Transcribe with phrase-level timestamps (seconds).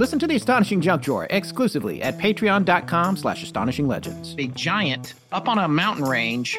[0.00, 4.34] Listen to the Astonishing Junk Drawer exclusively at patreon.com slash astonishinglegends.
[4.42, 6.56] A giant up on a mountain range.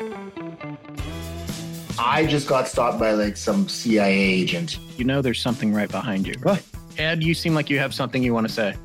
[1.97, 4.77] I just got stopped by like some CIA agent.
[4.95, 6.35] You know there's something right behind you.
[6.43, 6.63] What?
[6.99, 8.75] Ed, you seem like you have something you want to say.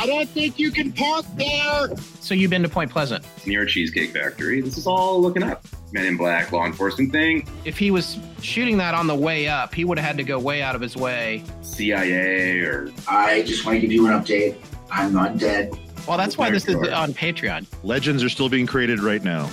[0.00, 1.94] I don't think you can park there.
[2.20, 3.22] So you've been to Point Pleasant.
[3.46, 4.62] near Cheesecake Factory.
[4.62, 5.62] This is all looking up.
[5.92, 9.74] Men in Black, law enforcement thing, If he was shooting that on the way up,
[9.74, 11.44] he would have had to go way out of his way.
[11.60, 14.56] CIA, or I just want to give you an update.
[14.90, 15.70] I'm not dead.
[16.08, 17.66] Well, that's why this is on Patreon.
[17.82, 19.50] Legends are still being created right now.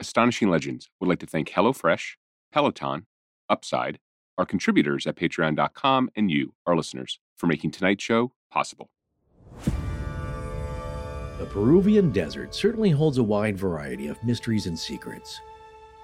[0.00, 2.16] Astonishing Legends would like to thank HelloFresh,
[2.52, 3.06] Peloton,
[3.48, 3.98] Upside,
[4.38, 8.90] our contributors at patreon.com, and you, our listeners, for making tonight's show possible.
[11.38, 15.40] The Peruvian desert certainly holds a wide variety of mysteries and secrets.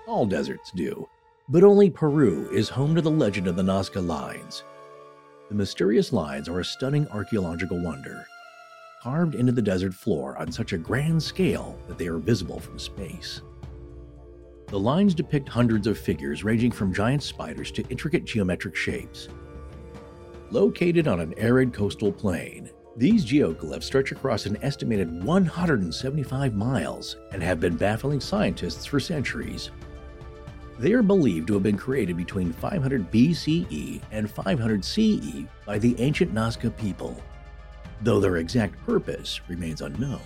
[0.06, 1.08] All deserts do,
[1.48, 4.64] but only Peru is home to the legend of the Nazca Lines.
[5.48, 8.26] The mysterious lines are a stunning archaeological wonder,
[9.02, 12.78] carved into the desert floor on such a grand scale that they are visible from
[12.78, 13.40] space.
[14.68, 19.28] The lines depict hundreds of figures ranging from giant spiders to intricate geometric shapes.
[20.50, 27.42] Located on an arid coastal plain, these geoglyphs stretch across an estimated 175 miles and
[27.42, 29.70] have been baffling scientists for centuries.
[30.78, 35.98] They are believed to have been created between 500 BCE and 500 CE by the
[35.98, 37.16] ancient Nazca people,
[38.02, 40.20] though their exact purpose remains unknown.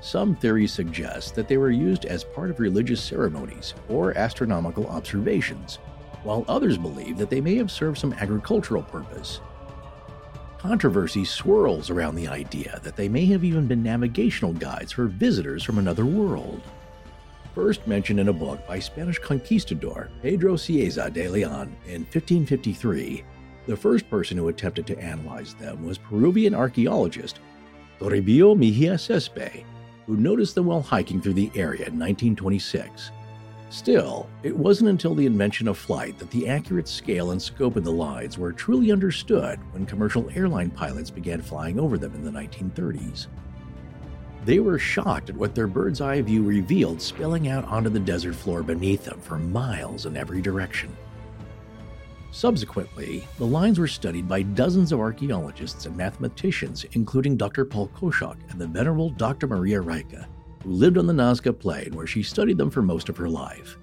[0.00, 5.76] Some theories suggest that they were used as part of religious ceremonies or astronomical observations,
[6.22, 9.40] while others believe that they may have served some agricultural purpose.
[10.58, 15.62] Controversy swirls around the idea that they may have even been navigational guides for visitors
[15.62, 16.62] from another world.
[17.54, 23.24] First mentioned in a book by Spanish conquistador Pedro Cieza de Leon in 1553,
[23.66, 27.40] the first person who attempted to analyze them was Peruvian archaeologist
[27.98, 29.64] Toribio Mejia Xesspe,
[30.10, 33.12] who noticed them while hiking through the area in 1926.
[33.68, 37.84] Still, it wasn't until the invention of flight that the accurate scale and scope of
[37.84, 42.30] the lines were truly understood when commercial airline pilots began flying over them in the
[42.32, 43.28] 1930s.
[44.44, 48.34] They were shocked at what their bird's eye view revealed spilling out onto the desert
[48.34, 50.96] floor beneath them for miles in every direction.
[52.32, 57.64] Subsequently, the lines were studied by dozens of archaeologists and mathematicians, including Dr.
[57.64, 59.48] Paul Kosok and the venerable Dr.
[59.48, 60.26] Maria Reiche,
[60.62, 63.78] who lived on the Nazca Plain where she studied them for most of her life.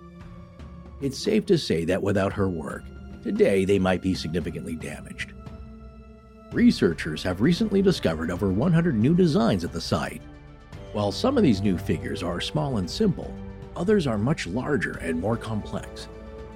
[1.02, 2.84] It's safe to say that without her work,
[3.22, 5.34] today they might be significantly damaged.
[6.54, 10.22] Researchers have recently discovered over 100 new designs at the site.
[10.94, 13.34] While some of these new figures are small and simple,
[13.76, 16.08] others are much larger and more complex,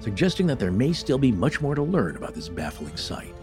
[0.02, 3.34] suggesting that there may still be much more to learn about this baffling site.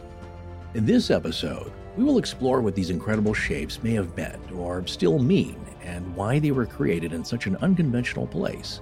[0.73, 5.19] In this episode, we will explore what these incredible shapes may have meant or still
[5.19, 8.81] mean and why they were created in such an unconventional place.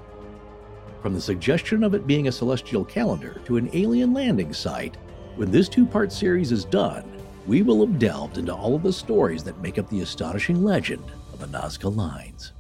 [1.02, 4.98] From the suggestion of it being a celestial calendar to an alien landing site,
[5.36, 7.06] when this two part series is done,
[7.46, 11.04] we will have delved into all of the stories that make up the astonishing legend
[11.32, 12.54] of the Nazca Lines.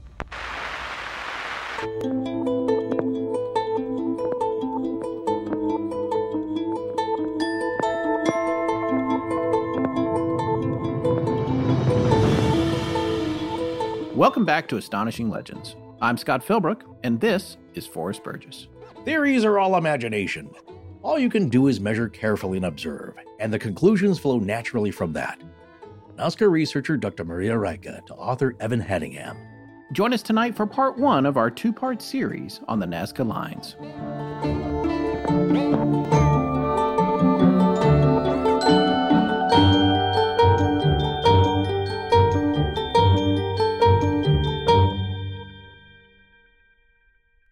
[14.17, 15.75] Welcome back to Astonishing Legends.
[16.01, 18.67] I'm Scott Philbrook, and this is Forrest Burgess.
[19.05, 20.49] Theories are all imagination.
[21.03, 25.13] All you can do is measure carefully and observe, and the conclusions flow naturally from
[25.13, 25.39] that.
[26.17, 27.25] Nazca researcher Dr.
[27.25, 29.37] Maria Reiche to author Evan Hadingham.
[29.91, 33.75] Join us tonight for part one of our two part series on the Nazca Lines.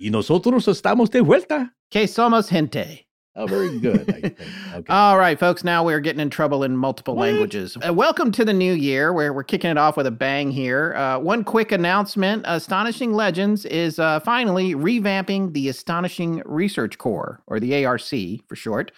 [0.05, 1.73] Y nosotros estamos de vuelta.
[1.89, 3.07] Que somos gente.
[3.35, 4.01] Oh, very good.
[4.07, 4.37] I think.
[4.75, 4.93] Okay.
[4.93, 7.29] All right, folks, now we're getting in trouble in multiple What?
[7.31, 7.75] languages.
[7.77, 10.93] Uh, welcome to the new year, where we're kicking it off with a bang here.
[10.93, 17.59] Uh, one quick announcement Astonishing Legends is uh, finally revamping the Astonishing Research Corps, or
[17.59, 18.03] the ARC
[18.47, 18.91] for short.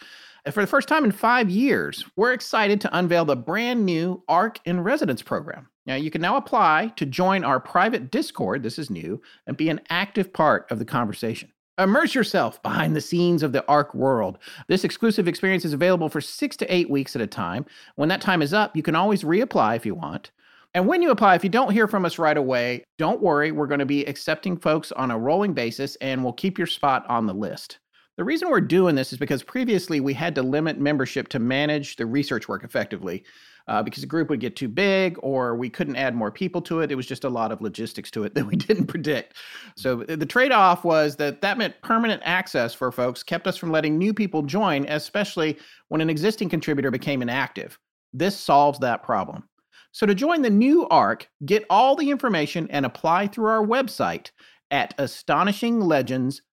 [0.52, 4.62] For the first time in five years, we're excited to unveil the brand new ARC
[4.66, 5.68] in Residence program.
[5.86, 9.68] Now, you can now apply to join our private Discord, this is new, and be
[9.68, 11.52] an active part of the conversation.
[11.78, 14.38] Immerse yourself behind the scenes of the ARC world.
[14.70, 17.66] This exclusive experience is available for six to eight weeks at a time.
[17.96, 20.32] When that time is up, you can always reapply if you want.
[20.74, 23.52] And when you apply, if you don't hear from us right away, don't worry.
[23.52, 27.06] We're going to be accepting folks on a rolling basis and we'll keep your spot
[27.10, 27.80] on the list.
[28.18, 31.98] The reason we're doing this is because previously we had to limit membership to manage
[31.98, 33.24] the research work effectively.
[33.70, 36.80] Uh, because the group would get too big or we couldn't add more people to
[36.80, 36.90] it.
[36.90, 39.34] It was just a lot of logistics to it that we didn't predict.
[39.76, 43.70] So the trade off was that that meant permanent access for folks, kept us from
[43.70, 45.58] letting new people join, especially
[45.90, 47.78] when an existing contributor became inactive.
[48.14, 49.44] This solves that problem.
[49.92, 54.32] So to join the new ARC, get all the information and apply through our website
[54.72, 56.47] at astonishinglegends.com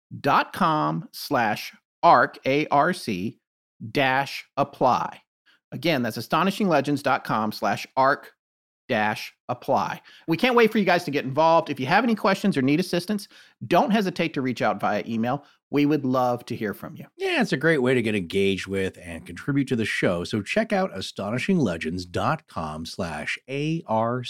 [1.12, 3.40] slash ARC, A-R-C,
[3.92, 5.22] dash apply.
[5.72, 8.32] Again, that's astonishinglegends.com slash ARC
[8.90, 10.02] dash apply.
[10.28, 11.70] We can't wait for you guys to get involved.
[11.70, 13.28] If you have any questions or need assistance,
[13.66, 15.46] don't hesitate to reach out via email.
[15.72, 17.06] We would love to hear from you.
[17.18, 20.24] Yeah, it's a great way to get engaged with and contribute to the show.
[20.24, 23.40] So check out astonishinglegends.com slash
[23.88, 24.28] ARC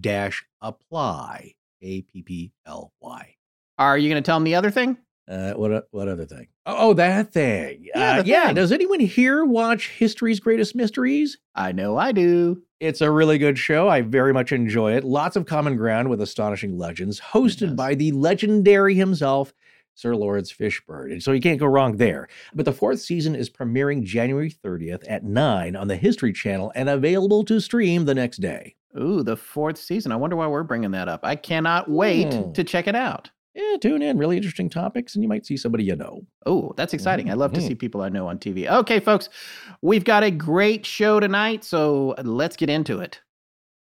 [0.00, 1.54] dash apply.
[1.82, 3.34] A P P L Y.
[3.78, 4.96] Are you going to tell them the other thing?
[5.28, 6.46] Uh, what what other thing?
[6.64, 7.86] Oh, oh that thing.
[7.94, 8.46] Yeah, uh, yeah.
[8.46, 8.54] thing.
[8.54, 11.36] Does anyone here watch History's Greatest Mysteries?
[11.54, 12.62] I know I do.
[12.80, 13.88] It's a really good show.
[13.88, 15.04] I very much enjoy it.
[15.04, 19.52] Lots of common ground with astonishing legends, hosted by the legendary himself,
[19.94, 21.10] Sir Laurence Fishburne.
[21.12, 22.28] And so you can't go wrong there.
[22.54, 26.88] But the fourth season is premiering January 30th at 9 on the History Channel and
[26.88, 28.76] available to stream the next day.
[28.98, 30.12] Ooh, the fourth season.
[30.12, 31.20] I wonder why we're bringing that up.
[31.24, 32.52] I cannot wait Hmm.
[32.52, 33.30] to check it out.
[33.54, 34.18] Yeah, tune in.
[34.18, 36.20] Really interesting topics, and you might see somebody you know.
[36.46, 37.30] Oh, that's exciting.
[37.30, 37.68] I love to Mhm.
[37.68, 38.68] see people I know on TV.
[38.68, 39.28] Okay, folks,
[39.82, 43.20] we've got a great show tonight, so let's get into it.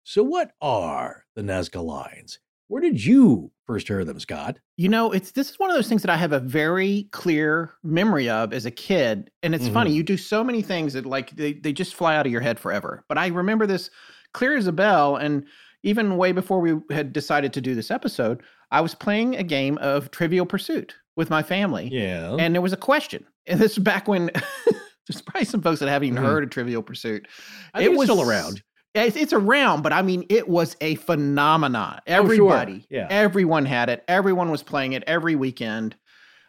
[0.05, 2.39] So, what are the Nazca lines?
[2.69, 4.59] Where did you first hear them, Scott?
[4.77, 7.73] You know, it's this is one of those things that I have a very clear
[7.85, 9.31] memory of as a kid.
[9.43, 9.95] And it's funny, Mhm.
[9.95, 12.59] you do so many things that like they, they just fly out of your head
[12.59, 13.05] forever.
[13.09, 13.91] But I remember this
[14.33, 15.17] clear as a bell.
[15.17, 15.45] And
[15.85, 19.79] even way before we had decided to do this episode, I was playing a game
[19.79, 21.89] of Trivial Pursuit with my family.
[21.93, 22.37] Yeah.
[22.39, 23.25] And there was a question.
[23.47, 24.31] And this is back when
[25.09, 26.27] there's probably some folks that haven't even Mhm.
[26.27, 27.27] heard of Trivial Pursuit.
[27.75, 28.63] I think it's still around.
[28.95, 32.01] It's, it's around, but I mean, it was a phenomenon.
[32.09, 32.17] Oh, sure.
[32.25, 33.07] Everybody, Yeah.
[33.11, 34.03] everyone had it.
[34.09, 35.95] Everyone was playing it every weekend.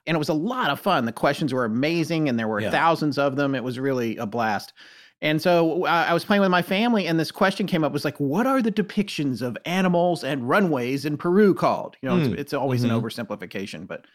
[0.06, 1.04] And it was a lot of fun.
[1.04, 2.72] The questions were amazing, and there were Yeah.
[2.72, 3.54] thousands of them.
[3.54, 4.72] It was really a blast.
[5.22, 8.06] And so I I was playing with my family, and this question came up was
[8.06, 11.96] like, what are the depictions of animals and runways in Peru called?
[12.02, 12.32] You know, Mm.
[12.34, 12.92] it's, it's always Mhm.
[12.96, 14.06] an oversimplification, but,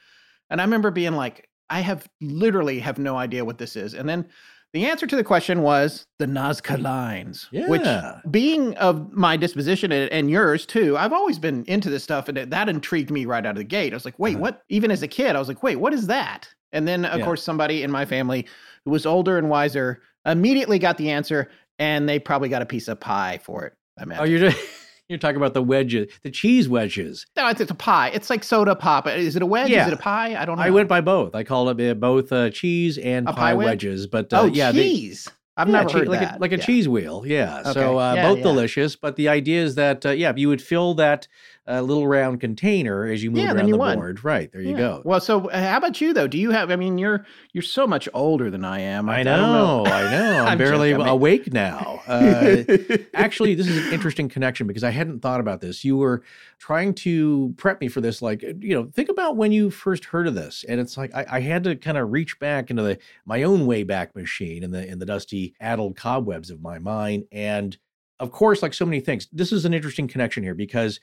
[0.50, 3.94] and I remember being like, I have literally have no idea what this is.
[3.94, 4.28] And then
[4.72, 7.86] the answer to the question was the Nazca lines, which
[8.30, 12.38] being of my disposition and, and yours too, I've always been into this stuff, and
[12.38, 13.92] it, that intrigued me right out of the gate.
[13.92, 14.42] I was like, wait, Uh-huh.
[14.42, 14.62] what?
[14.68, 16.48] Even as a kid, I was like, wait, what is that?
[16.72, 17.24] And then, of Yeah.
[17.24, 18.46] course, somebody in my family
[18.84, 22.88] who was older and wiser immediately got the answer, and they probably got a piece
[22.88, 23.72] of pie for it.
[23.98, 24.22] I imagine.
[24.22, 24.52] Oh, you're
[25.08, 27.26] you're talking about the wedges, the cheese wedges.
[27.36, 28.08] no, it's, it's a pie.
[28.14, 29.06] It's like soda pop.
[29.06, 29.68] Is it a wedge?
[29.70, 29.82] Yeah.
[29.82, 30.40] Is it a pie?
[30.40, 30.62] I don't know.
[30.62, 31.34] I went by both.
[31.34, 34.06] I called it uh, both uh, cheese and A pie, pie wedges.
[34.06, 35.28] But uh, oh, yeah, they- cheese.
[35.54, 36.38] I've yeah, never chee- heard like that.
[36.38, 36.64] A, like a Yeah.
[36.64, 37.24] cheese wheel.
[37.26, 37.60] Yeah.
[37.60, 37.72] Okay.
[37.74, 38.96] So uh, Yeah, both delicious.
[38.96, 41.28] But the idea is that uh, yeah, you would fill that
[41.68, 43.94] uh, little round container as you move Yeah, around you the would.
[43.94, 44.24] board.
[44.24, 45.00] Right there, you go.
[45.04, 46.26] Well, so uh, how about you though?
[46.26, 46.70] Do you have?
[46.72, 49.08] I mean, you're you're so much older than I am.
[49.08, 50.40] I don't know, I know.
[50.42, 52.00] I'm, I'm barely joking, I mean- awake now.
[52.08, 52.64] Uh,
[53.14, 55.84] actually, this is an interesting connection because I hadn't thought about this.
[55.84, 56.22] You were
[56.58, 60.26] trying to prep me for this, like you know, think about when you first heard
[60.26, 62.98] of this, and it's like I, I had to kind of reach back into the
[63.24, 67.24] my own way back machine in the in the dusty, addled cobwebs of my mind,
[67.30, 67.76] and
[68.18, 71.00] of course, like so many things, this is an interesting connection here because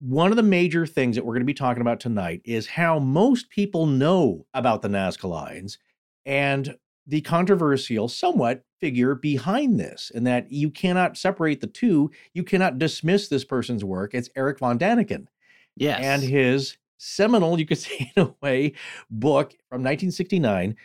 [0.00, 2.98] one of the major things that we're going to be talking about tonight is how
[2.98, 5.78] most people know about the Nazca lines
[6.24, 6.76] and
[7.06, 12.10] the controversial, somewhat figure behind this, and that you cannot separate the two.
[12.34, 14.14] You cannot dismiss this person's work.
[14.14, 15.26] It's Eric von Daniken
[15.76, 16.00] yes.
[16.02, 18.72] and his seminal, you could say in a way,
[19.10, 20.76] book from 1969,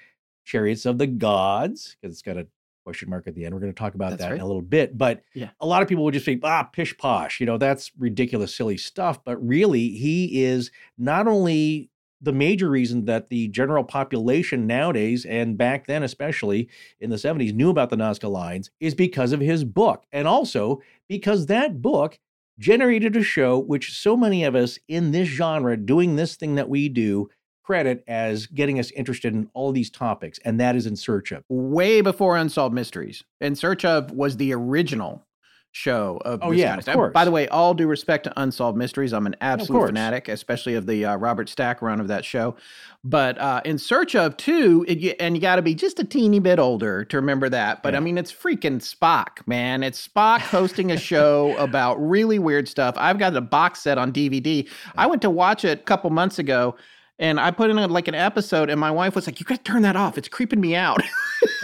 [0.45, 2.47] Chariots of the Gods, because it's got a
[2.85, 3.53] question mark at the end.
[3.53, 4.95] We're going to talk about That's that in a little bit.
[4.95, 5.49] But Yeah.
[5.59, 8.77] a lot of people would just say, ah, pish posh, you know, that's ridiculous, silly
[8.77, 9.23] stuff.
[9.23, 11.89] But really, he is not only
[12.21, 17.53] the major reason that the general population nowadays, and back then especially in the 70s,
[17.53, 20.05] knew about the Nazca lines is because of his book.
[20.11, 22.19] And also because that book
[22.59, 26.69] generated a show which so many of us in this genre doing this thing that
[26.69, 27.29] we do
[27.65, 31.43] credit as getting us interested in all these topics, and that is in search of.
[31.49, 33.23] way before Unsolved Mysteries.
[33.41, 35.25] In Search of was the original
[35.71, 37.13] show of Oh, yeah, kind of of stuff.
[37.13, 40.85] By the way, all due respect to Unsolved Mysteries, I'm an absolute fanatic, especially of
[40.85, 42.55] the uh, Robert Stack run of that show.
[43.03, 46.39] But uh, in Search of too, it, and you got to be just a teeny
[46.39, 47.83] bit older to remember that.
[47.83, 49.83] But I mean, it's freaking Spock, man.
[49.83, 52.95] It's Spock hosting a show about really weird stuff.
[52.97, 54.69] I've got a box set on DVD.
[54.95, 56.75] I went to watch it a couple months ago.
[57.17, 59.63] And I put in a, like an episode, and my wife was like, "You got
[59.63, 60.17] to turn that off.
[60.17, 61.01] It's creeping me out."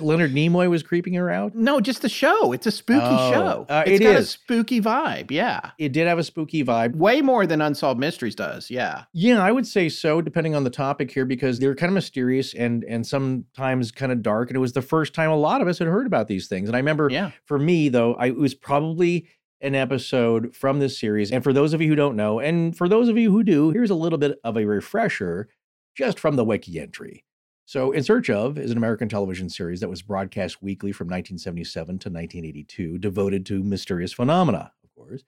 [0.00, 1.54] Leonard Nimoy was creeping her out.
[1.54, 2.52] no, just the show.
[2.52, 3.66] It's a spooky Oh, show.
[3.68, 5.30] uh, it's it got a spooky vibe.
[5.30, 6.96] Yeah, It did have a spooky vibe.
[6.96, 8.70] way more than Unsolved Mysteries does.
[8.70, 11.94] Yeah, Yeah, I would say so, depending on the topic here, because they're kind of
[11.94, 14.50] mysterious and and sometimes kind of dark.
[14.50, 16.68] And it was the first time a lot of us had heard about these things.
[16.68, 17.30] And I remember yeah.
[17.44, 19.26] for me, though, I, it was probably
[19.60, 21.32] an episode from this series.
[21.32, 23.70] And for those of you who don't know, and for those of you who do,
[23.70, 25.48] here's a little bit of a refresher
[25.94, 27.24] just from the wiki entry.
[27.64, 31.86] So, In Search of is an American television series that was broadcast weekly from 1977
[31.86, 35.24] to 1982, devoted to mysterious phenomena, of course.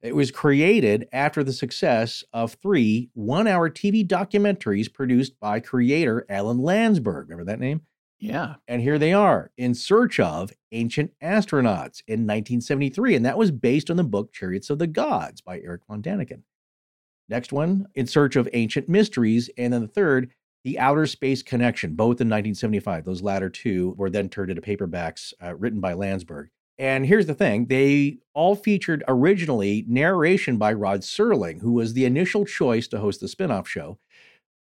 [0.00, 6.24] It was created after the success of three one hour TV documentaries produced by creator
[6.28, 7.28] Alan Landsberg.
[7.28, 7.82] Remember that name?
[8.20, 8.56] Yeah.
[8.68, 13.16] And here they are in search of ancient astronauts in 1973.
[13.16, 16.42] And that was based on the book Chariots of the Gods by Eric von Daniken.
[17.30, 19.48] Next one, In Search of Ancient Mysteries.
[19.56, 20.30] And then the third,
[20.64, 23.04] The Outer Space Connection, both in 1975.
[23.04, 26.50] Those latter two were then turned into paperbacks uh, written by Landsberg.
[26.80, 32.06] And here's the thing they all featured originally narration by Rod Serling, who was the
[32.06, 33.98] initial choice to host the spin off show.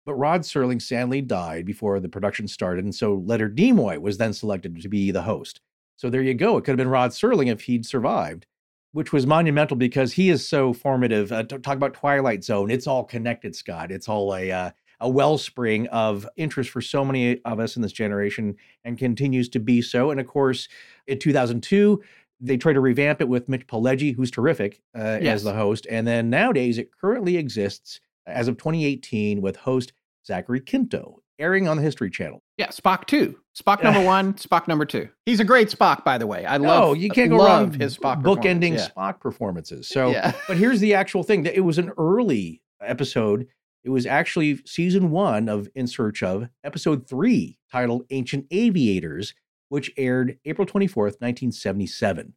[0.10, 4.34] But Rod Serling sadly died before the production started, and so Leonard Nimoy was then
[4.34, 5.62] selected to be the host.
[5.98, 6.58] So there you go.
[6.58, 8.48] It could have been Rod Serling if he'd survived,
[8.92, 11.32] which was monumental because he is so formative.
[11.32, 12.72] Uh, talk about Twilight Zone.
[12.72, 13.92] It's all connected, Scott.
[13.92, 17.92] It's all a uh, a wellspring of interest for so many of us in this
[17.92, 20.10] generation, and continues to be so.
[20.10, 20.68] And of course,
[21.06, 22.02] in 2002,
[22.42, 25.36] they tried to revamp it with Mitch Pileggi, who's terrific uh, Yes.
[25.36, 25.86] as the host.
[25.88, 29.94] And then nowadays, it currently exists as of 2018 with host
[30.30, 32.44] Zachary Quinto, airing on the History Channel.
[32.58, 35.10] Yeah, Spock two, Spock number one, Spock number two.
[35.26, 36.46] He's a great Spock, by the way.
[36.46, 36.84] I love.
[36.84, 38.90] oh, you can't go wrong his Spock bookending performance.
[38.96, 39.88] Spock performances.
[39.88, 40.34] So, Yeah.
[40.48, 43.48] but here's the actual thing: that it was an early episode.
[43.84, 49.34] It was actually season one of In Search of, episode three, titled "Ancient Aviators,"
[49.70, 52.34] which aired April 24th, 1977.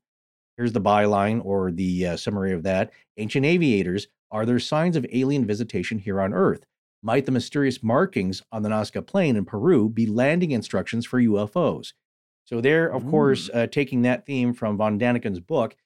[0.56, 5.04] Here's the byline or the uh, summary of that: Ancient aviators are there signs of
[5.12, 6.64] alien visitation here on Earth?
[7.02, 11.92] Might the mysterious markings on the Nazca Plain in Peru be landing instructions for UFOs?
[12.44, 15.76] So they're, of course, uh, taking that theme from von Daniken's book,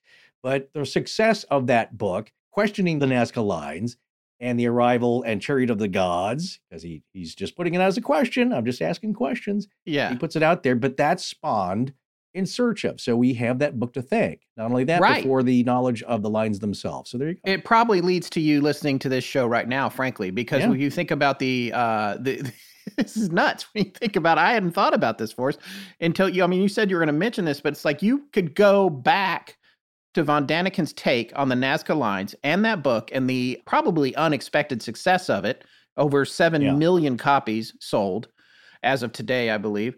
[0.43, 3.97] but the success of that book, questioning the Nazca lines
[4.39, 7.97] and the arrival and chariot of the gods, because he he's just putting it as
[7.97, 8.53] a question.
[8.53, 9.67] I'm just asking questions.
[9.85, 10.09] Yeah.
[10.09, 11.93] He puts it out there, but that spawned
[12.37, 13.01] in search of.
[13.01, 14.41] So we have that book to thank.
[14.55, 15.23] Not only that, Right.
[15.23, 17.09] but for the knowledge of the lines themselves.
[17.09, 17.51] So there you go.
[17.51, 20.69] It probably leads to you listening to this show right now, frankly, because Yeah.
[20.69, 22.49] when you think about the uh the
[22.97, 25.57] this is nuts when you think about I hadn't thought about this for us
[25.99, 28.23] until you I mean you said you were gonna mention this, but it's like you
[28.31, 29.57] could go back
[30.13, 34.81] to Von Daniken's take on the Nazca lines and that book and the probably unexpected
[34.81, 35.63] success of it,
[35.97, 37.17] over seven million Yeah.
[37.23, 38.27] copies sold
[38.83, 39.95] as of today, I believe.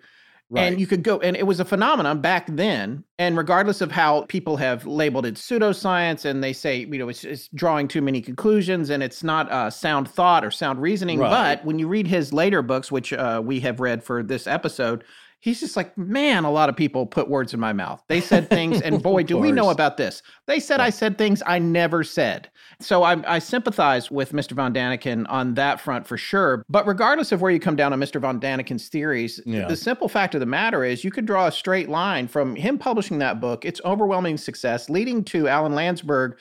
[0.51, 0.63] Right.
[0.63, 3.03] And you could go, and it was a phenomenon back then.
[3.19, 7.23] And regardless of how people have labeled it pseudoscience, and they say, you know, it's,
[7.23, 11.19] it's drawing too many conclusions and it's not uh, sound thought or sound reasoning.
[11.19, 11.57] Right.
[11.57, 15.03] But when you read his later books, which uh, we have read for this episode,
[15.41, 18.03] he's just like, man, a lot of people put words in my mouth.
[18.07, 20.21] They said things, and boy, do we know about this.
[20.47, 22.49] They said I said things I never said.
[22.81, 24.51] So I, I sympathize with Mr.
[24.53, 26.63] Von Daniken on that front for sure.
[26.69, 28.19] But regardless of where you come down on Mr.
[28.19, 29.67] Von Daniken's theories, Yeah.
[29.67, 32.77] the simple fact of the matter is you could draw a straight line from him
[32.77, 36.37] publishing that book, its overwhelming success, leading to Alan Landsberg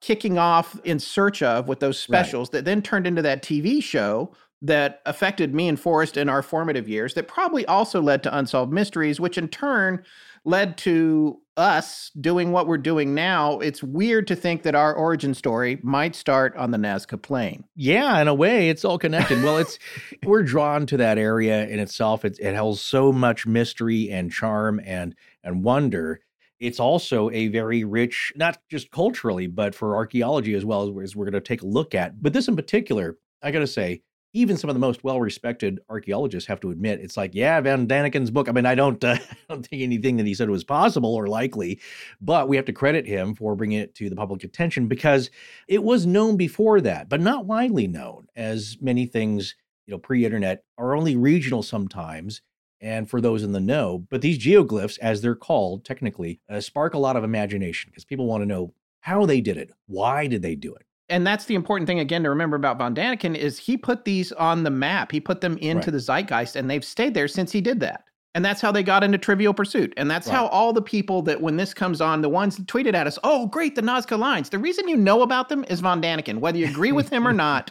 [0.00, 2.18] kicking off in search of with those Right.
[2.18, 6.42] specials that then turned into that TV show that affected me and Forrest in our
[6.42, 10.02] formative years that probably also led to unsolved mysteries which in turn
[10.44, 15.34] led to us doing what we're doing now it's weird to think that our origin
[15.34, 19.42] story might start on the Nazca plain Yeah, in a way, it's all connected.
[19.42, 19.78] Well, it's
[20.24, 22.24] we're drawn to that area in itself.
[22.24, 26.20] It, it holds so much mystery and charm and and wonder.
[26.60, 31.24] It's also a very rich, not just culturally, but for archaeology as well as we're
[31.24, 32.22] going to take a look at.
[32.22, 34.02] But this in particular, I got to say,
[34.34, 38.30] even some of the most well-respected archaeologists have to admit it's like, yeah, Van Daniken's
[38.30, 38.48] book.
[38.48, 41.26] I mean, I don't, uh, I don't think anything that he said was possible or
[41.26, 41.80] likely,
[42.20, 45.30] but we have to credit him for bringing it to the public attention because
[45.68, 49.54] it was known before that, but not widely known, as many things,
[49.86, 52.40] you know, pre-internet are only regional sometimes.
[52.80, 56.94] And for those in the know, but these geoglyphs, as they're called technically, uh, spark
[56.94, 60.42] a lot of imagination because people want to know how they did it, why did
[60.42, 60.84] they do it.
[61.12, 64.32] And that's the important thing again to remember about Von Daniken is he put these
[64.32, 65.12] on the map.
[65.12, 65.92] He put them into Right.
[65.92, 68.04] the zeitgeist and they've stayed there since he did that.
[68.34, 69.92] And that's how they got into Trivial Pursuit.
[69.98, 72.94] And that's how all the people that when this comes on, the ones that tweeted
[72.94, 74.48] at us, oh, great, the Nazca lines.
[74.48, 76.38] The reason you know about them is Von Daniken.
[76.38, 77.70] Whether you agree with him or not,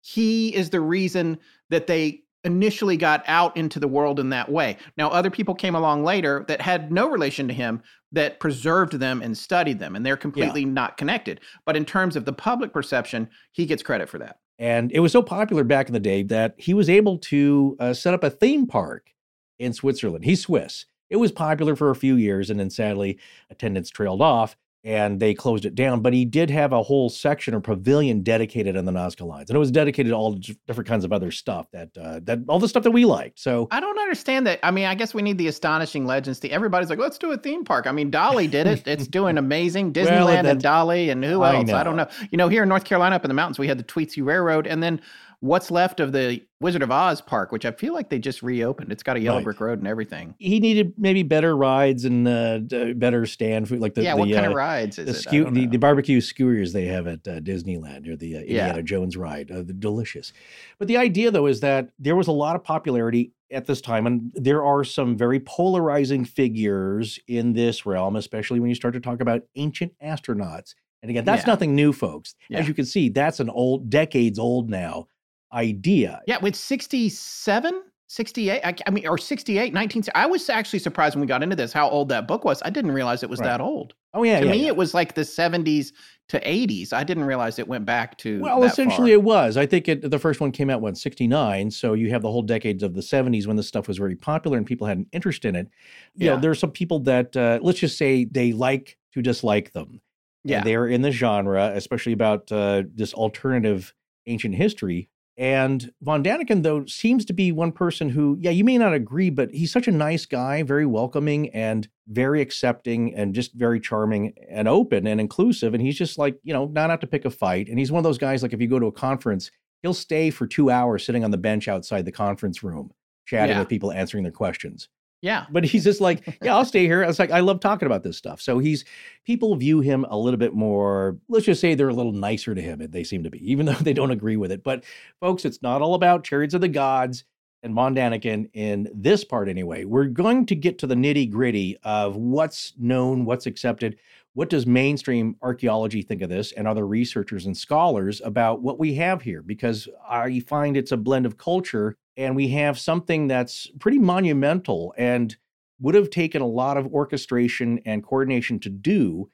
[0.00, 4.76] he is the reason that they initially got out into the world in that way.
[4.96, 7.82] Now, other people came along later that had no relation to him
[8.12, 10.68] that preserved them and studied them, and they're completely yeah.
[10.68, 11.40] not connected.
[11.64, 14.38] But in terms of the public perception, he gets credit for that.
[14.58, 17.94] And it was so popular back in the day that he was able to uh,
[17.94, 19.10] set up a theme park
[19.58, 20.24] in Switzerland.
[20.24, 20.86] He's Swiss.
[21.08, 23.18] It was popular for a few years, and then sadly,
[23.50, 26.00] attendance trailed off and they closed it down.
[26.00, 29.56] But he did have a whole section or pavilion dedicated on the Nazca lines, and
[29.56, 30.32] it was dedicated to all
[30.66, 33.38] different kinds of other stuff that uh, that all the stuff that we liked.
[33.38, 34.60] So I don't understand that.
[34.62, 36.40] I mean, I guess we need the astonishing legends.
[36.40, 37.86] To everybody's like, let's do a theme park.
[37.86, 38.86] I mean, Dolly did it.
[38.86, 39.92] It's doing amazing.
[39.92, 41.70] Disneyland well, and Dolly, and who else?
[41.70, 42.08] I, I, don't know.
[42.30, 44.66] You know, here in North Carolina, up in the mountains, we had the Tweetsie Railroad,
[44.66, 45.00] and then
[45.40, 48.92] what's left of the Wizard of Oz park, which I feel like they just reopened.
[48.92, 49.44] It's got a yellow right.
[49.44, 50.34] brick road and everything.
[50.38, 52.58] He needed maybe better rides and uh,
[52.94, 54.14] better stand food, like the yeah.
[54.14, 57.06] The, what kind uh, of rides is the, skew- the, the, barbecue skewers they have
[57.06, 58.82] at uh, Disneyland or the uh, Indiana yeah.
[58.82, 59.50] Jones ride?
[59.50, 60.32] Uh, the delicious.
[60.78, 64.06] But the idea though is that there was a lot of popularity at this time,
[64.06, 69.00] and there are some very polarizing figures in this realm, especially when you start to
[69.00, 70.74] talk about ancient astronauts.
[71.02, 71.52] And again, that's yeah.
[71.52, 72.34] nothing new, folks.
[72.50, 72.58] Yeah.
[72.58, 75.06] As you can see, that's an old, decades old now
[75.52, 76.20] idea.
[76.26, 80.04] Yeah, with 67, 68, I, I, mean, or 68, 19.
[80.14, 82.60] I was actually surprised when we got into this how old that book was.
[82.64, 83.46] I didn't realize it was right.
[83.46, 83.94] that old.
[84.14, 84.40] Oh, yeah.
[84.40, 84.66] To yeah, me, yeah.
[84.68, 85.92] it was like the 70s
[86.30, 86.92] to 80s.
[86.92, 88.40] I didn't realize it went back to.
[88.40, 89.14] Well, essentially, far.
[89.14, 89.56] it was.
[89.56, 91.70] I think it, the first one came out, when 69.
[91.70, 94.58] So you have the whole decades of the 70s when this stuff was very popular
[94.58, 95.68] and people had an interest in it.
[96.16, 96.34] You yeah.
[96.34, 100.00] know, there are some people that, uh, let's just say, they like to dislike them.
[100.42, 100.64] Yeah.
[100.64, 103.94] they're in the genre, especially about uh, this alternative
[104.26, 105.10] ancient history.
[105.40, 109.30] And Von Daniken, though, seems to be one person who, yeah, you may not agree,
[109.30, 114.34] but he's such a nice guy, very welcoming and very accepting and just very charming
[114.50, 115.72] and open and inclusive.
[115.72, 117.70] And he's just like, you know, not out to pick a fight.
[117.70, 119.50] And he's one of those guys, like if you go to a conference,
[119.82, 122.90] he'll stay for two hours sitting on the bench outside the conference room,
[123.24, 123.60] chatting yeah.
[123.60, 124.90] with people, answering their questions.
[125.22, 125.46] Yeah.
[125.50, 127.04] But he's just like, yeah, I'll stay here.
[127.04, 128.40] I was like, I love talking about this stuff.
[128.40, 128.84] So he's
[129.26, 132.62] people view him a little bit more, let's just say they're a little nicer to
[132.62, 134.62] him, and they seem to be, even though they don't agree with it.
[134.62, 134.84] But
[135.20, 137.24] folks, it's not all about chariots of the gods
[137.62, 139.84] and Von Daniken in this part anyway.
[139.84, 143.98] We're going to get to the nitty gritty of what's known, what's accepted.
[144.32, 148.94] What does mainstream archaeology think of this and other researchers and scholars about what we
[148.94, 149.42] have here?
[149.42, 154.94] Because I find it's a blend of culture and we have something that's pretty monumental
[154.96, 155.36] and
[155.80, 159.28] would have taken a lot of orchestration and coordination to do.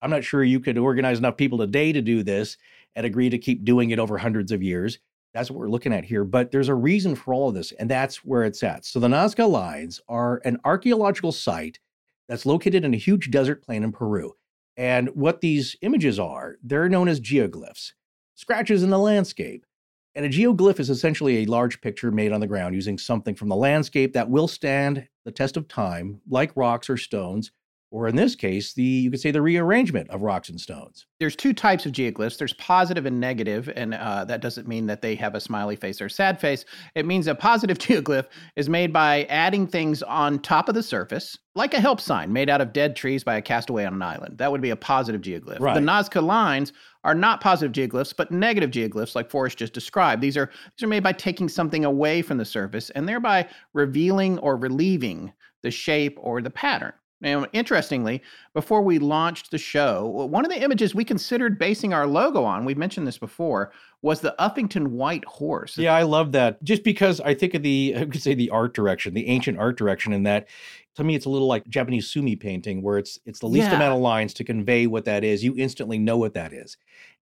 [0.00, 2.56] I'm not sure you could organize enough people today to do this
[2.94, 4.98] and agree to keep doing it over hundreds of years.
[5.34, 6.24] That's what we're looking at here.
[6.24, 8.84] But there's a reason for all of this, and that's where it's at.
[8.84, 11.80] So the Nazca Lines are an archaeological site
[12.28, 14.34] that's located in a huge desert plain in Peru.
[14.76, 17.92] And what these images are, they're known as geoglyphs,
[18.36, 19.66] scratches in the landscape.
[20.14, 23.48] And a geoglyph is essentially a large picture made on the ground using something from
[23.48, 27.52] the landscape that will stand the test of time, like rocks or stones,
[27.90, 31.06] or in this case, the you could say the rearrangement of rocks and stones.
[31.20, 32.36] There's two types of geoglyphs.
[32.36, 36.00] There's positive and negative, and uh, that doesn't mean that they have a smiley face
[36.00, 36.66] or sad face.
[36.94, 41.38] It means a positive geoglyph is made by adding things on top of the surface,
[41.54, 44.36] like a help sign made out of dead trees by a castaway on an island.
[44.36, 45.60] That would be a positive geoglyph.
[45.60, 45.74] Right.
[45.74, 46.74] The Nazca lines
[47.04, 50.20] are not positive geoglyphs, but negative geoglyphs, like Forrest just described.
[50.20, 54.38] These are these are made by taking something away from the surface and thereby revealing
[54.40, 56.92] or relieving the shape or the pattern.
[57.20, 58.22] Now, interestingly,
[58.54, 62.64] before we launched the show, one of the images we considered basing our logo on,
[62.64, 65.76] we've mentioned this before, was the Uffington White Horse.
[65.76, 66.62] Yeah, I love that.
[66.62, 69.76] Just because I think of the, I could say the art direction, the ancient art
[69.76, 70.46] direction, in that
[70.94, 73.76] to me it's a little like Japanese sumi painting, where it's it's the least yeah.
[73.76, 75.42] amount of lines to convey what that is.
[75.42, 76.76] You instantly know what that is.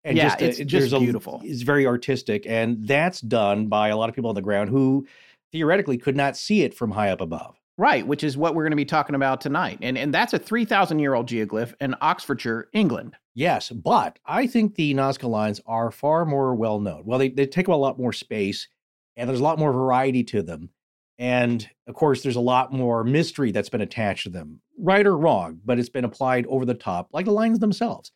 [0.04, 1.40] And yeah, just, uh, it's uh, just beautiful.
[1.42, 4.70] A, it's very artistic, and that's done by a lot of people on the ground
[4.70, 5.06] who
[5.52, 7.56] theoretically could not see it from high up above.
[7.76, 9.78] Right, which is what we're going to be talking about tonight.
[9.82, 13.16] And and that's a 3000 year old geoglyph in Oxfordshire, England.
[13.34, 17.02] Yes, but I think the Nazca lines are far more well known.
[17.04, 18.68] Well, they, they take up a lot more space
[19.16, 20.70] and there's a lot more variety to them.
[21.18, 25.16] And of course, there's a lot more mystery that's been attached to them, right or
[25.16, 28.12] wrong, but it's been applied over the top, like the lines themselves.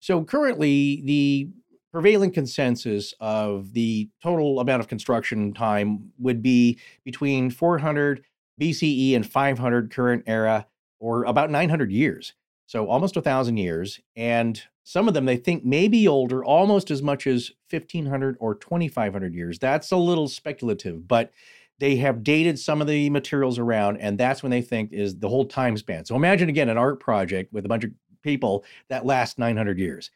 [0.00, 1.48] So currently, the
[1.92, 8.24] prevailing consensus of the total amount of construction time would be between 400
[8.58, 10.66] BCE and 500 current era,
[11.00, 12.34] or about 900 years.
[12.66, 14.00] So almost a thousand years.
[14.14, 18.54] And some of them they think may be older, almost as much as 1500 or
[18.54, 19.58] 2500 years.
[19.58, 21.32] That's a little speculative, but
[21.78, 25.28] they have dated some of the materials around, and that's when they think is the
[25.28, 26.04] whole time span.
[26.04, 27.90] So imagine again an art project with a bunch of
[28.22, 30.10] people that lasts 900 years.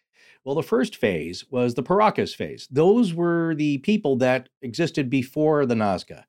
[0.44, 2.66] Well, the first phase was the Paracas phase.
[2.70, 6.24] Those were the people that existed before the Nazca.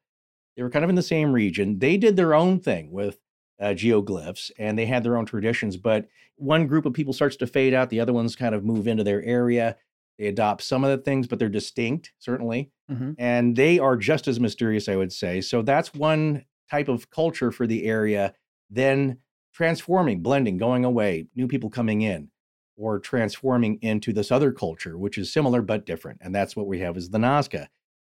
[0.56, 1.80] They were kind of in the same region.
[1.80, 3.20] They did their own thing with
[3.60, 5.78] uh, geoglyphs and they had their own traditions.
[5.78, 8.88] But one group of people starts to fade out, the other ones kind of move
[8.88, 9.78] into their area.
[10.20, 12.72] They adopt some of the things, but they're distinct, certainly.
[12.92, 13.16] Mhm.
[13.18, 15.42] And they are just as mysterious, I would say.
[15.42, 18.34] So that's one type of culture for the area.
[18.70, 19.18] Then
[19.54, 22.30] transforming, blending, going away, new people coming in,
[22.76, 26.20] or transforming into this other culture, which is similar but different.
[26.22, 27.68] And that's what we have is the Nazca.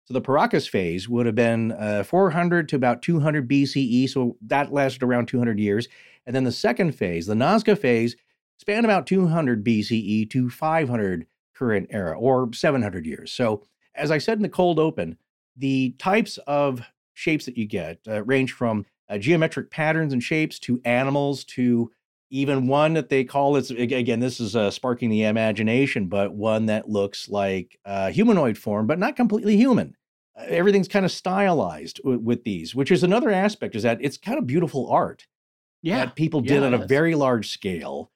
[0.06, 4.08] So the Paracas phase would have been uh, 400 to about 200 BCE.
[4.10, 5.88] So that lasted around 200 years.
[6.26, 8.16] And then the second phase, the Nazca phase,
[8.58, 13.32] spanned about 200 BCE to 500 current era or 700 years.
[13.32, 13.64] So
[13.96, 15.18] as I said in the cold open,
[15.58, 16.82] the types of
[17.14, 21.92] shapes that you get uh, range from uh, geometric patterns and shapes to animals to
[22.36, 26.66] even one that they call it's again this is uh, sparking the imagination but one
[26.66, 29.96] that looks like uh, humanoid form but not completely human.
[30.38, 34.18] Uh, everything's kind of stylized w- with these which is another aspect is that it's
[34.18, 35.26] kind of beautiful art
[35.82, 35.98] Yeah.
[36.06, 38.12] that people did Yeah, on a very large scale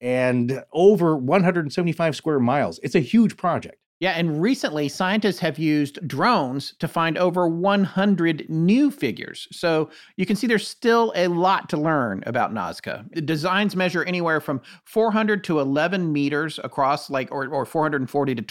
[0.00, 2.80] and over 175 square miles.
[2.82, 8.50] It's a huge project Yeah, and recently scientists have used drones to find over 100
[8.50, 9.46] new figures.
[9.52, 13.08] So you can see there's still a lot to learn about Nazca.
[13.14, 18.42] The designs measure anywhere from 400 to 11 meters across, like or, or 440 to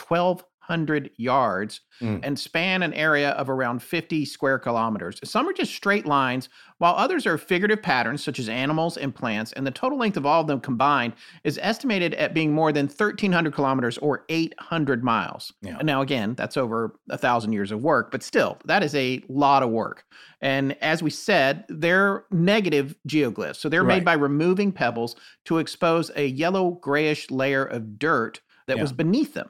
[0.72, 2.20] 1200 yards, Mm.
[2.24, 5.20] and span an area of around 50 square kilometers.
[5.24, 9.52] Some are just straight lines, while others are figurative patterns such as animals and plants.
[9.54, 12.88] And the total length of all of them combined is estimated at being more than
[12.88, 15.54] 1,300 kilometers or 800 miles.
[15.62, 15.78] Yeah.
[15.84, 19.62] Now, again, that's over a thousand years of work, but still, that is a lot
[19.62, 20.04] of work.
[20.42, 23.58] And as we said, they're negative geoglyphs.
[23.58, 23.98] So they're Right.
[23.98, 28.82] made by removing pebbles to expose a yellow grayish layer of dirt that Yeah.
[28.82, 29.50] was beneath them.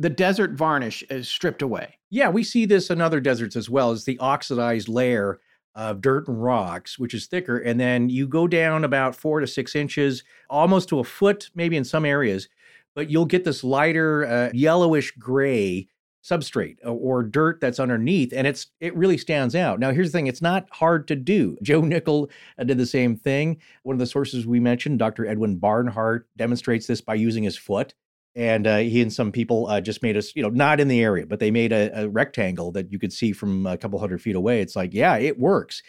[0.00, 1.98] The desert varnish is stripped away.
[2.08, 5.40] Yeah, we see this in other deserts as well as the oxidized layer
[5.74, 7.58] of dirt and rocks, which is thicker.
[7.58, 11.76] And then you go down about four to six inches, almost to a foot, maybe
[11.76, 12.48] in some areas,
[12.94, 15.86] but you'll get this lighter uh, yellowish gray
[16.24, 20.18] substrate or, or dirt that's underneath and it's it really stands out now here's the
[20.18, 24.00] thing it's not hard to do joe nickell uh, did the same thing one of
[24.00, 27.94] the sources we mentioned dr edwin barnhart demonstrates this by using his foot
[28.34, 31.02] and uh, he and some people uh, just made us, you know, not in the
[31.02, 34.22] area, but they made a, a rectangle that you could see from a couple hundred
[34.22, 34.60] feet away.
[34.60, 35.82] It's like, yeah, it works.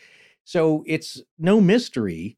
[0.43, 2.37] So it's no mystery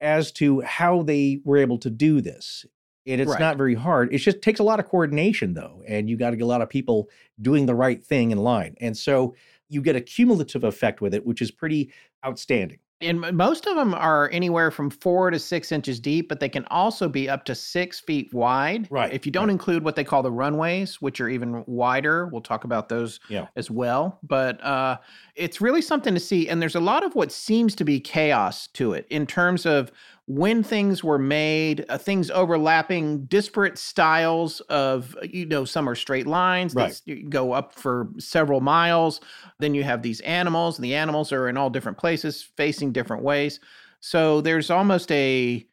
[0.00, 2.66] as to how they were able to do this.
[3.06, 3.40] And it's Right.
[3.40, 4.12] not very hard.
[4.12, 6.60] It just takes a lot of coordination, though, and you got to get a lot
[6.60, 7.08] of people
[7.40, 8.74] doing the right thing in line.
[8.80, 9.34] And so
[9.68, 11.92] you get a cumulative effect with it, which is pretty
[12.24, 12.78] outstanding.
[13.02, 16.64] And most of them are anywhere from four to six inches deep, but they can
[16.70, 18.88] also be up to six feet wide.
[18.90, 19.52] Right, If you don't right.
[19.52, 23.48] include what they call the runways, which are even wider, we'll talk about those Yeah.
[23.54, 24.18] as well.
[24.22, 24.96] But uh,
[25.34, 26.48] it's really something to see.
[26.48, 29.92] And there's a lot of what seems to be chaos to it in terms of
[30.26, 35.94] when things were made, uh, things overlapping, disparate styles of, uh, you know, some are
[35.94, 36.90] straight lines that Right.
[36.90, 39.20] s- go up for several miles.
[39.60, 43.22] Then you have these animals, and the animals are in all different places, facing different
[43.22, 43.60] ways.
[44.00, 45.66] So there's almost a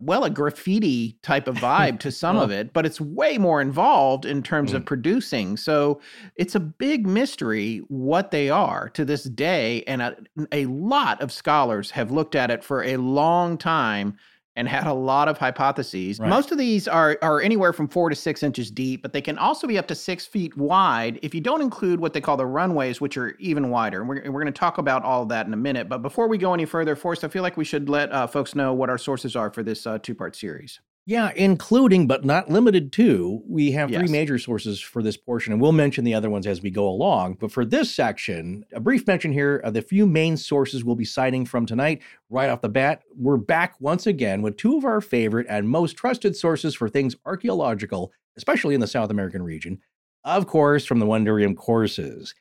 [0.00, 4.24] well, a graffiti type of vibe to some of it, but it's way more involved
[4.24, 4.86] in terms of mm.
[4.86, 5.56] producing.
[5.56, 6.00] So
[6.36, 9.82] it's a big mystery what they are to this day.
[9.86, 10.16] And a,
[10.52, 14.16] a lot of scholars have looked at it for a long time
[14.60, 16.20] and had a lot of hypotheses.
[16.20, 16.28] Right.
[16.28, 19.38] Most of these are, are anywhere from four to six inches deep, but they can
[19.38, 22.44] also be up to six feet wide if you don't include what they call the
[22.44, 24.00] runways, which are even wider.
[24.00, 25.88] And we're, we're going to talk about all of that in a minute.
[25.88, 28.54] But before we go any further, Forrest, I feel like we should let uh, folks
[28.54, 30.78] know what our sources are for this uh, two part series.
[31.06, 35.60] Yeah, including but not limited to, we have three major sources for this portion, and
[35.60, 37.38] we'll mention the other ones as we go along.
[37.40, 41.04] But for this section, a brief mention here of the few main sources we'll be
[41.04, 42.02] citing from tonight.
[42.28, 45.96] Right off the bat, we're back once again with two of our favorite and most
[45.96, 49.80] trusted sources for things archaeological, especially in the South American region.
[50.22, 52.34] Of course, from the Wondrium courses.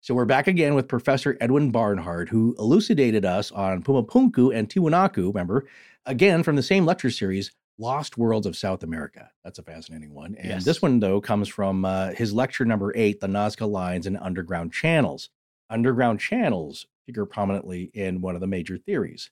[0.00, 5.28] So we're back again with Professor Edwin Barnhart, who elucidated us on Pumapunku and Tiwanaku,
[5.28, 5.66] remember,
[6.06, 9.30] again from the same lecture series, Lost Worlds of South America.
[9.44, 10.34] That's a fascinating one.
[10.36, 10.64] And Yes.
[10.64, 14.72] this one, though, comes from uh, his lecture number eight, The Nazca Lines and Underground
[14.72, 15.28] Channels.
[15.68, 19.30] Underground channels figure prominently in one of the major theories.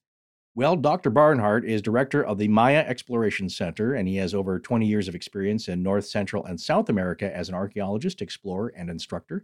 [0.57, 1.11] Well, Dr.
[1.11, 5.15] Barnhart is director of the Maya Exploration Center, and he has over 20 years of
[5.17, 9.39] experience in North, Central, and South America as an archaeologist, explorer, and instructor.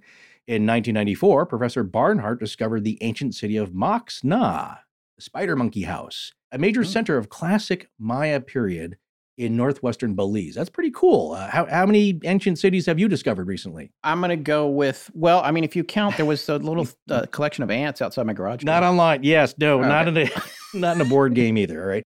[0.46, 4.76] In 1994, Professor Barnhart discovered the ancient city of Maax Na,
[5.16, 6.88] the Spider Monkey House, a major Hmm.
[6.88, 8.96] center of classic Maya period
[9.38, 10.54] in northwestern Belize.
[10.54, 11.32] That's pretty cool.
[11.32, 13.90] Uh, how, how many ancient cities have you discovered recently?
[14.04, 16.86] I'm going to go with, well, I mean, if you count, there was a little
[17.10, 18.64] uh, collection of ants outside my garage.
[18.64, 18.90] Not door.
[18.90, 19.22] online.
[19.22, 19.88] Yes, no, Okay.
[19.88, 20.28] not in a
[20.74, 21.80] not in a board game either.
[21.82, 22.04] All right.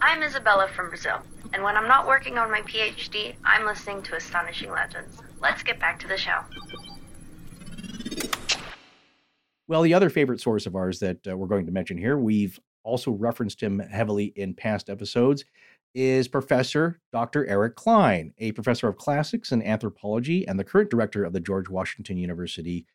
[0.00, 1.18] I'm Isabella from Brazil,
[1.52, 5.18] and when I'm not working on my PhD, I'm listening to Astonishing Legends.
[5.40, 6.38] Let's get back to the show.
[9.68, 12.58] Well, the other favorite source of ours that uh, we're going to mention here, we've
[12.84, 15.44] also referenced him heavily in past episodes,
[15.94, 17.46] is Professor Dr.
[17.46, 21.68] Eric Cline, a professor of classics and anthropology and the current director of the George
[21.68, 22.86] Washington University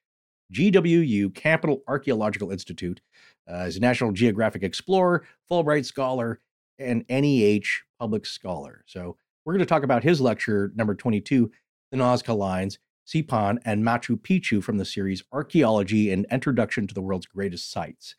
[0.51, 3.01] GWU Capitol Archaeological Institute.
[3.47, 6.39] Uh, he's a National Geographic Explorer, Fulbright Scholar,
[6.79, 8.83] and NEH Public Scholar.
[8.87, 11.51] So we're going to talk about his lecture, number 22,
[11.91, 17.01] The Nazca Lines, Sipan, and Machu Picchu from the series Archaeology and Introduction to the
[17.01, 18.15] World's Greatest Sites.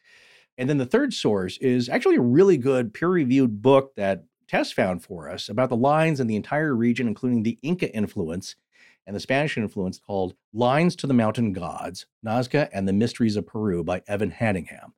[0.57, 4.73] And then the third source is actually a really good peer reviewed book that Tess
[4.73, 8.57] found for us about the lines in the entire region, including the Inca influence
[9.07, 13.47] and the Spanish influence, called Lines to the Mountain Gods Nazca and the Mysteries of
[13.47, 14.93] Peru by Evan Hadingham.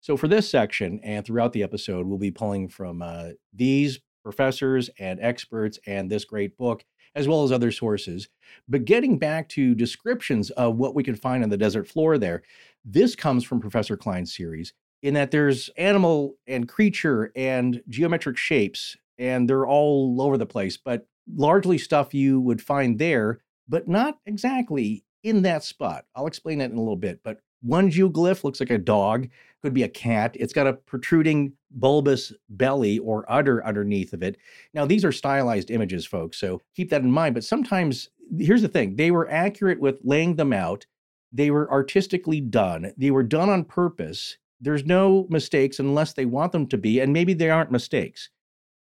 [0.00, 4.88] So, for this section and throughout the episode, we'll be pulling from uh, these professors
[4.98, 8.28] and experts and this great book, as well as other sources.
[8.68, 12.42] But getting back to descriptions of what we can find on the desert floor there,
[12.84, 18.96] this comes from Professor Cline's series in that there's animal and creature and geometric shapes,
[19.18, 24.18] and they're all over the place, but largely stuff you would find there, but not
[24.26, 26.04] exactly in that spot.
[26.14, 27.20] I'll explain that in a little bit.
[27.22, 29.28] But one geoglyph looks like a dog,
[29.62, 30.36] could be a cat.
[30.38, 34.36] It's got a protruding bulbous belly or udder underneath of it.
[34.74, 37.34] Now, these are stylized images, folks, so keep that in mind.
[37.34, 40.86] But sometimes, here's the thing they were accurate with laying them out,
[41.32, 44.36] they were artistically done, they were done on purpose.
[44.62, 48.28] There's no mistakes unless they want them to be, and maybe they aren't mistakes.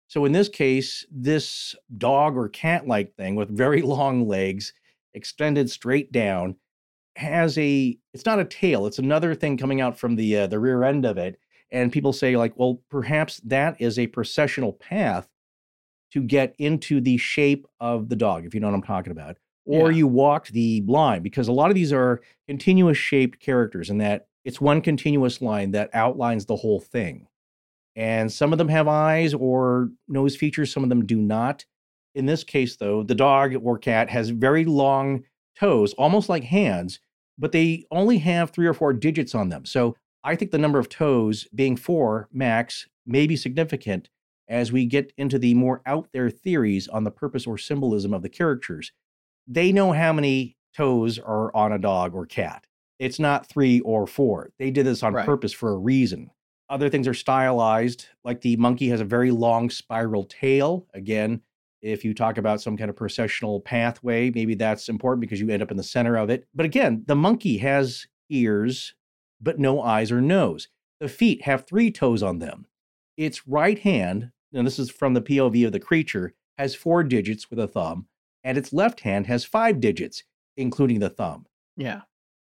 [0.08, 4.72] So in this case, this dog or cat like thing with very long legs,
[5.14, 6.56] extended straight down,
[7.16, 10.58] has a it's not a tail, it's another thing coming out from the uh, the
[10.58, 11.38] rear end of it.
[11.70, 15.28] And people say like, well, perhaps that is a processional path
[16.12, 19.36] to get into the shape of the dog, if you know what I'm talking about.
[19.66, 19.98] Or Yeah.
[19.98, 24.26] you walked the line because a lot of these are continuous shaped characters and that
[24.44, 27.26] it's one continuous line that outlines the whole thing.
[27.94, 31.66] And some of them have eyes or nose features, some of them do not.
[32.14, 35.24] In this case, though, the dog or cat has very long
[35.58, 37.00] toes, almost like hands,
[37.36, 39.66] but they only have three or four digits on them.
[39.66, 39.96] So
[40.28, 44.10] I think the number of toes being four max may be significant
[44.46, 48.20] as we get into the more out there theories on the purpose or symbolism of
[48.20, 48.92] the characters.
[49.46, 52.66] They know how many toes are on a dog or cat.
[52.98, 54.50] It's not three or four.
[54.58, 55.24] They did this on Right.
[55.24, 56.30] purpose for a reason.
[56.68, 60.86] Other things are stylized, like the monkey has a very long spiral tail.
[60.92, 61.40] Again,
[61.80, 65.62] if you talk about some kind of processional pathway, maybe that's important because you end
[65.62, 66.46] up in the center of it.
[66.54, 68.92] But again, the monkey has ears,
[69.40, 70.68] but no eyes or nose.
[71.00, 72.66] The feet have three toes on them.
[73.16, 77.50] Its right hand, and this is from the POV of the creature, has four digits
[77.50, 78.06] with a thumb,
[78.42, 80.24] and its left hand has five digits,
[80.56, 81.46] including the thumb.
[81.76, 82.02] Yeah.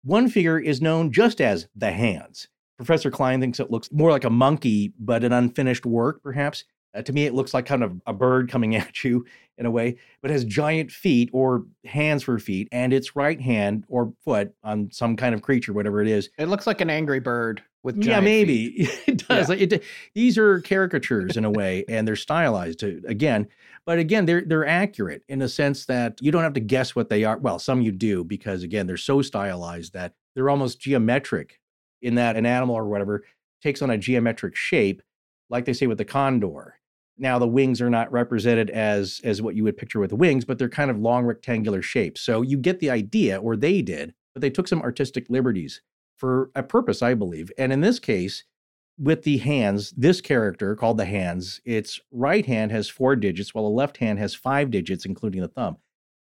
[0.04, 2.48] One figure is known just as the hands.
[2.78, 6.64] Professor Cline thinks it looks more like a monkey, but an unfinished work, perhaps.
[6.94, 9.26] Uh, to me, it looks like kind of a bird coming at you
[9.58, 13.86] in a way, but has giant feet or hands for feet, and its right hand
[13.90, 16.30] or foot on some kind of creature, whatever it is.
[16.38, 18.66] It looks like an angry bird with yeah, maybe
[19.08, 19.50] it does.
[19.50, 19.56] Yeah.
[19.56, 23.48] Like it, these are caricatures in a way, and they're stylized to, again.
[23.86, 27.10] But again, they're they're accurate in a sense that you don't have to guess what
[27.10, 27.38] they are.
[27.38, 31.60] Well, some you do because again, they're so stylized that they're almost geometric
[32.02, 33.24] in that an animal or whatever
[33.62, 35.02] takes on a geometric shape,
[35.50, 36.76] like they say with the condor.
[37.20, 40.46] Now the wings are not represented as as what you would picture with the wings,
[40.46, 42.22] but they're kind of long rectangular shapes.
[42.22, 45.82] So you get the idea, or they did, but they took some artistic liberties
[46.18, 47.52] for a purpose, I believe.
[47.58, 48.44] And in this case,
[48.98, 53.64] with the hands, this character called the hands, its right hand has four digits, while
[53.64, 55.78] the left hand has five digits, including the thumb.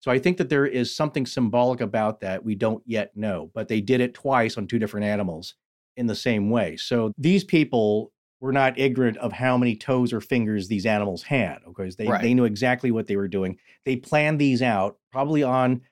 [0.01, 3.69] So I think that there is something symbolic about that we don't yet know, but
[3.69, 5.55] they did it twice on two different animals
[5.97, 6.77] in the same way.
[6.77, 11.59] So these people were not ignorant of how many toes or fingers these animals had,
[11.67, 12.21] because they, Right.
[12.23, 13.59] they knew exactly what they were doing.
[13.85, 15.83] They planned these out probably on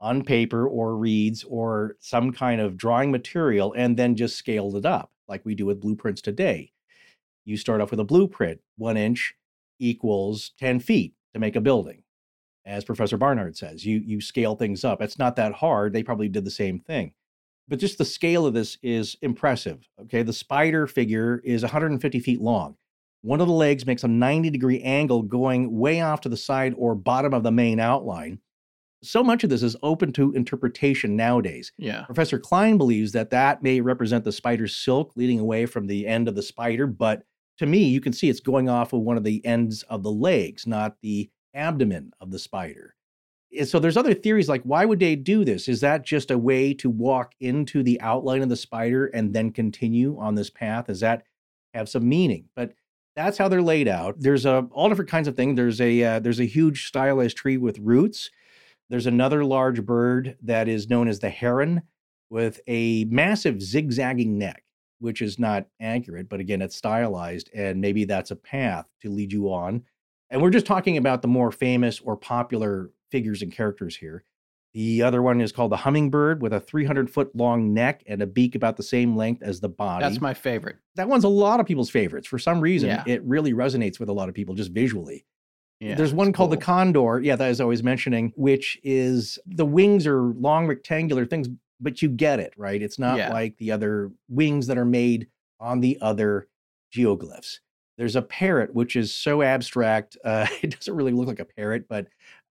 [0.00, 4.84] on paper or reeds or some kind of drawing material and then just scaled it
[4.84, 6.70] up like we do with blueprints today.
[7.46, 9.34] You start off with a blueprint, one inch
[9.78, 12.02] equals 10 feet to make a building.
[12.66, 15.00] As Professor Barnhart says, you, you scale things up.
[15.00, 15.92] It's not that hard.
[15.94, 17.14] They probably did the same thing.
[17.68, 19.88] But just the scale of this is impressive.
[20.02, 20.22] Okay.
[20.22, 22.76] The spider figure is 150 feet long.
[23.22, 26.74] One of the legs makes a 90 degree angle going way off to the side
[26.76, 28.38] or bottom of the main outline.
[29.02, 31.72] So much of this is open to interpretation nowadays.
[31.78, 32.04] Yeah.
[32.04, 36.28] Professor Cline believes that that may represent the spider's silk leading away from the end
[36.28, 37.22] of the spider, but
[37.58, 40.10] to me, you can see it's going off of one of the ends of the
[40.10, 42.94] legs, not the abdomen of the spider.
[43.64, 45.68] So there's other theories like why would they do this?
[45.68, 49.52] Is that just a way to walk into the outline of the spider and then
[49.52, 50.86] continue on this path?
[50.86, 51.24] Does that
[51.72, 52.48] have some meaning?
[52.56, 52.74] But
[53.16, 54.16] that's how they're laid out.
[54.18, 55.56] There's a all different kinds of things.
[55.56, 58.30] There's a uh, there's a huge stylized tree with roots.
[58.90, 61.82] There's another large bird that is known as the heron
[62.30, 64.64] with a massive zigzagging neck,
[64.98, 69.32] which is not accurate, but again, it's stylized, and maybe that's a path to lead
[69.32, 69.84] you on.
[70.30, 74.24] And we're just talking about the more famous or popular figures and characters here.
[74.72, 78.26] The other one is called the hummingbird with a 300 foot long neck and a
[78.26, 80.02] beak about the same length as the body.
[80.04, 80.78] That's my favorite.
[80.96, 82.26] that one's a lot of people's favorites.
[82.26, 83.04] For some reason, Yeah.
[83.06, 85.24] it really resonates with a lot of people just visually.
[85.78, 85.94] Yeah.
[85.94, 87.20] There's one called the condor.
[87.22, 91.48] Yeah, that is always mentioning, which is the wings are long rectangular things,
[91.80, 92.82] but you get it, right?
[92.82, 93.32] It's not Yeah.
[93.32, 95.28] like the other wings that are made
[95.60, 96.48] on the other
[96.92, 97.60] geoglyphs.
[97.96, 100.16] There's a parrot, which is so abstract.
[100.24, 102.08] Uh, it doesn't really look like a parrot, but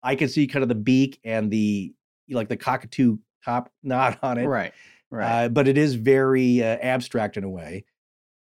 [0.07, 1.93] I can see kind of the beak and the
[2.31, 4.47] like the cockatoo top knot on it.
[4.47, 4.73] Right.
[5.11, 5.45] Right.
[5.45, 7.85] Uh, but it is very uh, abstract in a way.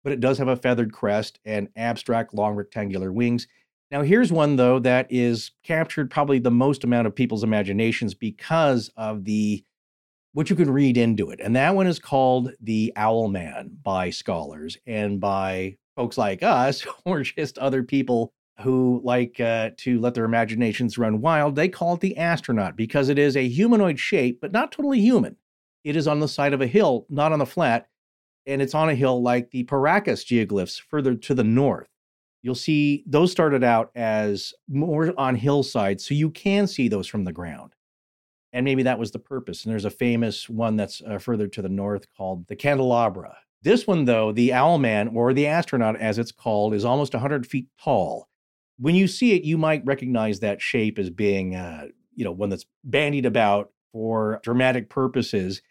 [0.02, 3.46] But it does have a feathered crest and abstract long rectangular wings.
[3.90, 8.90] Now, here's one, though, that is captured probably the most amount of people's imaginations because
[8.96, 9.64] of the
[10.32, 11.40] what you can read into it.
[11.40, 16.84] And that one is called the Owl Man by scholars and by folks like us,
[17.04, 21.56] or just other people who like uh, to let their imaginations run wild.
[21.56, 25.36] They call it the astronaut because it is a humanoid shape, but not totally human.
[25.82, 27.88] It is on the side of a hill, not on the flat,
[28.46, 31.88] and it's on a hill like the Paracas geoglyphs further to the north.
[32.42, 37.24] You'll see those started out as more on hillsides, so you can see those from
[37.24, 37.72] the ground.
[38.52, 39.64] And maybe that was the purpose.
[39.64, 43.36] And there's a famous one that's uh, further to the north called the Candelabra.
[43.62, 47.66] This one, though, the Owlman, or the astronaut as it's called, is almost 100 feet
[47.82, 48.28] tall.
[48.78, 52.48] When you see it, you might recognize that shape as being, uh, you know, one
[52.48, 55.62] that's bandied about for dramatic purposes,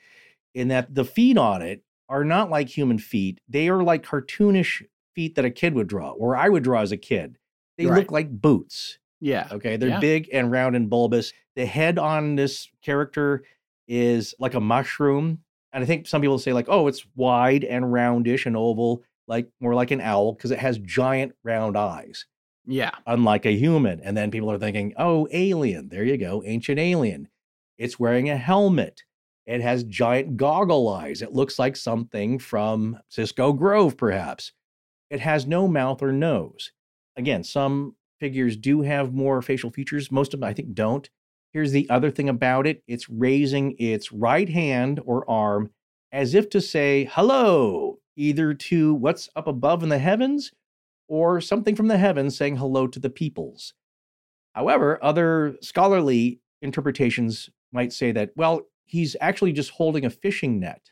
[0.53, 3.39] in that the feet on it are not like human feet.
[3.49, 4.83] They are like cartoonish
[5.15, 7.37] feet that a kid would draw, or I would draw as a kid.
[7.77, 7.97] They Right.
[7.99, 8.99] look like boots.
[9.19, 9.47] yeah.
[9.51, 9.99] Okay, they're Yeah.
[9.99, 11.31] big and round and bulbous.
[11.55, 13.43] The head on this character
[13.87, 15.39] is like a mushroom,
[15.71, 19.49] and I think some people say like, "Oh, it's wide and roundish and oval, like
[19.61, 22.25] more like an owl because it has giant round eyes,
[22.65, 22.91] Yeah.
[23.05, 25.89] unlike a human." And then people are thinking, "Oh, alien.
[25.89, 27.27] There you go, ancient alien.
[27.77, 29.03] It's wearing a helmet.
[29.45, 31.21] It has giant goggle eyes.
[31.21, 34.53] It looks like something from Cisco Grove, perhaps.
[35.09, 36.71] It has no mouth or nose.
[37.17, 40.11] Again, some figures do have more facial features.
[40.11, 41.09] Most of them, I think, don't.
[41.53, 45.71] Here's the other thing about it it's raising its right hand or arm
[46.11, 50.51] as if to say hello, either to what's up above in the heavens
[51.13, 53.75] or something from the heavens saying hello to the peoples.
[54.53, 60.89] However, other scholarly interpretations might say that, well, he's actually just holding a fishing net.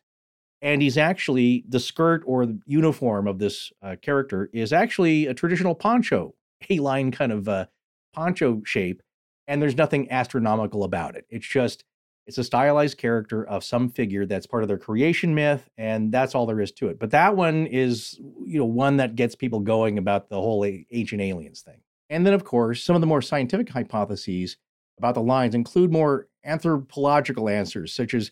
[0.62, 5.34] And he's actually, the skirt or the uniform of this uh, character is actually a
[5.34, 6.36] traditional poncho,
[6.70, 7.66] a line kind of uh,
[8.14, 9.02] poncho shape.
[9.48, 11.26] And there's nothing astronomical about it.
[11.32, 11.84] It's just,
[12.28, 15.70] it's a stylized character of some figure that's part of their creation myth.
[15.78, 17.00] And that's all there is to it.
[17.00, 21.22] But that one is, you know, one that gets people going about the whole ancient
[21.22, 21.82] aliens thing.
[22.10, 24.58] And then, of course, some of the more scientific hypotheses
[24.98, 28.32] about the lines include more anthropological answers, such as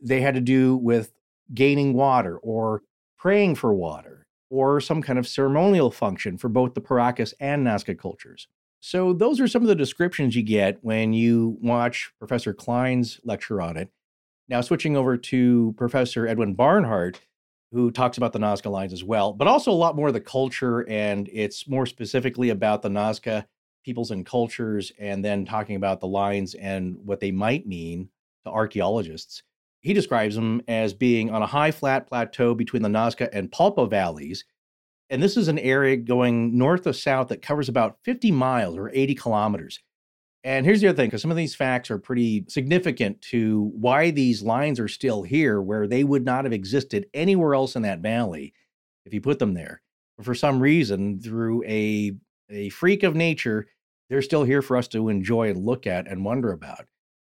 [0.00, 1.12] they had to do with
[1.52, 2.82] gaining water or
[3.18, 7.98] praying for water or some kind of ceremonial function for both the Paracas and Nazca
[7.98, 8.48] cultures.
[8.88, 13.60] So, those are some of the descriptions you get when you watch Professor Cline's lecture
[13.60, 13.90] on it.
[14.48, 17.20] Now, switching over to Professor Edwin Barnhart,
[17.72, 20.20] who talks about the Nazca lines as well, but also a lot more of the
[20.20, 23.46] culture, and it's more specifically about the Nazca
[23.84, 28.08] peoples and cultures, and then talking about the lines and what they might mean
[28.44, 29.42] to archaeologists.
[29.80, 33.90] He describes them as being on a high flat plateau between the Nazca and Palpa
[33.90, 34.44] valleys.
[35.08, 38.90] And this is an area going north to south that covers about 50 miles or
[38.92, 39.80] 80 kilometers.
[40.42, 44.10] And here's the other thing, because some of these facts are pretty significant to why
[44.12, 47.98] these lines are still here, where they would not have existed anywhere else in that
[48.00, 48.52] valley
[49.04, 49.82] if you put them there.
[50.16, 52.12] But for some reason, through a,
[52.48, 53.66] a freak of nature,
[54.08, 56.86] they're still here for us to enjoy and look at and wonder about.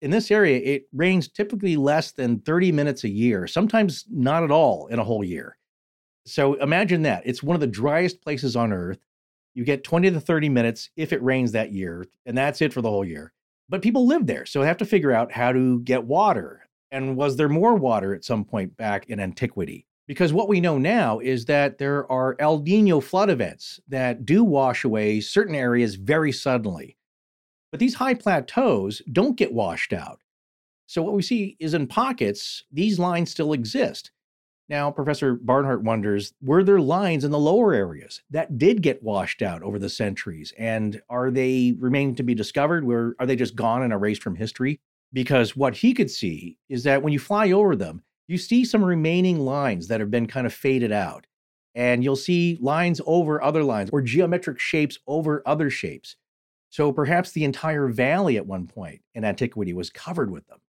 [0.02, 4.50] in this area, it rains typically less than 30 minutes a year, sometimes not at
[4.50, 5.56] all in a whole year.
[6.26, 7.22] So imagine that.
[7.24, 8.98] It's one of the driest places on earth.
[9.54, 12.82] You get 20 to 30 minutes if it rains that year, and that's it for
[12.82, 13.32] the whole year.
[13.68, 16.66] But people live there, so they have to figure out how to get water.
[16.90, 19.86] And was there more water at some point back in antiquity?
[20.06, 24.42] Because what we know now is that there are El Nino flood events that do
[24.42, 26.96] wash away certain areas very suddenly.
[27.70, 30.20] But these high plateaus don't get washed out.
[30.86, 34.10] So what we see is in pockets, these lines still exist.
[34.70, 39.42] Now, Professor Barnhart wonders were there lines in the lower areas that did get washed
[39.42, 40.54] out over the centuries?
[40.56, 42.84] And are they remaining to be discovered?
[42.84, 44.78] Where are they just gone and erased from history?
[45.12, 48.84] Because what he could see is that when you fly over them, you see some
[48.84, 51.26] remaining lines that have been kind of faded out.
[51.74, 56.14] And you'll see lines over other lines or geometric shapes over other shapes.
[56.68, 60.60] So perhaps the entire valley at one point in antiquity was covered with them.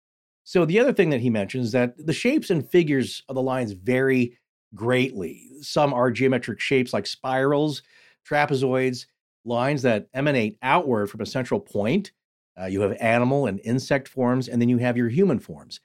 [0.44, 3.42] So the other thing that he mentions is that the shapes and figures of the
[3.42, 4.38] lines vary
[4.74, 5.48] greatly.
[5.60, 7.82] Some are geometric shapes like spirals,
[8.28, 9.06] trapezoids,
[9.44, 12.12] lines that emanate outward from a central point.
[12.60, 15.80] Uh, you have animal and insect forms, and then you have your human forms.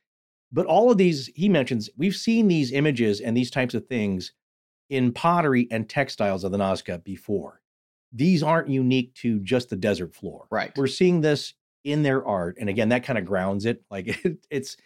[0.51, 4.33] But all of these, he mentions, we've seen these images and these types of things
[4.89, 7.61] in pottery and textiles of the Nazca before.
[8.13, 10.47] These aren't unique to just the desert floor.
[10.49, 10.71] Right.
[10.77, 11.53] We're seeing this
[11.83, 12.57] in their art.
[12.59, 13.83] And again, that kind of grounds it.
[13.89, 14.77] Like it, it's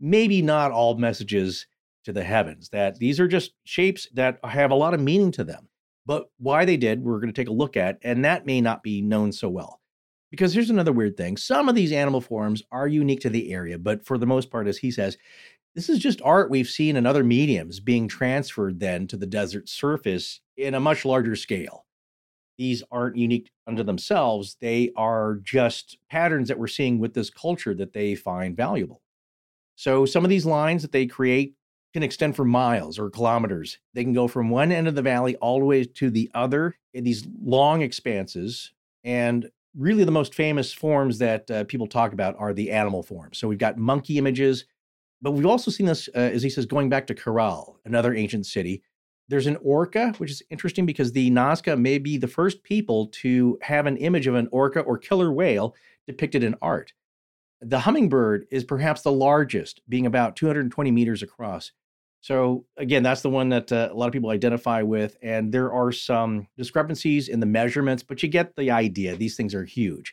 [0.00, 1.66] maybe not all messages
[2.04, 5.44] to the heavens, that these are just shapes that have a lot of meaning to
[5.44, 5.68] them.
[6.06, 8.82] But why they did, we're going to take a look at, and that may not
[8.82, 9.80] be known so well.
[10.30, 13.78] Because here's another weird thing some of these animal forms are unique to the area,
[13.78, 15.18] but for the most part, as he says,
[15.74, 19.68] this is just art we've seen in other mediums being transferred then to the desert
[19.68, 21.84] surface in a much larger scale.
[22.60, 27.74] These aren't unique unto themselves, they are just patterns that we're seeing with this culture
[27.74, 29.00] that they find valuable.
[29.76, 31.54] So some of these lines that they create
[31.94, 33.78] can extend for miles or kilometers.
[33.94, 36.76] They can go from one end of the valley all the way to the other
[36.92, 38.74] in these long expanses.
[39.04, 43.38] And really the most famous forms that uh, people talk about are the animal forms.
[43.38, 44.66] So we've got monkey images,
[45.22, 48.44] but we've also seen this, uh, as he says, going back to Caral, another ancient
[48.44, 48.82] city.
[49.30, 53.56] There's an orca, which is interesting because the Nazca may be the first people to
[53.62, 55.76] have an image of an orca or killer whale
[56.08, 56.92] depicted in art.
[57.60, 61.70] The hummingbird is perhaps the largest, being about 220 meters across.
[62.20, 65.72] So again, that's the one that uh, a lot of people identify with, and there
[65.72, 69.14] are some discrepancies in the measurements, but you get the idea.
[69.14, 70.12] These things are huge.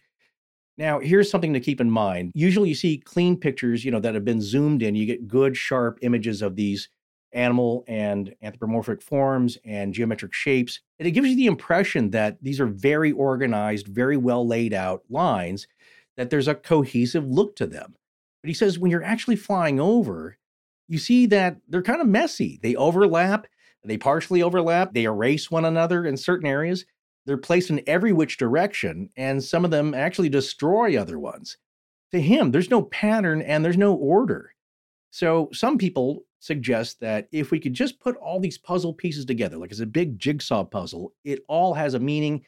[0.78, 2.34] Now, here's something to keep in mind.
[2.36, 4.94] Usually, you see clean pictures, you know, that have been zoomed in.
[4.94, 6.88] You get good, sharp images of these
[7.34, 12.60] animal and anthropomorphic forms and geometric shapes, and it gives you the impression that these
[12.60, 15.68] are very organized, very well laid out lines.
[16.16, 17.96] That there's a cohesive look to them.
[18.42, 20.38] But he says when you're actually flying over,
[20.88, 22.60] you see that they're kind of messy.
[22.64, 23.46] They overlap,
[23.84, 26.86] they partially overlap, they erase one another in certain areas.
[27.26, 31.58] They're placed in every which direction, and some of them actually destroy other ones.
[32.12, 34.54] To him, there's no pattern and there's no order.
[35.12, 39.58] So some people suggest that if we could just put all these puzzle pieces together,
[39.58, 42.44] like it's a big jigsaw puzzle, it all has a meaning.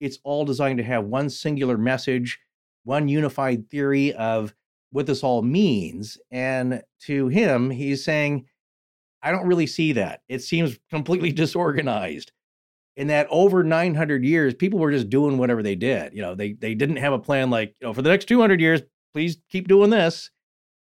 [0.00, 2.38] It's all designed to have one singular message,
[2.84, 4.54] one unified theory of
[4.90, 6.18] what this all means.
[6.30, 8.46] And to him, he's saying,
[9.22, 10.22] I don't really see that.
[10.28, 12.32] It seems completely disorganized.
[12.96, 16.14] In that over 900 years, people were just doing whatever they did.
[16.14, 18.58] You know, they they didn't have a plan like, you know, for the next 200
[18.58, 18.80] years,
[19.12, 20.30] please keep doing this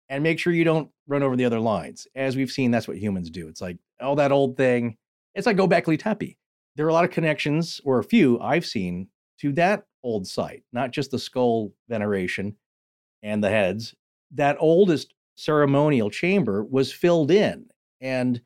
[0.09, 2.07] and make sure you don't run over the other lines.
[2.15, 3.49] As we've seen, that's what humans do.
[3.49, 4.97] It's like all that old thing.
[5.35, 6.37] It's like Go Gobekli Tepe.
[6.77, 9.09] There are a lot of connections, or a few I've seen,
[9.41, 12.57] to that old site, not just the skull veneration,
[13.23, 13.95] and the heads,
[14.33, 17.67] that oldest ceremonial chamber was filled in.
[18.01, 18.41] And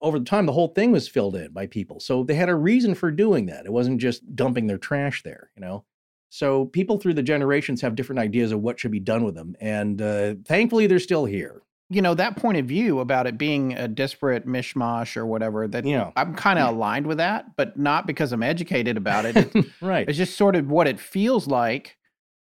[0.00, 2.00] over the time, the whole thing was filled in by people.
[2.00, 3.66] So they had a reason for doing that.
[3.66, 5.84] It wasn't just dumping their trash there, you know?
[6.30, 9.56] So people through the generations have different ideas of what should be done with them.
[9.60, 11.62] And uh, thankfully, they're still here.
[11.90, 15.86] You know, that point of view about it being a disparate mishmash or whatever, that
[15.86, 19.36] you know, I'm kind of aligned with that, but not because I'm educated about it.
[19.38, 20.06] It's, right.
[20.06, 21.96] It's just sort of what it feels like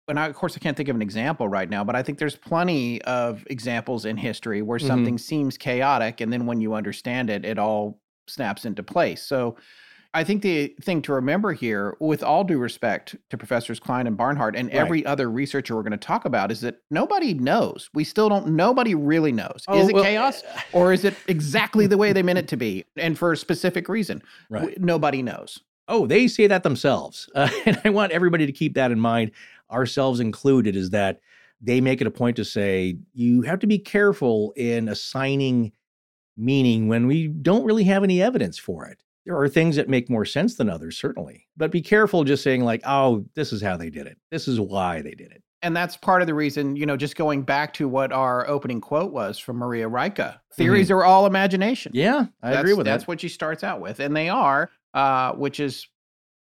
[0.09, 2.17] and I, of course, I can't think of an example right now, but I think
[2.19, 4.85] there's plenty of examples in history where Mhm.
[4.87, 9.21] something seems chaotic, and then when you understand it, it all snaps into place.
[9.23, 9.55] So,
[10.15, 14.15] I think the thing to remember here, with all due respect to Professors Cline and
[14.15, 14.75] Barnhart and Right.
[14.77, 17.89] every other researcher we're going to talk about, is that nobody knows.
[17.95, 18.49] We still don't.
[18.55, 19.63] Nobody really knows.
[19.67, 22.57] Oh, is it well, chaos, or is it exactly the way they meant it to
[22.57, 24.21] be, and for a specific reason?
[24.49, 24.59] Right.
[24.61, 25.59] W- Nobody knows.
[25.87, 27.27] Oh, they say that themselves.
[27.33, 29.31] Uh, and I want everybody to keep that in mind,
[29.71, 31.19] ourselves included, is that
[31.59, 35.71] they make it a point to say you have to be careful in assigning
[36.37, 38.99] meaning when we don't really have any evidence for it.
[39.25, 42.63] There are things that make more sense than others, certainly, but be careful just saying,
[42.63, 44.17] like, oh, this is how they did it.
[44.31, 45.41] This is why they did it.
[45.61, 48.81] And that's part of the reason, you know, just going back to what our opening
[48.81, 50.97] quote was from Maria Reiche theories mm-hmm.
[50.97, 51.93] are all imagination.
[51.95, 52.97] Yeah, I that's, agree with that's that.
[52.99, 54.01] That's what she starts out with.
[54.01, 55.87] And they are, uh, which is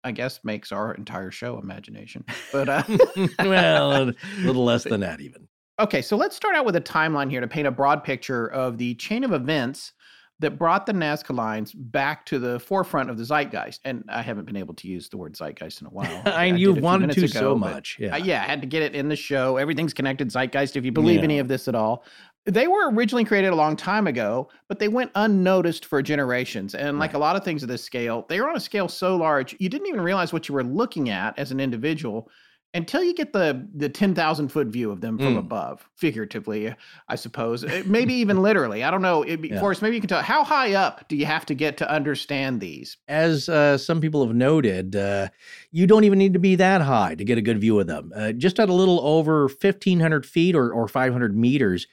[0.05, 2.23] I guess makes our entire show imagination.
[2.51, 2.83] But uh,
[3.39, 4.13] well, a
[4.43, 5.47] little less than that even.
[5.79, 8.77] Okay, so let's start out with a timeline here to paint a broad picture of
[8.77, 9.93] the chain of events
[10.39, 13.79] that brought the Nazca lines back to the forefront of the zeitgeist.
[13.85, 16.21] And I haven't been able to use the word zeitgeist in a while.
[16.25, 17.97] I, you wanted to ago, so much.
[17.99, 18.15] Yeah.
[18.15, 19.57] Uh, yeah, I had to get it in the show.
[19.57, 21.23] Everything's connected zeitgeist if you believe yeah.
[21.23, 22.03] any of this at all.
[22.45, 26.75] They were originally created a long time ago, but they went unnoticed for generations.
[26.75, 27.17] And like right.
[27.17, 29.69] a lot of things of this scale, they are on a scale so large, you
[29.69, 32.29] didn't even realize what you were looking at as an individual
[32.75, 35.39] until you get the the 10,000 foot view of them from mm.
[35.39, 36.75] above, figuratively,
[37.07, 38.83] I suppose, eh, maybe even literally.
[38.83, 39.23] I don't know.
[39.23, 39.59] It, yeah.
[39.59, 42.59] Forrest, maybe you can tell how high up do you have to get to understand
[42.59, 42.97] these?
[43.07, 45.29] As uh, some people have noted, uh,
[45.71, 48.11] you don't even need to be that high to get a good view of them.
[48.13, 51.87] Uh, just at a little over 1,500 feet or, or 500 meters,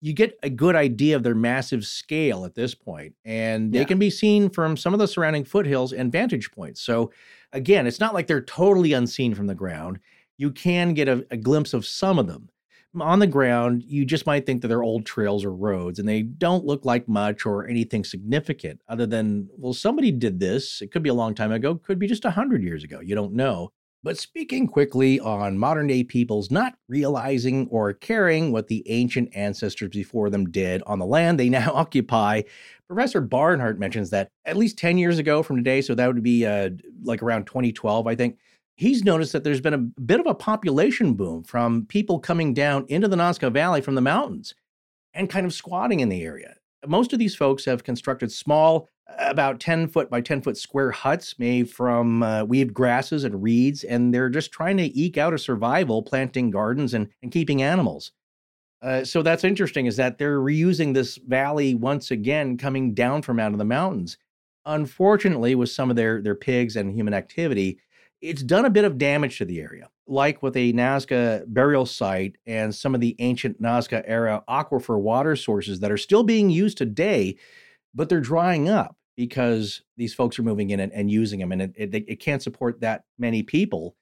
[0.00, 3.84] you get a good idea of their massive scale at this point, and they yeah.
[3.84, 6.80] can be seen from some of the surrounding foothills and vantage points.
[6.80, 7.10] So,
[7.52, 9.98] again, it's not like they're totally unseen from the ground
[10.38, 12.48] you can get a, a glimpse of some of them.
[12.98, 16.22] On the ground, you just might think that they're old trails or roads, and they
[16.22, 20.80] don't look like much or anything significant other than, well, somebody did this.
[20.80, 23.00] It could be a long time ago, could be just a 100 years ago.
[23.00, 23.72] You don't know.
[24.04, 29.90] But speaking quickly on modern day peoples not realizing or caring what the ancient ancestors
[29.90, 32.42] before them did on the land they now occupy,
[32.86, 36.46] Professor Barnhart mentions that at least 10 years ago from today, so that would be
[36.46, 36.70] uh,
[37.02, 38.38] like around 2012, I think,
[38.78, 42.86] he's noticed that there's been a bit of a population boom from people coming down
[42.88, 44.54] into the Nazca Valley from the mountains
[45.12, 46.54] and kind of squatting in the area.
[46.86, 51.36] Most of these folks have constructed small, about 10 foot by 10 foot square huts
[51.40, 55.38] made from uh, weaved grasses and reeds, and they're just trying to eke out a
[55.38, 58.12] survival planting gardens and, and keeping animals.
[58.80, 63.40] Uh, so that's interesting is that they're reusing this valley once again coming down from
[63.40, 64.18] out of the mountains.
[64.66, 67.80] Unfortunately, with some of their, their pigs and human activity,
[68.20, 72.36] it's done a bit of damage to the area, like with a Nazca burial site
[72.46, 76.78] and some of the ancient Nazca era aquifer water sources that are still being used
[76.78, 77.36] today,
[77.94, 81.62] but they're drying up because these folks are moving in and, and using them, and
[81.62, 83.96] it, it, it can't support that many people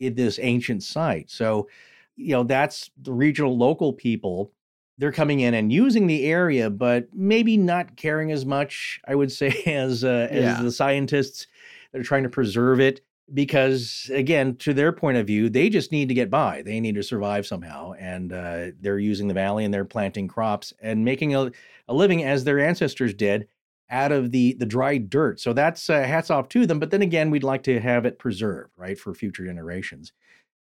[0.00, 1.30] in this ancient site.
[1.30, 1.68] So,
[2.16, 4.52] you know, that's the regional local people.
[4.98, 9.30] They're coming in and using the area, but maybe not caring as much, I would
[9.30, 10.62] say, as uh, as yeah.
[10.62, 11.46] the scientists
[11.92, 13.00] that are trying to preserve it
[13.34, 16.94] because again to their point of view they just need to get by they need
[16.94, 21.34] to survive somehow and uh, they're using the valley and they're planting crops and making
[21.34, 21.50] a,
[21.88, 23.48] a, living as their ancestors did
[23.90, 25.40] out of the the dry dirt.
[25.40, 28.18] So that's uh, hats off to them but then again we'd like to have it
[28.18, 30.12] preserved right for future generations.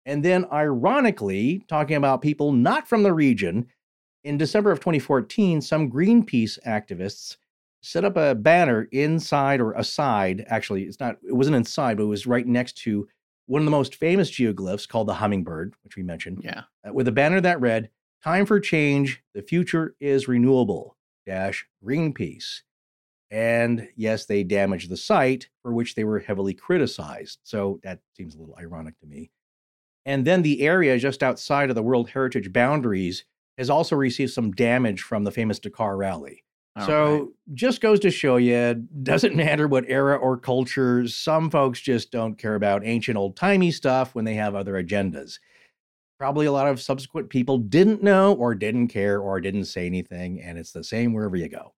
[0.07, 3.67] And then ironically talking about people not from the region
[4.25, 7.37] in december of 2014 some greenpeace activists
[7.87, 10.45] set up a banner inside or aside.
[10.49, 13.07] Actually, it's not, it wasn't inside, but it was right next to
[13.47, 16.41] one of the most famous geoglyphs called the hummingbird, which we mentioned.
[16.43, 16.63] Yeah.
[16.87, 17.91] Uh, with a banner that read,
[18.25, 19.23] Time for change.
[19.35, 20.97] The future is renewable.
[21.27, 22.63] Dash Greenpeace.
[23.31, 27.39] And yes, they damaged the site for which they were heavily criticized.
[27.45, 29.31] So that seems a little ironic to me.
[30.05, 33.25] And then the area just outside of the World Heritage boundaries
[33.59, 36.43] has also received some damage from the famous Dakar rally.
[36.77, 37.29] All so right.
[37.55, 42.37] just goes to show you, doesn't matter what era or culture, some folks just don't
[42.37, 45.39] care about ancient old timey stuff when they have other agendas.
[46.19, 50.41] Probably a lot of subsequent people didn't know or didn't care or didn't say anything,
[50.41, 51.73] and it's the same wherever you go.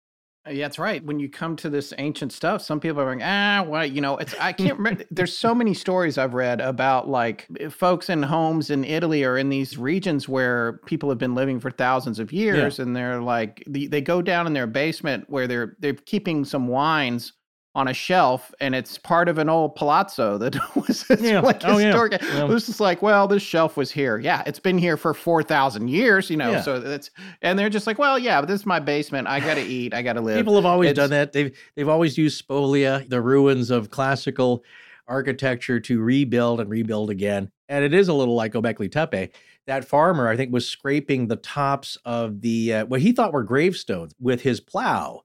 [0.50, 1.04] Yeah, that's right.
[1.04, 4.16] When you come to this ancient stuff, some people are going, ah, well, you know,
[4.16, 5.04] it's I can't remember.
[5.10, 9.48] There's so many stories I've read about like folks in homes in Italy or in
[9.48, 12.84] these regions where people have been living for thousands of years, yeah.
[12.84, 17.32] and they're like they go down in their basement where they're they're keeping some wines
[17.78, 21.38] on a shelf and it's part of an old palazzo that was yeah.
[21.38, 22.12] like oh, historic.
[22.12, 22.18] Yeah.
[22.22, 22.44] Yeah.
[22.44, 24.18] It was just like, well, this shelf was here.
[24.18, 26.50] Yeah, it's been here for 4,000 years, you know.
[26.50, 26.60] Yeah.
[26.62, 27.10] So that's
[27.40, 29.28] and they're just like, well, yeah, but this is my basement.
[29.28, 29.94] I got to eat.
[29.94, 30.36] I got to live.
[30.36, 31.32] People have always it's, done that.
[31.32, 34.64] They've they've always used spolia, the ruins of classical
[35.06, 37.50] architecture to rebuild and rebuild again.
[37.68, 39.30] And it is a little like Gobekli Tepe.
[39.68, 43.44] That farmer, I think, was scraping the tops of the uh, what he thought were
[43.44, 45.22] gravestones with his plow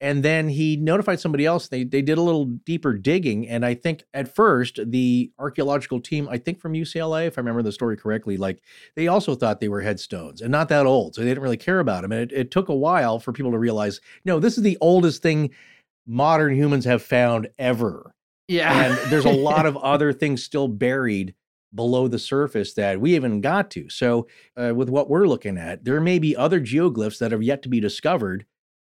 [0.00, 1.68] And then he notified somebody else.
[1.68, 6.28] They they did a little deeper digging, and I think at first the archaeological team,
[6.28, 8.62] I think from UCLA, if I remember the story correctly, like
[8.94, 11.80] they also thought they were headstones and not that old, so they didn't really care
[11.80, 12.12] about them.
[12.12, 15.20] And it, it took a while for people to realize, no, this is the oldest
[15.20, 15.50] thing
[16.06, 18.14] modern humans have found ever.
[18.46, 18.84] Yeah.
[18.84, 21.34] And there's a lot of other things still buried
[21.74, 23.88] below the surface that we haven't got to.
[23.90, 24.26] So,
[24.56, 27.68] uh, with what we're looking at, there may be other geoglyphs that have yet to
[27.68, 28.46] be discovered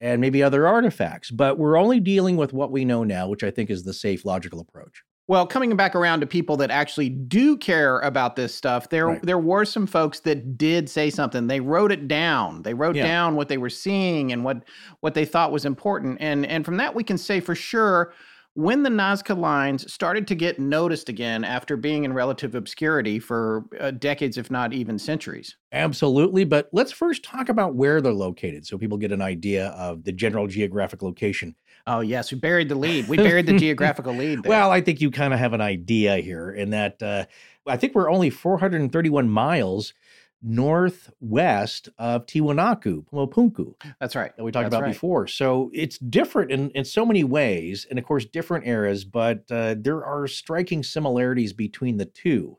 [0.00, 3.50] and maybe other artifacts, but we're only dealing with what we know now, which I
[3.50, 5.02] think is the safe, logical approach.
[5.28, 9.22] Well, coming back around to people that actually do care about this stuff, there Right.
[9.22, 11.46] there were some folks that did say something.
[11.46, 12.62] They wrote it down.
[12.62, 13.06] They wrote Yeah.
[13.06, 14.64] down what they were seeing and what
[15.00, 16.16] what they thought was important.
[16.20, 18.12] And and from that we can say for sure
[18.54, 23.64] when the Nazca lines started to get noticed again after being in relative obscurity for
[23.78, 25.56] uh, decades, if not even centuries.
[25.72, 26.44] Absolutely.
[26.44, 30.12] But let's first talk about where they're located so people get an idea of the
[30.12, 31.54] general geographic location.
[31.86, 33.08] Oh yes, we buried the lead.
[33.08, 34.42] We buried the geographical lead.
[34.42, 34.50] There.
[34.50, 37.24] Well, I think you kind of have an idea here in that uh,
[37.66, 39.94] I think we're only 431 miles
[40.42, 44.34] northwest of Tiwanaku, Pumapunku, that's right.
[44.36, 44.92] that we talked That's about right.
[44.92, 45.26] before.
[45.26, 49.74] So it's different in, in so many ways, and of course, different eras, but uh,
[49.78, 52.56] there are striking similarities between the two.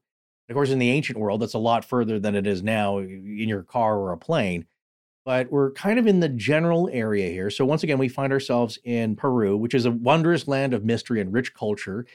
[0.49, 3.47] Of course, in the ancient world, that's a lot further than it is now in
[3.47, 4.65] your car or a plane.
[5.23, 7.49] But we're kind of in the general area here.
[7.49, 11.21] So, once again, we find ourselves in Peru, which is a wondrous land of mystery
[11.21, 12.05] and rich culture,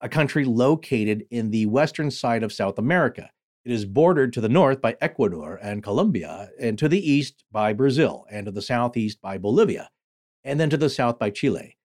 [0.00, 3.30] a country located in the western side of South America.
[3.66, 7.72] It is bordered to the north by Ecuador and Colombia, and to the east by
[7.72, 9.90] Brazil, and to the southeast by Bolivia,
[10.44, 11.76] and then to the south by Chile.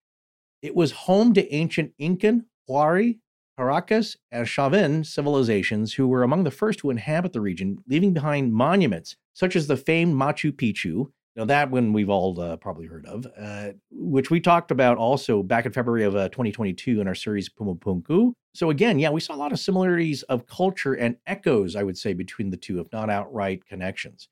[0.62, 3.18] It was home to ancient Incan, Huari,
[3.58, 8.54] Paracas, and Chavin civilizations who were among the first to inhabit the region, leaving behind
[8.54, 11.10] monuments such as the famed Machu Picchu.
[11.34, 15.42] Now, that one we've all uh, probably heard of, uh, which we talked about also
[15.42, 18.32] back in February of uh, 2022 in our series Pumapunku.
[18.54, 21.96] So, again, yeah, we saw a lot of similarities of culture and echoes, I would
[21.96, 24.28] say, between the two, if not outright connections.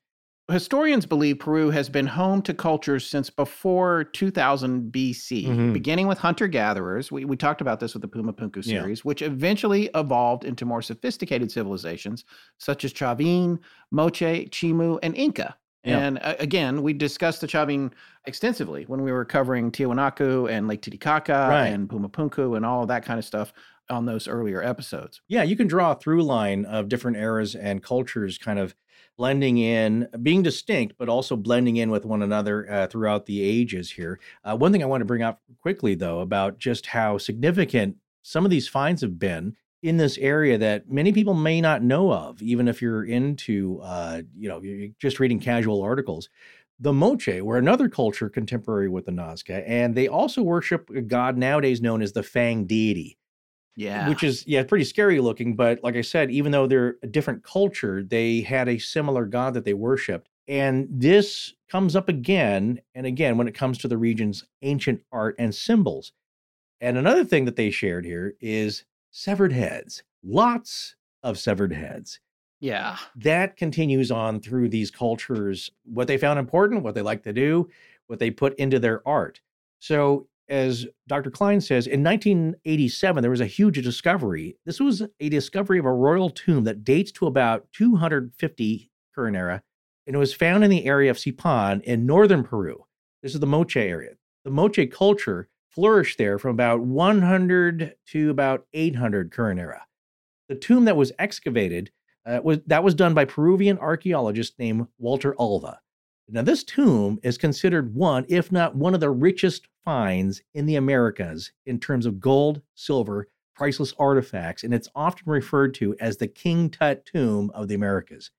[0.51, 5.73] Historians believe Peru has been home to cultures since before 2000 BC, Mhm.
[5.73, 7.11] beginning with hunter gatherers.
[7.11, 8.81] We, we talked about this with the Pumapunku Yeah.
[8.81, 12.25] series, which eventually evolved into more sophisticated civilizations
[12.59, 13.59] such as Chavin,
[13.91, 15.55] Moche, Chimu, and Inca.
[15.83, 15.97] Yeah.
[15.99, 17.91] And uh, again, we discussed the Chavin
[18.25, 21.67] extensively when we were covering Tiwanaku and Lake Titicaca Right.
[21.67, 23.51] and Pumapunku and all that kind of stuff
[23.89, 25.21] on those earlier episodes.
[25.27, 28.75] Yeah, you can draw a through line of different eras and cultures kind of
[29.17, 33.91] blending in, being distinct, but also blending in with one another uh, throughout the ages
[33.91, 34.19] here.
[34.43, 38.45] Uh, one thing I want to bring up quickly, though, about just how significant some
[38.45, 42.41] of these finds have been in this area that many people may not know of,
[42.41, 46.29] even if you're into, uh, you know, you're just reading casual articles.
[46.79, 51.37] The Moche were another culture contemporary with the Nazca, and they also worship a god
[51.37, 53.17] nowadays known as the Fang deity
[53.75, 54.09] Yeah.
[54.09, 57.43] which is yeah pretty scary looking but like i said even though they're a different
[57.43, 63.05] culture they had a similar god that they worshiped and this comes up again and
[63.05, 66.11] again when it comes to the region's ancient art and symbols
[66.81, 72.19] and another thing that they shared here is severed heads lots of severed heads.
[72.59, 72.97] Yeah.
[73.15, 77.67] that continues on through these cultures what they found important what they like to do
[78.05, 79.41] what they put into their art.
[79.79, 84.57] So as dr Cline says in 1987 there was a huge discovery.
[84.65, 89.63] This was a discovery of a royal tomb that dates to about 250 current era
[90.05, 92.85] and it was found in the area of sipan in northern peru.
[93.23, 94.11] This is the moche area.
[94.43, 99.85] The moche culture flourished there from about 100 to about 800 current era
[100.51, 101.91] the tomb that was excavated
[102.25, 105.79] uh, was that was done by Peruvian archaeologist named Walter Alva.
[106.27, 110.75] Now, this tomb is considered one, if not one of the richest finds in the
[110.75, 116.27] Americas in terms of gold, silver, priceless artifacts, and it's often referred to as the
[116.27, 118.29] King Tut tomb of the Americas.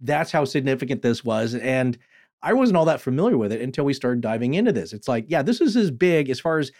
[0.00, 1.98] That's how significant this was, and
[2.42, 4.92] I wasn't all that familiar with it until we started diving into this.
[4.92, 6.70] It's like, yeah, this is as big as far as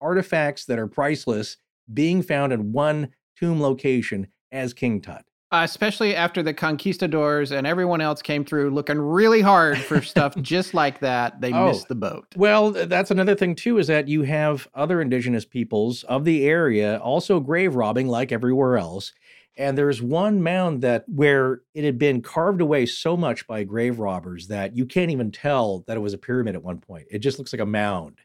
[0.00, 1.56] artifacts that are priceless
[1.92, 5.24] being found in one tomb location as King Tut.
[5.52, 10.32] Uh, especially after the conquistadors and everyone else came through looking really hard for stuff
[10.42, 11.66] just like that, they Oh.
[11.66, 12.24] missed the boat.
[12.36, 16.98] Well, that's another thing too is that you have other indigenous peoples of the area
[16.98, 19.12] also grave robbing like everywhere else.
[19.56, 23.98] And there's one mound that where it had been carved away so much by grave
[23.98, 27.06] robbers that you can't even tell that it was a pyramid at one point.
[27.10, 28.20] It just looks like a mound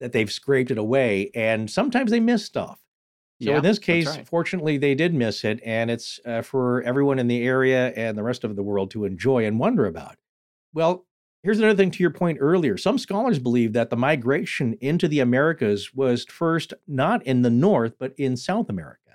[0.00, 2.78] that they've scraped it away and sometimes they miss stuff.
[3.42, 4.28] So Yeah, in this case, right.
[4.28, 8.22] fortunately, they did miss it, and it's uh, for everyone in the area and the
[8.22, 10.16] rest of the world to enjoy and wonder about.
[10.74, 11.06] Well,
[11.42, 12.76] Here's another thing to your point earlier.
[12.76, 17.94] Some scholars believe that the migration into the Americas was first not in the North,
[17.98, 19.09] but in South America.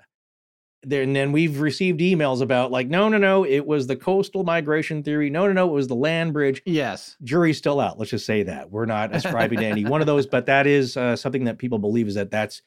[0.88, 4.44] There, and then we've received emails about, like, no, no, no, it was the coastal
[4.44, 5.30] migration theory.
[5.30, 6.62] No, no, no, it was the land bridge.
[6.64, 7.16] Yes.
[7.24, 7.98] Jury's still out.
[7.98, 8.70] Let's just say that.
[8.70, 11.80] We're not ascribing to any one of those, but that is uh, something that people
[11.80, 12.62] believe is that that's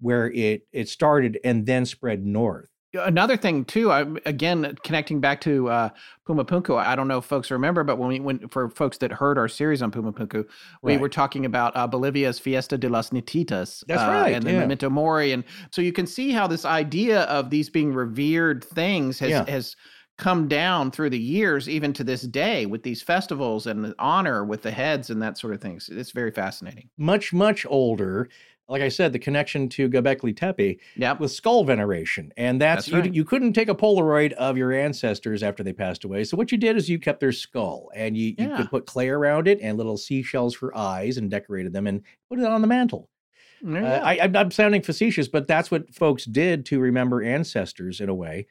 [0.00, 2.68] where it, it started and then spread north.
[2.92, 5.88] Another thing too, I again connecting back to uh,
[6.26, 6.76] Puma Punku.
[6.76, 9.46] I don't know if folks remember, but when we when for folks that heard our
[9.46, 10.44] series on Puma Punku,
[10.82, 11.00] we Right.
[11.00, 13.84] were talking about uh, Bolivia's Fiesta de las Ñatitas.
[13.86, 14.60] That's uh, right, and then yeah.
[14.60, 19.20] Memento Mori, and so you can see how this idea of these being revered things
[19.20, 19.44] has Yeah.
[19.48, 19.76] has
[20.18, 24.44] come down through the years, even to this day, with these festivals and the honor
[24.44, 25.88] with the heads and that sort of things.
[25.88, 26.90] It's very fascinating.
[26.98, 28.28] Much, much older.
[28.70, 31.20] Like I said, the connection to Göbekli Tepe Yep.
[31.20, 32.32] with skull veneration.
[32.36, 33.04] And that's, That's right.
[33.06, 36.22] you, you couldn't take a Polaroid of your ancestors after they passed away.
[36.24, 39.08] So what you did is you kept their skull and you, you could put clay
[39.08, 42.68] around it and little seashells for eyes and decorated them and put it on the
[42.68, 43.10] mantle.
[43.62, 44.00] You Uh.
[44.02, 48.14] I, I'm- I'm sounding facetious, but that's what folks did to remember ancestors in a
[48.14, 48.46] way.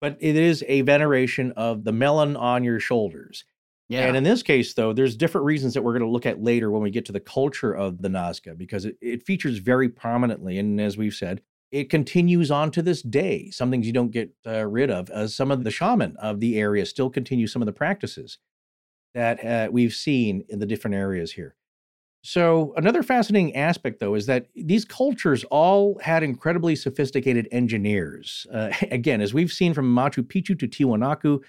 [0.00, 3.44] But it is a veneration of the melon on your shoulders.
[3.92, 4.06] Yeah.
[4.06, 6.70] And in this case, though, there's different reasons that we're going to look at later
[6.70, 10.58] when we get to the culture of the Nazca, because it, it features very prominently.
[10.58, 13.50] And as we've said, it continues on to this day.
[13.50, 15.10] Some things you don't get uh, rid of.
[15.10, 18.38] Uh, some of the shaman of the area still continue some of the practices
[19.14, 21.54] that uh, we've seen in the different areas here.
[22.24, 28.46] So, another fascinating aspect, though, is that these cultures all had incredibly sophisticated engineers.
[28.52, 31.40] Uh, again, as we've seen from Machu Picchu to Tiwanaku,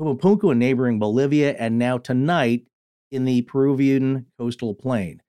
[0.00, 2.66] Pumapunku in neighboring Bolivia, and now tonight
[3.10, 5.22] in the Peruvian coastal plain.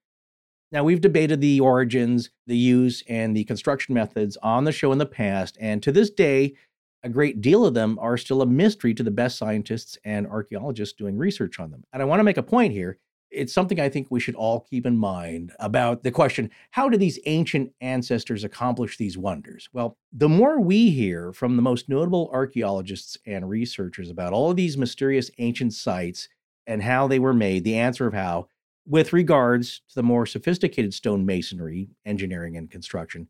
[0.71, 4.97] Now, we've debated the origins, the use, and the construction methods on the show in
[4.97, 6.55] the past, and to this day,
[7.03, 10.95] a great deal of them are still a mystery to the best scientists and archaeologists
[10.95, 11.83] doing research on them.
[11.91, 12.97] And I want to make a point here.
[13.33, 16.99] It's something I think we should all keep in mind about the question how did
[16.99, 19.69] these ancient ancestors accomplish these wonders?
[19.73, 24.57] Well, the more we hear from the most notable archaeologists and researchers about all of
[24.57, 26.29] these mysterious ancient sites
[26.67, 28.47] and how they were made, the answer of how,
[28.85, 33.27] with regards to the more sophisticated stone masonry, engineering, and construction,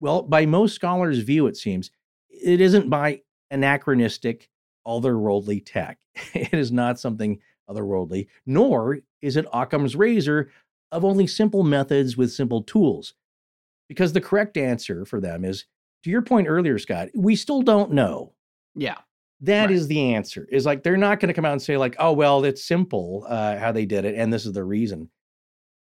[0.00, 1.90] well, by most scholars' view, it seems,
[2.28, 4.50] it isn't by anachronistic,
[4.86, 5.98] otherworldly tech.
[6.34, 10.50] It is not something otherworldly, nor is it Occam's razor
[10.92, 13.14] of only simple methods with simple tools.
[13.88, 15.66] Because the correct answer for them is,
[16.04, 18.32] to your point earlier, Scott, we still don't know.
[18.74, 18.98] yeah.
[19.40, 19.88] That is Right.
[19.88, 20.48] the answer.
[20.50, 23.26] Is like they're not going to come out and say like, "Oh well, it's simple
[23.28, 25.10] uh, how they did it, and this is the reason."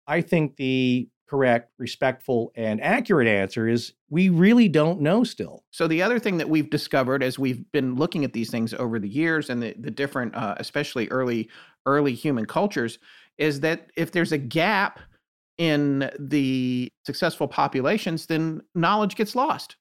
[0.06, 5.64] I think the correct, respectful, and accurate answer is we really don't know still.
[5.70, 8.98] So the other thing that we've discovered as we've been looking at these things over
[8.98, 11.48] the years and the, the different, uh, especially early
[11.86, 12.98] early human cultures,
[13.38, 15.00] is that if there's a gap
[15.58, 19.76] in the successful populations, then knowledge gets lost.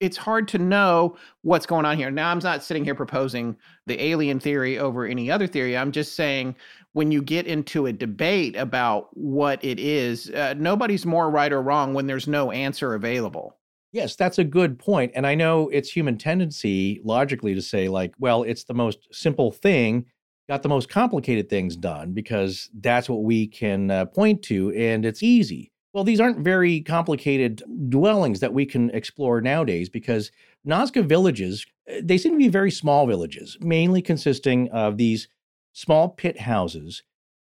[0.00, 2.10] It's hard to know what's going on here.
[2.10, 3.56] Now, I'm not sitting here proposing
[3.86, 5.76] the alien theory over any other theory.
[5.76, 6.56] I'm just saying
[6.92, 11.62] when you get into a debate about what it is, uh, nobody's more right or
[11.62, 13.56] wrong when there's no answer available.
[13.92, 15.12] Yes, that's a good point.
[15.14, 19.50] And I know it's human tendency logically to say, like, well, it's the most simple
[19.50, 20.06] thing,
[20.48, 25.04] got the most complicated things done because that's what we can uh, point to and
[25.04, 25.70] it's easy.
[25.92, 30.30] Well, these aren't very complicated dwellings that we can explore nowadays because
[30.66, 35.28] Nazca villages, uh, they seem to be very small villages, mainly consisting of these
[35.72, 37.02] small pit houses.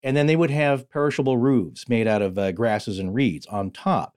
[0.04, 3.72] And then they would have perishable roofs made out of uh, grasses and reeds on
[3.72, 4.16] top.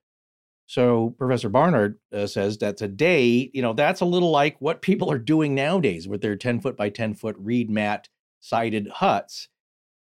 [0.66, 5.10] So Professor Barnhart uh, says that today, you know, that's a little like what people
[5.10, 8.08] are doing nowadays with their 10 foot by 10 foot reed mat
[8.40, 9.48] sided huts.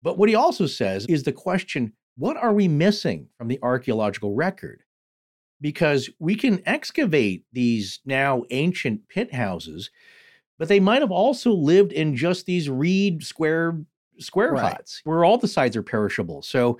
[0.02, 4.34] But what he also says is the question what are we missing from the archaeological
[4.34, 4.82] record?
[5.60, 9.90] Because we can excavate these now ancient pit houses,
[10.58, 13.80] but they might have also lived in just these reed square
[14.22, 14.72] square Right.
[14.74, 16.42] huts where all the sides are perishable.
[16.42, 16.78] So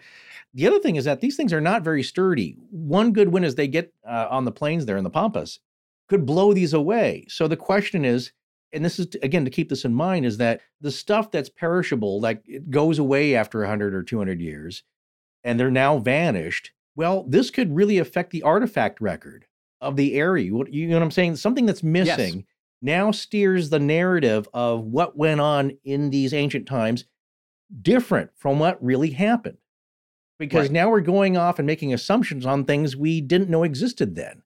[0.54, 2.56] the other thing is that these things are not very sturdy.
[2.70, 5.60] One good wind as they get uh, on the plains there in the Pampas
[6.08, 7.24] could blow these away.
[7.28, 8.32] So the question is,
[8.72, 12.20] and this is again to keep this in mind, is that the stuff that's perishable,
[12.20, 14.82] like it goes away after 100 or 200 years,
[15.44, 16.72] and they're now vanished.
[16.96, 19.46] Well, this could really affect the artifact record
[19.80, 20.54] of the area.
[20.54, 21.36] What- You know what I'm saying?
[21.36, 22.44] Something that's missing
[22.80, 27.04] now steers the narrative of what went on in these ancient times
[27.80, 29.58] different from what really happened.
[30.38, 30.72] Because Right.
[30.72, 34.42] now we're going off and making assumptions on things we didn't know existed then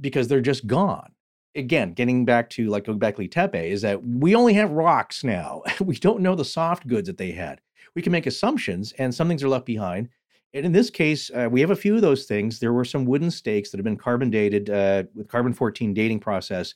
[0.00, 1.12] because they're just gone.
[1.54, 5.62] Again, getting back to like Göbekli Tepe is that we only have rocks now.
[5.80, 7.60] we don't know the soft goods that they had.
[7.94, 10.08] we can make assumptions, and some things are left behind.
[10.54, 12.58] And in this case, uh, we have a few of those things.
[12.58, 16.20] There were some wooden stakes that have been carbon dated uh, with carbon 14 dating
[16.20, 16.74] process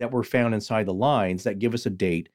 [0.00, 2.28] that were found inside the lines that give us a date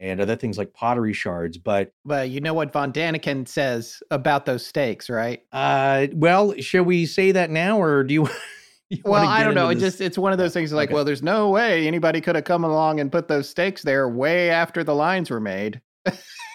[0.00, 1.58] and other things like pottery shards.
[1.58, 5.42] But Well, you know what Von Daniken says about those stakes, right?
[5.52, 8.28] uh, well, shall we say that now, or do you?
[8.90, 9.68] you Well, I don't know.
[9.68, 10.94] It just it's one of those things like, Okay.
[10.94, 14.50] well, there's no way anybody could have come along and put those stakes there way
[14.50, 15.80] after the lines were made.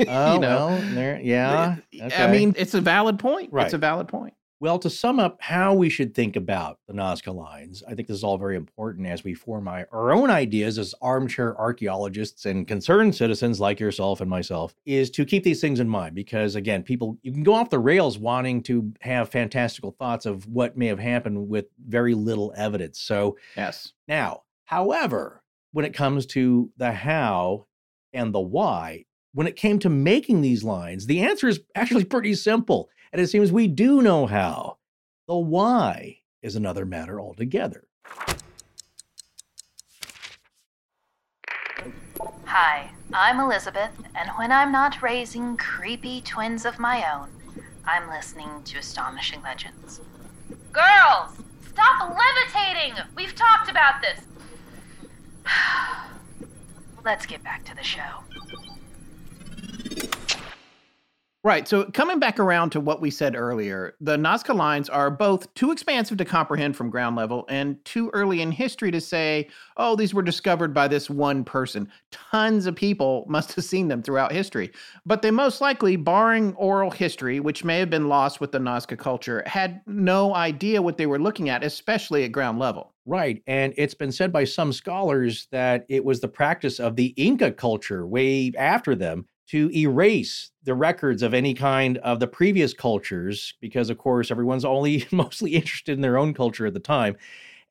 [0.09, 0.67] Oh you know.
[0.67, 1.77] well, there, yeah.
[2.17, 3.53] I mean, it's a valid point.
[3.53, 3.63] Right.
[3.63, 4.33] It's a valid point.
[4.61, 8.15] Well, to sum up how we should think about the Nazca lines, I think this
[8.15, 13.15] is all very important as we form our, own ideas as armchair archaeologists and concerned
[13.15, 17.17] citizens like yourself and myself, is to keep these things in mind because, again, people,
[17.21, 20.99] you can go off the rails wanting to have fantastical thoughts of what may have
[20.99, 22.99] happened with very little evidence.
[23.01, 23.91] So, Yes.
[24.07, 25.43] now, however,
[25.73, 27.65] when it comes to the how
[28.13, 29.03] and the why,
[29.33, 32.89] when it came to making these lines, the answer is actually pretty simple.
[33.15, 34.75] And it seems we do know how.
[35.29, 37.87] The why is another matter altogether.
[42.43, 47.29] Hi, I'm Elizabeth, and when I'm not raising creepy twins of my own,
[47.85, 50.01] I'm listening to Astonishing Legends.
[50.73, 51.37] Girls,
[51.71, 53.01] stop levitating!
[53.15, 54.25] We've talked about this.
[57.05, 58.25] Let's get back to the show.
[61.45, 61.67] Right.
[61.67, 65.71] So coming back around to what we said earlier, the Nazca lines are both too
[65.71, 70.11] expansive to comprehend from ground level and too early in history to say, oh, these
[70.11, 71.87] were discovered by this one person.
[72.09, 74.71] Tons of people must have seen them throughout history.
[75.05, 78.97] But they most likely, barring oral history, which may have been lost with the Nazca
[78.97, 82.95] culture, had no idea what they were looking at, especially at ground level.
[83.05, 83.43] Right.
[83.45, 87.51] And it's been said by some scholars that it was the practice of the Inca
[87.51, 93.53] culture way after them to erase the records of any kind of the previous cultures,
[93.61, 97.15] because, of course, everyone's only mostly interested in their own culture at the time.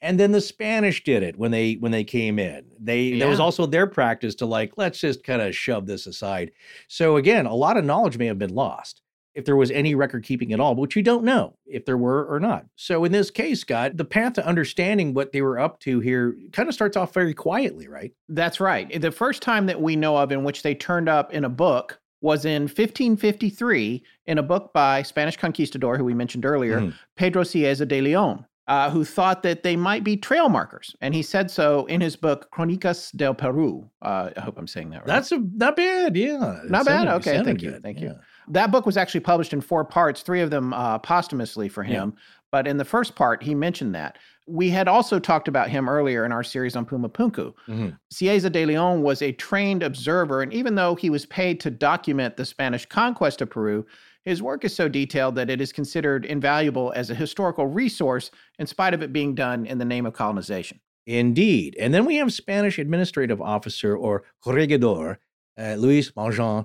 [0.02, 2.66] And then the Spanish did it when they when they came in.
[2.78, 6.50] They there was also their practice to like let's just kind of shove this aside.
[6.88, 9.00] So again, a lot of knowledge may have been lost
[9.34, 12.24] if there was any record keeping at all, which you don't know if there were
[12.26, 12.66] or not.
[12.76, 16.36] So in this case, Scott, the path to understanding what they were up to here
[16.52, 18.12] kind of starts off very quietly, right?
[18.28, 19.00] That's right.
[19.00, 22.00] The first time that we know of in which they turned up in a book
[22.20, 26.94] was in 1553 in a book by Spanish conquistador who we mentioned earlier, Mhm.
[27.16, 30.96] Pedro Cieza de Leon, uh, who thought that they might be trail markers.
[31.02, 33.88] And he said so in his book, Crónicas del Perú.
[34.00, 35.06] Uh, I hope I'm saying that right.
[35.06, 36.60] That's a, not bad, yeah.
[36.68, 37.08] Not bad?
[37.08, 38.14] Okay, thank you, good, thank you.
[38.46, 38.52] Yeah.
[38.52, 42.02] That book was actually published in four parts, three of them uh, posthumously for Yeah.
[42.02, 42.14] him.
[42.52, 44.16] But in the first part, he mentioned that.
[44.46, 47.52] We had also talked about him earlier in our series on Puma Punku.
[47.66, 47.98] Mhm.
[48.12, 52.36] Cieza de Leon was a trained observer, and even though he was paid to document
[52.36, 53.84] the Spanish conquest of Peru,
[54.24, 58.66] his work is so detailed that it is considered invaluable as a historical resource in
[58.66, 60.78] spite of it being done in the name of colonization.
[61.06, 61.76] Indeed.
[61.80, 65.18] And then we have Spanish administrative officer or corregidor,
[65.58, 66.64] uh, Luis Monzon,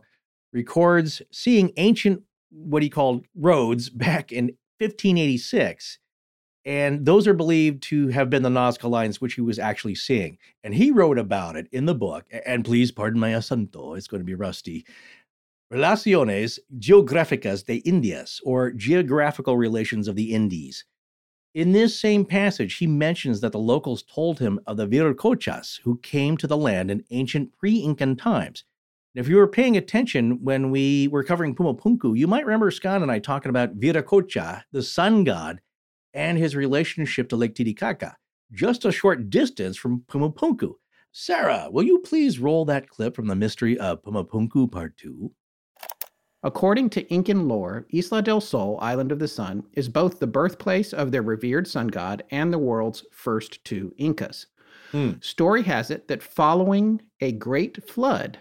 [0.53, 4.45] records seeing ancient, what he called roads back in
[4.79, 5.99] 1586.
[6.65, 10.37] And those are believed to have been the Nazca lines, which he was actually seeing.
[10.63, 12.25] And he wrote about it in the book.
[12.45, 14.85] And please pardon my acento, it's going to be rusty.
[15.71, 20.83] Relaciones Geográficas de Indias, or Geographical Relations of the Indies.
[21.55, 25.97] In this same passage, he mentions that the locals told him of the Viracochas who
[25.99, 28.63] came to the land in ancient pre Incan times.
[29.15, 33.01] And if you were paying attention when we were covering Pumapunku, you might remember Scott
[33.01, 35.61] and I talking about Viracocha, the sun god,
[36.13, 38.15] and his relationship to Lake Titicaca,
[38.51, 40.73] just a short distance from Pumapunku.
[41.11, 45.31] Sarah, will you please roll that clip from the mystery of Pumapunku Part 2?
[46.43, 50.93] According to Incan lore, Isla del Sol, Island of the Sun, is both the birthplace
[50.93, 54.47] of their revered sun god and the world's first two Incas.
[54.91, 55.13] Hmm.
[55.19, 58.39] Story has it that following a great flood,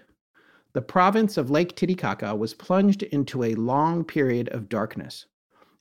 [0.79, 5.27] the province of Lake Titicaca was plunged into a long period of darkness.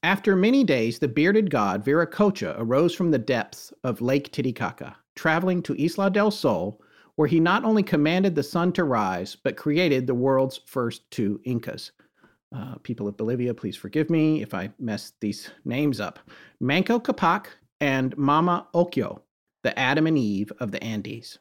[0.02, 5.62] After many days, the bearded god Viracocha arose from the depths of Lake Titicaca, traveling
[5.62, 6.82] to Isla del Sol,
[7.14, 11.40] where he not only commanded the sun to rise, but created the world's first two
[11.44, 11.92] Incas.
[12.52, 16.18] Uh, people of Bolivia, please forgive me if I mess these names up.
[16.60, 19.20] Manco Capac and Mama Ocllo,
[19.62, 21.38] the Adam and Eve of the Andes.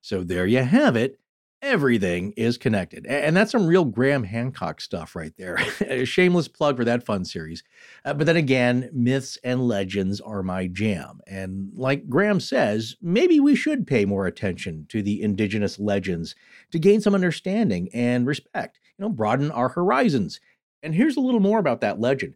[0.00, 1.20] So there you have it.
[1.64, 3.06] Everything is connected.
[3.06, 5.58] And that's some real Graham Hancock stuff right there.
[5.80, 7.64] A shameless plug for that fun series.
[8.04, 11.20] Uh, but then again, myths and legends are my jam.
[11.26, 16.34] And like Graham says, maybe we should pay more attention to the indigenous legends
[16.70, 20.40] to gain some understanding and respect, you know, broaden our horizons.
[20.82, 22.34] And here's a little more about that legend.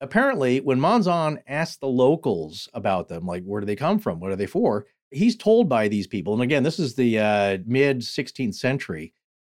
[0.00, 4.20] Apparently, when Monzon asked the locals about them, like where do they come from?
[4.20, 4.86] What are they for?
[5.10, 9.12] He's told by these people, and again, this is the uh, mid 16th century.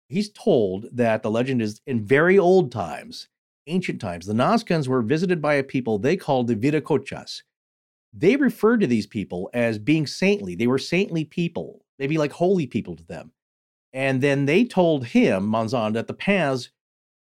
[0.08, 3.28] He's told that the legend is in very old times,
[3.66, 7.42] ancient times, the Nazcans were visited by a people they called the Viracochas.
[8.12, 10.56] They referred to these people as being saintly.
[10.56, 13.32] They were saintly people, maybe like holy people to them.
[13.92, 16.70] And then they told him, Monzon, that the paths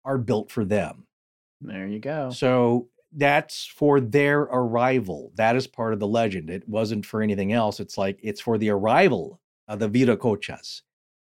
[0.04, 1.08] are built for them.
[1.62, 2.30] There you go.
[2.32, 5.32] So that's for their arrival.
[5.36, 6.50] That is part of the legend.
[6.50, 7.80] It wasn't for anything else.
[7.80, 10.82] It's like it's for the arrival of the Viracochas.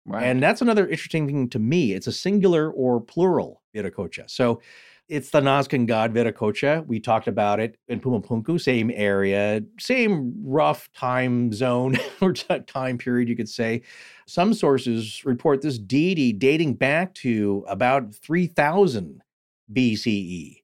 [0.07, 0.25] Right.
[0.25, 1.93] And that's another interesting thing to me.
[1.93, 4.31] It's a singular or plural Viracocha.
[4.31, 4.61] So
[5.09, 6.87] it's the Nazcan god Viracocha.
[6.87, 13.29] We talked about it in Pumapunku, same area, same rough time zone or time period,
[13.29, 13.83] you could say.
[14.27, 19.23] Some sources report this deity dating back to about 3000
[19.73, 20.60] BCE.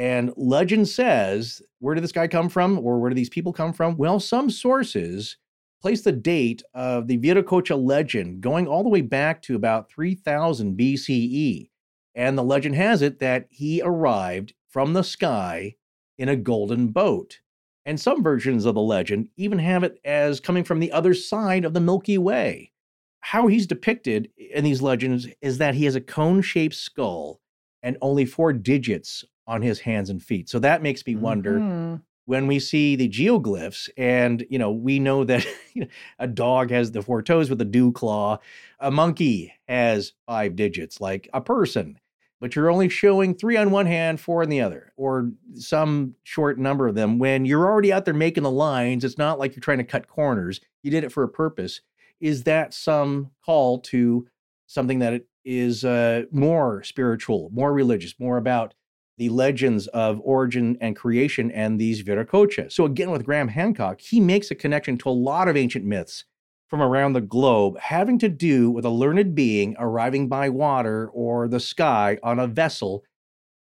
[0.00, 2.78] And legend says, where did this guy come from?
[2.78, 3.98] Or where do these people come from?
[3.98, 5.36] Well, some sources
[5.82, 10.74] place the date of the Viracocha legend going all the way back to about 3000
[10.74, 11.68] BCE.
[12.14, 15.76] And the legend has it that he arrived from the sky
[16.16, 17.40] in a golden boat.
[17.84, 21.66] And some versions of the legend even have it as coming from the other side
[21.66, 22.72] of the Milky Way.
[23.20, 27.42] How he's depicted in these legends is that he has a cone shaped skull
[27.82, 30.48] and only four digits on his hands and feet.
[30.48, 31.96] So that makes me wonder mm-hmm.
[32.24, 35.44] when we see the geoglyphs, and you know, we know that
[36.20, 38.38] a dog has the four toes with a dew claw,
[38.78, 41.98] a monkey has five digits, like a person.
[42.40, 46.56] But you're only showing three on one hand, four on the other, or some short
[46.56, 47.18] number of them.
[47.18, 50.08] When you're already out there making the lines, it's not like you're trying to cut
[50.08, 50.60] corners.
[50.82, 51.80] You did it for a purpose.
[52.20, 54.26] Is that some call to
[54.66, 58.74] something that is uh, more spiritual, more religious, more about
[59.20, 62.72] the legends of origin and creation and these Viracocha.
[62.72, 66.24] So again, with Graham Hancock, he makes a connection to a lot of ancient myths
[66.68, 71.48] from around the globe having to do with a learned being arriving by water or
[71.48, 73.04] the sky on a vessel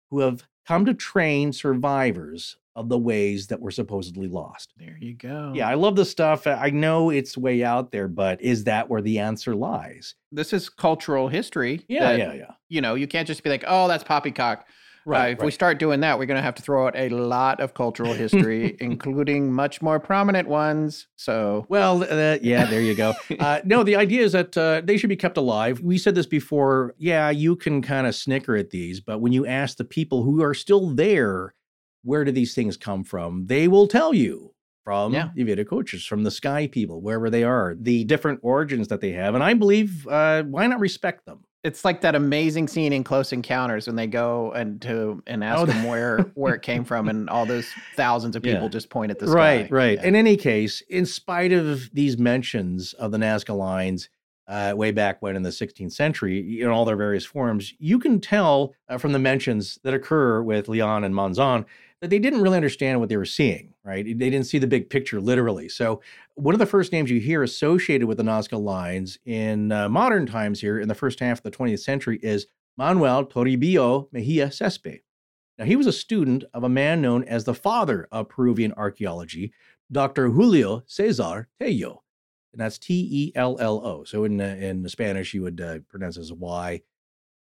[0.10, 4.74] who have come to train survivors of the ways that were supposedly lost.
[4.78, 5.52] There you go.
[5.54, 6.48] Yeah, I love this stuff.
[6.48, 10.16] I know it's way out there, but is that where the answer lies?
[10.32, 11.86] This is cultural history.
[11.88, 12.52] Yeah, that, yeah, yeah.
[12.70, 14.66] You know, you can't just be like, oh, that's poppycock.
[15.06, 15.30] Right.
[15.30, 15.46] Uh, if right.
[15.46, 18.14] we start doing that, we're going to have to throw out a lot of cultural
[18.14, 21.08] history, including much more prominent ones.
[21.16, 23.14] So, well, uh, yeah, there you go.
[23.44, 25.82] Uh, no, the idea is that uh, they should be kept alive.
[25.82, 26.94] We said this before.
[26.98, 30.42] Yeah, you can kind of snicker at these, but when you ask the people who
[30.42, 31.54] are still there,
[32.04, 33.48] where do these things come from?
[33.48, 35.30] They will tell you from yeah.
[35.36, 39.36] the Viracochas, from the sky people, wherever they are, the different origins that they have.
[39.36, 41.44] And I believe, uh, why not respect them?
[41.64, 45.62] It's like that amazing scene in Close Encounters when they go and to and ask
[45.62, 48.70] oh, them where where it came from, and all those thousands of people yeah.
[48.70, 49.34] just point at the sky.
[49.34, 49.98] Right, right.
[50.00, 50.08] Yeah.
[50.08, 54.10] In any case, in spite of these mentions of the Nazca lines
[54.48, 58.20] uh, way back when in the 16th century, in all their various forms, you can
[58.20, 61.66] tell uh, from the mentions that occur with Leon and Monzon
[62.04, 64.04] that they didn't really understand what they were seeing, right?
[64.04, 65.70] They didn't see the big picture literally.
[65.70, 66.02] So,
[66.36, 70.26] one of the first names you hear associated with the Nazca lines in uh, modern
[70.26, 75.00] times here in the first half of the 20th century is Manuel Toribio Mejia Xesspe.
[75.58, 79.54] Now, he was a student of a man known as the father of Peruvian archaeology,
[79.90, 80.30] Dr.
[80.32, 82.04] Julio Cesar Tello.
[82.52, 84.04] And that's T E L L O.
[84.04, 86.82] So, in, uh, in Spanish, you would uh, pronounce as Y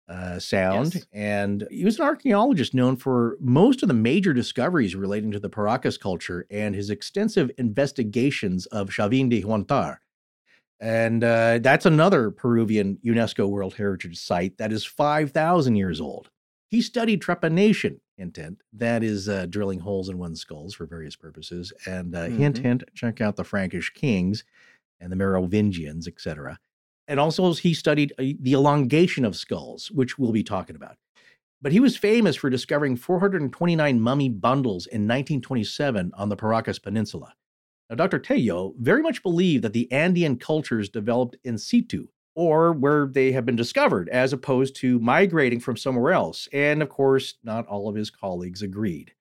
[0.08, 0.94] uh, sound.
[0.94, 1.06] Yes.
[1.12, 5.50] And he was an archaeologist known for most of the major discoveries relating to the
[5.50, 9.98] Paracas culture and his extensive investigations of Chavin de Huantar.
[10.80, 16.30] And uh, that's another Peruvian UNESCO World Heritage Site that is 5,000 years old.
[16.68, 18.38] He studied trepanation, hint.
[18.72, 21.72] That is uh, drilling holes in one's skulls for various purposes.
[21.86, 22.38] And uh, mm-hmm.
[22.38, 24.44] hint, hint, check out the Frankish kings
[25.00, 26.58] and the Merovingians, etc.
[27.08, 30.96] And also, he studied uh, the elongation of skulls, which we'll be talking about.
[31.60, 37.32] But he was famous for discovering 429 mummy bundles in 1927 on the Paracas Peninsula.
[37.90, 38.18] Now, Dr.
[38.18, 43.46] Tello very much believed that the Andean cultures developed in situ, or where they have
[43.46, 46.46] been discovered, as opposed to migrating from somewhere else.
[46.52, 49.14] And of course, not all of his colleagues agreed.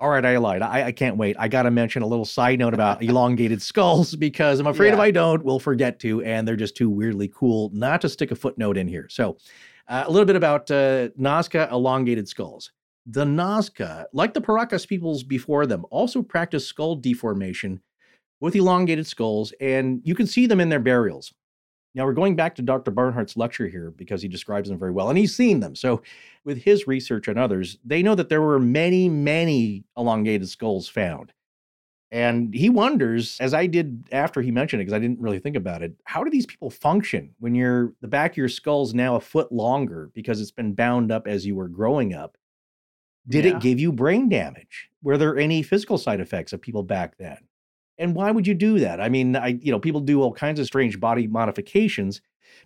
[0.00, 0.60] All right, I lied.
[0.60, 1.36] I, I can't wait.
[1.38, 4.98] I got to mention a little side note about elongated skulls because I'm afraid if
[4.98, 8.36] I don't, we'll forget to, and they're just too weirdly cool not to stick a
[8.36, 9.06] footnote in here.
[9.08, 9.36] So,
[9.86, 12.72] uh, a little bit about uh, Nazca elongated skulls.
[13.06, 17.80] The Nazca, like the Paracas peoples before them, also practiced skull deformation
[18.40, 21.32] with elongated skulls, and you can see them in their burials.
[21.94, 22.90] Now, we're going back to Dr.
[22.90, 25.76] Barnhart's lecture here because he describes them very well, and he's seen them.
[25.76, 26.02] So,
[26.44, 31.32] with his research and others, they know that there were many, many elongated skulls found.
[32.10, 35.56] And he wonders, as I did after he mentioned it, because I didn't really think
[35.56, 39.16] about it, how do these people function when you're the back of your skull's now
[39.16, 42.36] a foot longer because it's been bound up as you were growing up?
[43.26, 43.56] Did Yeah.
[43.56, 44.90] it give you brain damage?
[45.02, 47.38] Were there any physical side effects of people back then?
[47.98, 49.00] And why would you do that?
[49.00, 52.20] I mean, I you know, people do all kinds of strange body modifications,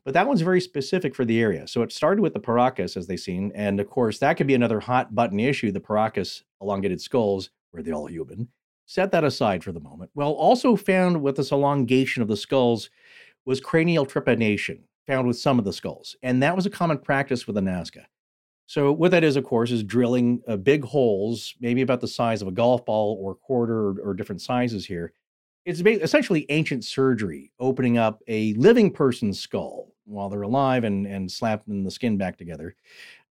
[0.05, 1.69] but that one's very specific for the area.
[1.69, 4.55] So it started with the Paracas, as they've seen, and of course that could be
[4.55, 5.73] another hot button issue.
[5.73, 8.49] The Paracas elongated skulls, were they all human?
[8.87, 10.11] Set that aside for the moment.
[10.15, 12.89] Well, also found with this elongation of the skulls
[13.45, 17.47] was cranial trepanation, found with some of the skulls, and that was a common practice
[17.47, 18.07] with the Nazca.
[18.69, 22.43] So what that is, of course, is drilling uh, big holes, maybe about the size
[22.43, 25.15] of a golf ball or quarter or, or different sizes here.
[25.65, 31.33] It's essentially ancient surgery, opening up a living person's skull while they're alive and, and
[31.33, 32.77] slapping the skin back together.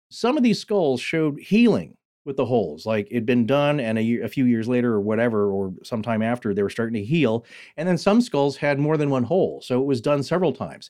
[0.10, 4.02] Some of these skulls showed healing with the holes, like it'd been done, and a,
[4.02, 7.46] year, a few years later or whatever, or sometime after, they were starting to heal.
[7.78, 10.90] And then some skulls had more than one hole, so it was done several times.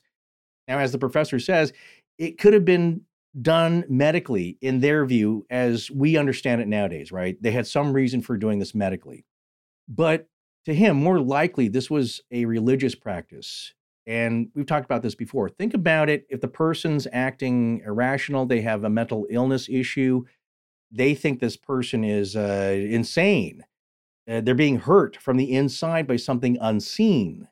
[0.66, 1.74] Now, as the professor says,
[2.18, 3.02] it could have been
[3.40, 7.40] done medically in their view as we understand it nowadays, right?
[7.40, 9.24] They had some reason for doing this medically.
[9.88, 10.28] But
[10.64, 13.74] to him, more likely, this was a religious practice.
[14.06, 15.48] And we've talked about this before.
[15.48, 20.24] Think about it if the person's acting irrational, they have a mental illness issue,
[20.90, 23.64] they think this person is uh, insane.
[24.28, 27.48] Uh, they're being hurt from the inside by something unseen.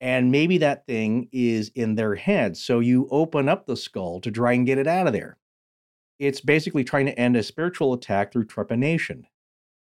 [0.00, 2.56] And maybe that thing is in their head.
[2.56, 5.38] So you open up the skull to try and get it out of there.
[6.18, 9.22] It's basically trying to end a spiritual attack through trepanation.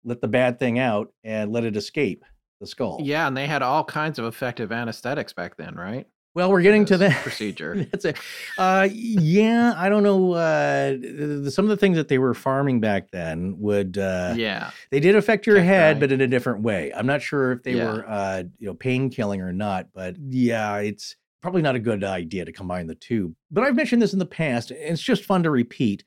[0.04, 2.24] Let the bad thing out and let it escape
[2.60, 3.00] the skull.
[3.02, 6.06] Yeah, and they had all kinds of effective anesthetics back then, right?
[6.34, 7.74] Well, we're getting to that procedure.
[7.92, 8.16] That's it.
[8.56, 10.32] Uh, yeah, I don't know.
[10.32, 14.32] Uh, th- th- some of the things that they were farming back then would uh,
[14.36, 14.70] yeah.
[14.90, 16.90] they did affect your Can't head, but in a different way.
[16.94, 17.84] I'm not sure if they Yeah.
[17.92, 22.02] were uh, you know pain killing or not, but yeah, it's probably not a good
[22.02, 23.34] idea to combine the two.
[23.50, 26.02] But I've mentioned this in the past, and it's just fun to repeat.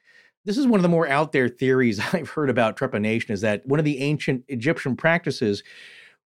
[0.45, 3.65] This is one of the more out there theories I've heard about trepanation is that
[3.67, 5.61] one of the ancient Egyptian practices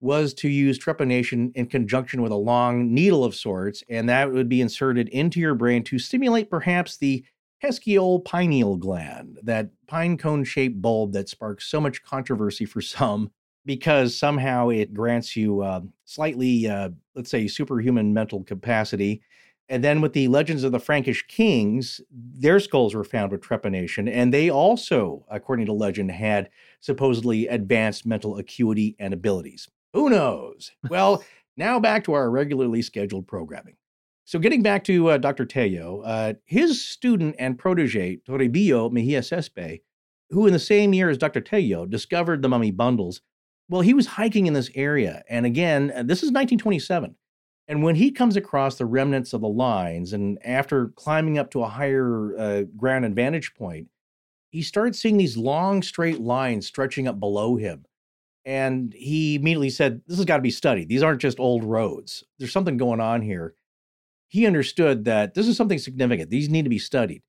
[0.06, 4.48] was to use trepanation in conjunction with a long needle of sorts, and that would
[4.48, 7.26] be inserted into your brain to stimulate perhaps the
[8.24, 13.32] pineal gland, that pine cone shaped bulb that sparks so much controversy for some
[13.66, 19.24] because somehow it grants you uh, slightly, uh, let's say, superhuman mental capacity.
[19.70, 24.08] And then with the legends of the Frankish kings, their skulls were found with trepanation,
[24.08, 26.52] and they also, according to legend, had
[26.82, 29.68] supposedly advanced mental acuity and abilities.
[29.96, 30.74] Who knows?
[30.90, 31.24] Well,
[31.56, 33.78] now back to our regularly scheduled programming.
[34.26, 35.46] So, getting back to uh, Dr.
[35.46, 39.80] Tello, uh, his student and protege, Toribio Mejia Xesspe,
[40.32, 41.40] who in the same year as Dr.
[41.40, 43.22] Tello discovered the mummy bundles,
[43.70, 45.24] well, he was hiking in this area.
[45.30, 47.16] And again, uh, this is 1927.
[47.70, 51.64] And when he comes across the remnants of the lines, and after climbing up to
[51.64, 53.88] a higher uh, ground and vantage point,
[54.52, 57.86] he starts seeing these long, straight lines stretching up below him.
[58.46, 60.88] And he immediately said, This has got to be studied.
[60.88, 62.24] These aren't just old roads.
[62.38, 63.56] There's something going on here.
[64.28, 66.30] He understood that this is something significant.
[66.30, 67.24] These need to be studied.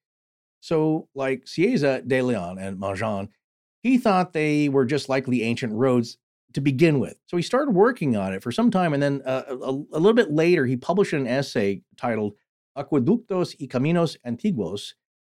[0.60, 3.28] So, like Cieza de Leon and Majan,
[3.82, 6.18] he thought they were just likely ancient roads
[6.54, 7.16] to begin with.
[7.26, 8.92] So he started working on it for some time.
[8.92, 12.34] And then uh, a, a little bit later, he published an essay titled
[12.76, 14.94] Acueductos y Caminos Antiguos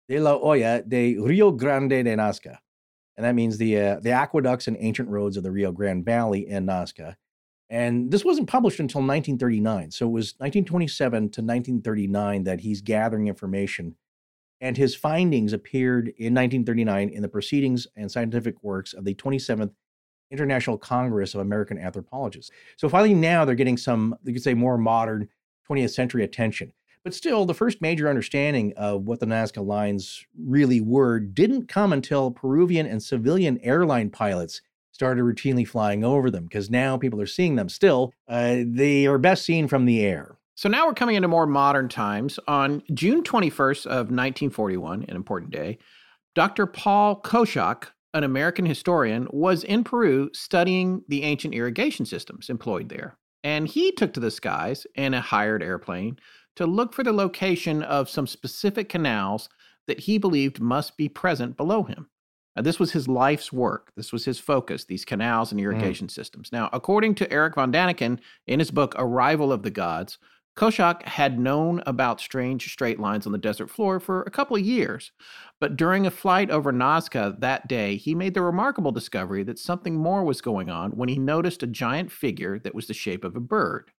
[0.07, 2.57] de la Hoya de Rio Grande de Nazca
[3.19, 6.47] and that means the uh, the aqueducts and ancient roads of the Rio Grande Valley
[6.47, 7.15] in Nazca.
[7.69, 9.91] And this wasn't published until 1939.
[9.91, 13.97] So it was 1927 to 1939 that he's gathering information.
[14.61, 19.73] And his findings appeared in 1939 in the Proceedings and Scientific Works of the 27th
[20.31, 22.51] International Congress of American Anthropologists.
[22.77, 25.27] So finally, now they're getting some, you could say, more modern
[25.69, 26.71] 20th century attention.
[27.03, 31.93] But still, the first major understanding of what the Nazca lines really were didn't come
[31.93, 34.61] until Peruvian and civilian airline pilots
[34.91, 38.11] started routinely flying over them, because now people are seeing them still.
[38.27, 40.37] Uh, they are best seen from the air.
[40.55, 42.37] So now we're coming into more modern times.
[42.49, 45.77] On June 21st of 1941, an important day,
[46.35, 46.65] Dr.
[46.65, 53.17] Paul Kosok an American historian, was in Peru studying the ancient irrigation systems employed there.
[53.43, 56.17] And he took to the skies in a hired airplane
[56.59, 59.47] to look for the location of some specific canals
[59.87, 62.09] that he believed must be present below him.
[62.53, 63.93] Now, this was his life's work.
[63.95, 66.11] This was his focus, these canals and irrigation mm.
[66.11, 66.51] systems.
[66.51, 70.17] Now, according to Eric von Daniken in his book Arrival of the Gods,
[70.57, 74.61] Kosok had known about strange straight lines on the desert floor for a couple of
[74.61, 75.13] years,
[75.61, 79.95] but during a flight over Nazca that day, he made the remarkable discovery that something
[79.95, 83.37] more was going on when he noticed a giant figure that was the shape of
[83.37, 83.91] a bird.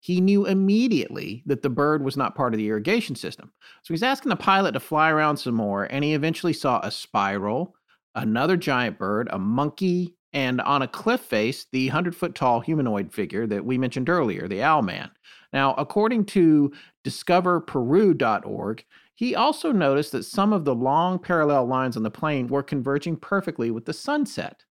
[0.00, 3.52] He knew immediately that the bird was not part of the irrigation system.
[3.82, 6.90] So he's asking the pilot to fly around some more, and he eventually saw a
[6.90, 7.74] spiral,
[8.14, 13.12] another giant bird, a monkey, and on a cliff face, the 100 foot tall humanoid
[13.12, 15.10] figure that we mentioned earlier, the Owl Man.
[15.52, 16.72] Now, according to
[17.04, 18.84] discoverperu.org,
[19.14, 23.16] he also noticed that some of the long parallel lines on the plane were converging
[23.16, 24.62] perfectly with the sunset.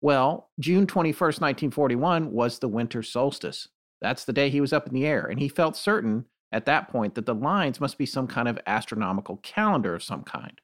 [0.00, 3.68] Well, June 21st, 1941 was the winter solstice.
[4.04, 6.88] That's the day he was up in the air, and he felt certain at that
[6.88, 10.60] point that the lines must be some kind of astronomical calendar of some kind.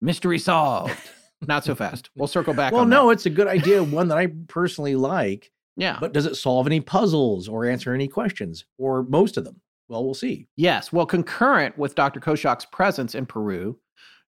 [0.00, 0.92] Mystery solved.
[1.46, 2.10] Not so fast.
[2.16, 2.72] We'll circle back.
[2.72, 3.12] well, no, that.
[3.12, 5.52] it's a good idea, one that I personally like.
[5.76, 5.96] Yeah.
[6.00, 9.60] But does it solve any puzzles or answer any questions or most of them?
[9.88, 10.48] Well, we'll see.
[10.56, 10.92] Yes.
[10.92, 12.18] Well, concurrent with Dr.
[12.18, 13.78] Kosok's presence in Peru,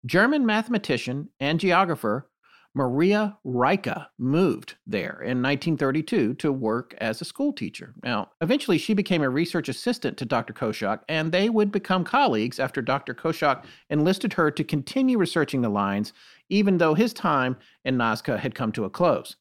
[0.06, 2.30] German mathematician and geographer
[2.76, 7.94] Maria Reiche moved there in 1932 to work as a school teacher.
[8.04, 10.54] Now, eventually she became a research assistant to Dr.
[10.54, 13.14] Kosok, and they would become colleagues after Dr.
[13.14, 16.14] Kosok enlisted her to continue researching the lines,
[16.50, 19.36] even though his time in Nazca had come to a close.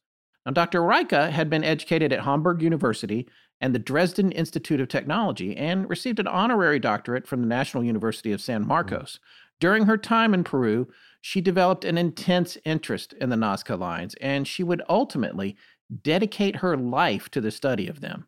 [0.45, 0.81] Now, Dr.
[0.81, 3.27] Reiche had been educated at Hamburg University
[3.61, 8.31] and the Dresden Institute of Technology and received an honorary doctorate from the National University
[8.31, 9.19] of San Marcos.
[9.59, 10.89] During her time in Peru,
[11.25, 15.55] she developed an intense interest in the Nazca lines, and she would ultimately
[16.01, 18.27] dedicate her life to the study of them.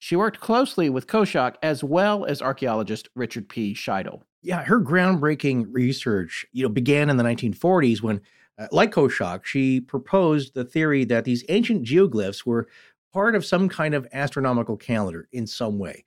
[0.00, 3.72] She worked closely with Kosok as well as archaeologist Richard P.
[3.72, 4.20] Schaedel.
[4.42, 8.20] Yeah, her groundbreaking research, you know, began in the 1940s when
[8.58, 12.68] uh, like Kosok, she proposed the theory that these ancient geoglyphs were
[13.14, 16.04] part of some kind of astronomical calendar in some way.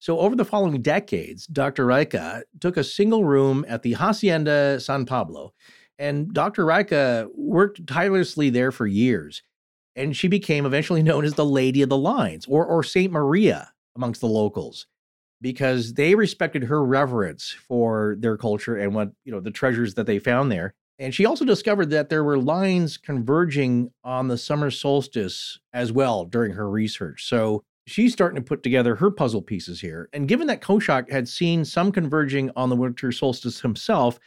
[0.00, 1.86] So, over the following decades, Dr.
[1.86, 5.52] Reiche took a single room at the Hacienda San Pablo,
[5.98, 6.64] and Dr.
[6.64, 9.42] Reiche worked tirelessly there for years.
[9.94, 13.72] And she became eventually known as the Lady of the Lines or, or Saint Maria
[13.94, 14.86] amongst the locals
[15.42, 20.06] because they respected her reverence for their culture and what, you know, the treasures that
[20.06, 20.72] they found there.
[20.98, 26.24] And she also discovered that there were lines converging on the summer solstice as well
[26.24, 27.26] during her research.
[27.26, 30.08] So she's starting to put together her puzzle pieces here.
[30.12, 34.18] And given that Kosok had seen some converging on the winter solstice himself,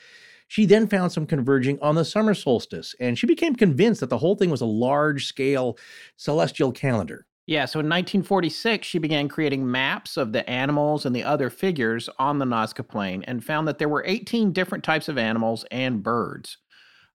[0.48, 2.96] she then found some converging on the summer solstice.
[3.00, 5.78] And she became convinced that the whole thing was a large scale
[6.18, 7.26] celestial calendar.
[7.46, 12.10] Yeah, so in 1946, she began creating maps of the animals and the other figures
[12.18, 16.02] on the Nazca Plain and found that there were 18 different types of animals and
[16.02, 16.58] birds.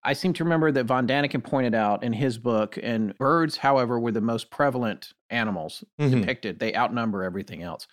[0.05, 3.99] I seem to remember that von Daniken pointed out in his book, and birds, however,
[3.99, 6.21] were the most prevalent animals mm-hmm.
[6.21, 6.59] depicted.
[6.59, 7.87] They outnumber everything else.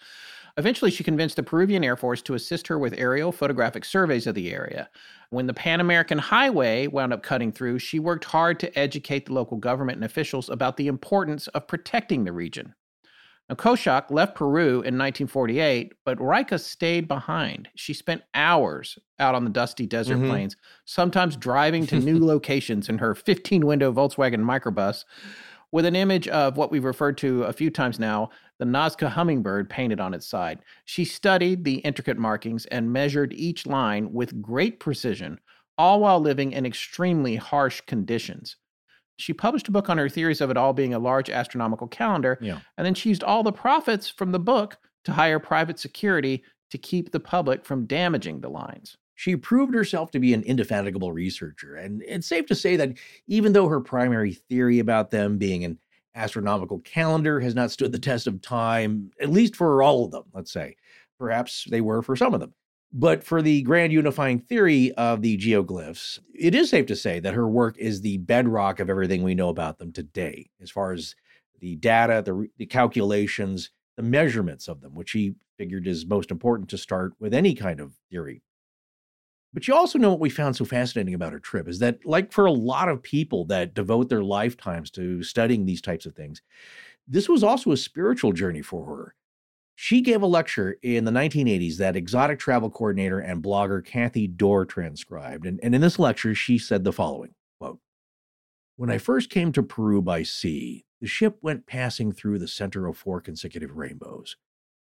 [0.58, 4.36] Eventually, she convinced the Peruvian Air Force to assist her with aerial photographic surveys of
[4.36, 4.90] the area.
[5.30, 9.34] When the Pan American Highway wound up cutting through, she worked hard to educate the
[9.34, 12.74] local government and officials about the importance of protecting the region.
[13.48, 17.70] Now, Kosok left Peru in 1948, but Reiche stayed behind.
[17.76, 20.30] She spent hours out on the dusty desert mm-hmm.
[20.30, 20.56] plains,
[20.86, 25.06] sometimes driving to new locations in her 15 window Volkswagen microbus
[25.72, 29.70] with an image of what we've referred to a few times now the Nazca hummingbird
[29.70, 30.60] painted on its side.
[30.86, 35.40] She studied the intricate markings and measured each line with great precision,
[35.78, 38.56] all while living in extremely harsh conditions.
[39.18, 42.38] She published a book on her theories of it all being a large astronomical calendar.
[42.42, 42.60] Yeah.
[42.78, 46.78] And then she used all the profits from the book to hire private security to
[46.78, 48.98] keep the public from damaging the lines.
[49.16, 51.76] She proved herself to be an indefatigable researcher.
[51.76, 52.98] And it's safe to say that
[53.28, 55.80] even though her primary theory about them being an
[56.16, 60.24] astronomical calendar has not stood the test of time, at least for all of them,
[60.34, 60.76] let's say,
[61.18, 62.54] perhaps they were for some of them.
[62.98, 67.34] But for the grand unifying theory of the geoglyphs, it is safe to say that
[67.34, 71.14] her work is the bedrock of everything we know about them today, as far as
[71.60, 76.70] the data, the, the calculations, the measurements of them, which she figured is most important
[76.70, 78.42] to start with any kind of theory.
[79.54, 82.32] But you also know what we found so fascinating about her trip is that, like
[82.32, 86.42] for a lot of people that devote their lifetimes to studying these types of things,
[87.10, 89.16] this was also a spiritual journey for her.
[89.76, 94.66] She gave a lecture in the 1980s that exotic travel coordinator and blogger Kathy Dorr
[94.66, 95.46] transcribed.
[95.46, 97.80] And, and in this lecture, she said the following quote,
[98.78, 102.88] When I first came to Peru by sea, the ship went passing through the center
[102.88, 104.38] of four consecutive rainbows,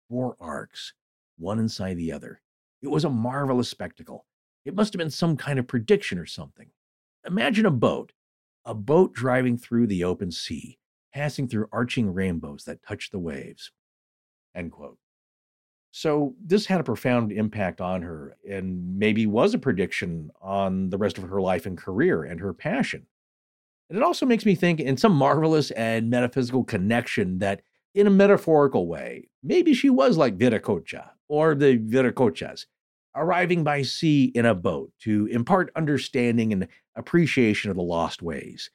[0.10, 0.94] four arcs,
[1.38, 2.42] one inside the other.
[2.82, 4.26] It was a marvelous spectacle.
[4.66, 6.72] It must have been some kind of prediction or something.
[7.28, 8.14] Imagine a boat,
[8.66, 10.80] a boat driving through the open sea,
[11.14, 13.72] passing through arching rainbows that touch the waves.
[14.56, 14.98] End quote.
[15.92, 20.98] So this had a profound impact on her and maybe was a prediction on the
[20.98, 23.08] rest of her life and career and her passion.
[23.90, 27.62] And it also makes me think in some marvelous and metaphysical connection that
[27.96, 32.68] in a metaphorical way, maybe she was like Viracocha or the Viracochas,
[33.16, 38.70] arriving by sea in a boat to impart understanding and appreciation of the lost ways.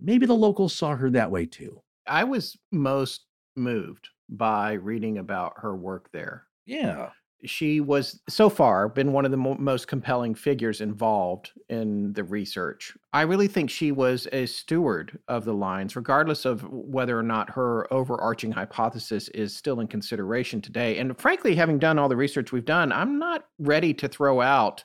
[0.00, 1.80] Maybe the locals saw her that way too.
[2.04, 6.44] I was most moved by reading about her work there.
[6.66, 7.10] Yeah.
[7.44, 12.24] She was so far been one of the mo- most compelling figures involved in the
[12.24, 12.96] research.
[13.12, 17.50] I really think she was a steward of the lines, regardless of whether or not
[17.50, 20.98] her overarching hypothesis is still in consideration today.
[20.98, 24.82] And frankly, having done all the research we've done, I'm not ready to throw out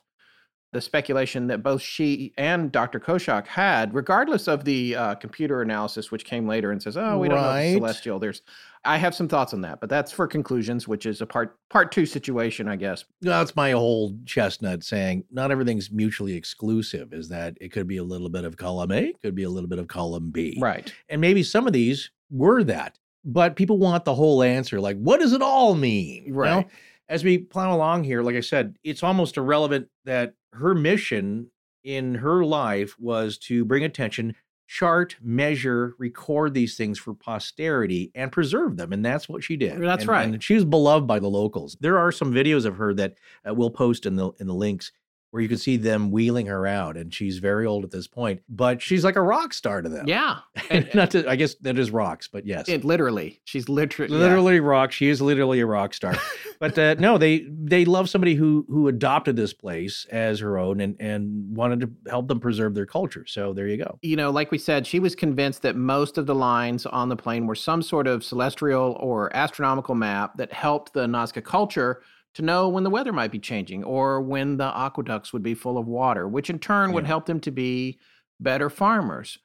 [0.74, 3.00] the speculation that both she and Dr.
[3.00, 7.30] Kosok had, regardless of the uh, computer analysis, which came later and says, "Oh, we
[7.30, 7.74] don't know Right.
[7.74, 8.42] celestial." There's,
[8.84, 11.92] I have some thoughts on that, but that's for conclusions, which is a part part
[11.92, 13.06] two situation, I guess.
[13.22, 18.04] That's my old chestnut saying not everything's mutually exclusive, is that it could be a
[18.04, 20.58] little bit of column A, could be a little bit of column B.
[20.60, 20.94] Right.
[21.08, 24.82] And maybe some of these were that, but people want the whole answer.
[24.82, 26.26] Like, what does it all mean?
[26.26, 26.66] You know?
[27.10, 31.48] As we plow along here, like I said, it's almost irrelevant that her mission
[31.84, 34.36] in her life was to bring attention,
[34.68, 38.94] chart, measure, record these things for posterity, and preserve them.
[38.94, 39.82] And that's what she did.
[39.82, 40.30] That's And- right.
[40.34, 41.76] And she was beloved by the locals.
[41.82, 43.16] There are some videos of her that
[43.48, 44.92] uh, we'll post in the in the links
[45.34, 48.40] where you can see them wheeling her out, and she's very old at this point,
[48.48, 50.08] but she's like a rock star to them.
[50.08, 50.38] Yeah.
[50.70, 54.60] And not to, I guess that is rocks, but yes, It literally, she's literally, literally
[54.60, 54.92] rock.
[54.92, 56.16] She is literally a rock star.
[56.60, 60.80] but uh, no, they they love somebody who who adopted this place as her own
[60.82, 63.26] and and wanted to help them preserve their culture.
[63.28, 63.98] So there you go.
[64.04, 67.16] you know, like we said, she was convinced that most of the lines on the
[67.16, 72.02] plane were some sort of celestial or astronomical map that helped the Nazca culture
[72.36, 75.78] to know when the weather might be changing or when the aqueducts would be full
[75.78, 78.00] of water, which in turn would help them to be
[78.40, 79.38] better farmers.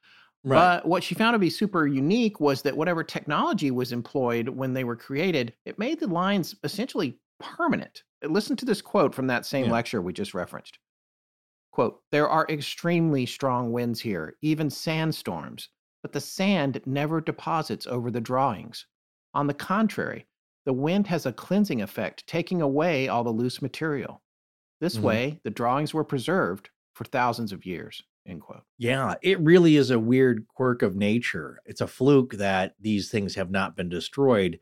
[0.44, 0.56] Right.
[0.56, 4.72] But what she found to be super unique was that whatever technology was employed when
[4.72, 8.04] they were created, it made the lines essentially permanent.
[8.24, 9.72] Listen to this quote from that same Yeah.
[9.72, 10.78] lecture we just referenced.
[11.72, 15.68] Quote, there are extremely strong winds here, even sandstorms,
[16.02, 18.86] but the sand never deposits over the drawings.
[19.34, 20.26] On the contrary,
[20.68, 24.20] the wind has a cleansing effect, taking away all the loose material.
[24.82, 25.02] This Mhm.
[25.02, 28.02] way, the drawings were preserved for thousands of years.
[28.26, 28.64] End quote.
[28.76, 31.58] Yeah, it really is a weird quirk of nature.
[31.64, 34.60] It's a fluke that these things have not been destroyed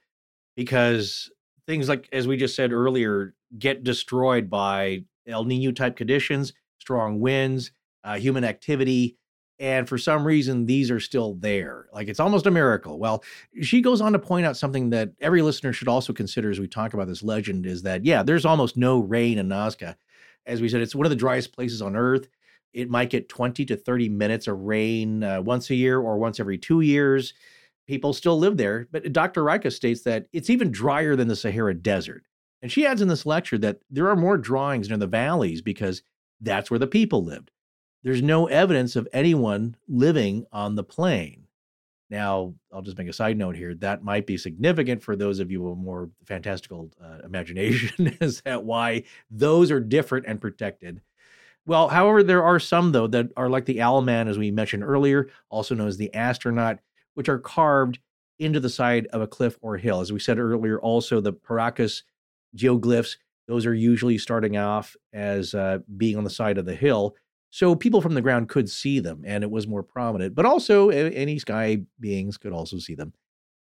[0.55, 1.29] because
[1.67, 7.19] things like, as we just said earlier, get destroyed by El Nino type conditions, strong
[7.19, 7.73] winds,
[8.05, 9.19] uh, human activity.
[9.59, 11.87] And for some reason, these are still there.
[11.93, 12.99] Like it's almost a miracle.
[12.99, 13.25] Well,
[13.63, 16.69] she goes on to point out something that every listener should also consider as we
[16.69, 19.97] talk about this legend is that, yeah, there's almost no rain in Nazca.
[20.45, 22.29] As we said, it's one of the driest places on earth
[22.77, 26.39] it might get 20 to 30 minutes of rain uh, once a year or once
[26.39, 27.33] every two years.
[27.87, 28.87] People still live there.
[28.93, 29.43] But Dr.
[29.43, 32.25] Reiche states that it's even drier than the Sahara Desert.
[32.61, 36.03] And she adds in this lecture that there are more drawings near the valleys because
[36.43, 37.51] that's where the people lived.
[38.07, 41.49] There's no evidence of anyone living on the plane.
[42.09, 43.75] Now, I'll just make a side note here.
[43.75, 48.63] That might be significant for those of you with more fantastical uh, imagination, is that
[48.63, 51.01] why those are different and protected.
[51.67, 55.29] Well, however, there are some though that are like the Owlman, as we mentioned earlier,
[55.51, 56.79] also known as the astronaut,
[57.15, 57.99] which are carved
[58.39, 60.01] into the side of a cliff or hill.
[60.01, 62.05] As we said earlier, also the Paracas
[62.57, 63.17] geoglyphs,
[63.49, 67.17] those are usually starting off as uh, being on the side of the hill.
[67.51, 70.91] So people from the ground could see them and it was more prominent, but also
[70.91, 73.13] any sky beings could also see them.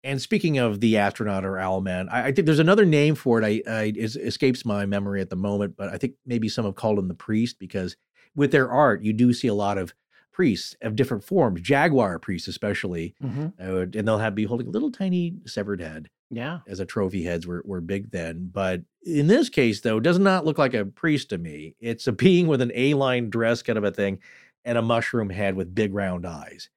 [0.03, 3.45] And speaking of the astronaut or owlman, I, I think there's another name for it.
[3.45, 6.99] I, I escapes my memory at the moment, but I think maybe some have called
[6.99, 7.97] him the priest because
[8.37, 9.95] with their art, you do see a lot of
[10.35, 13.47] priests of different forms, jaguar priests especially, Mm-hmm.
[13.59, 16.59] uh, and they'll have be holding a little tiny severed head Yeah.
[16.67, 17.23] as a trophy.
[17.23, 20.75] Heads were were big then, but in this case, though, it does not look like
[20.75, 21.77] a priest to me.
[21.81, 24.19] It's a being with an A-line dress kind of a thing,
[24.67, 26.69] and a mushroom head with big round eyes.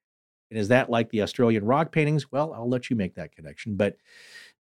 [0.51, 2.31] And is that like the Australian rock paintings?
[2.31, 3.75] Well, I'll let you make that connection.
[3.75, 3.97] But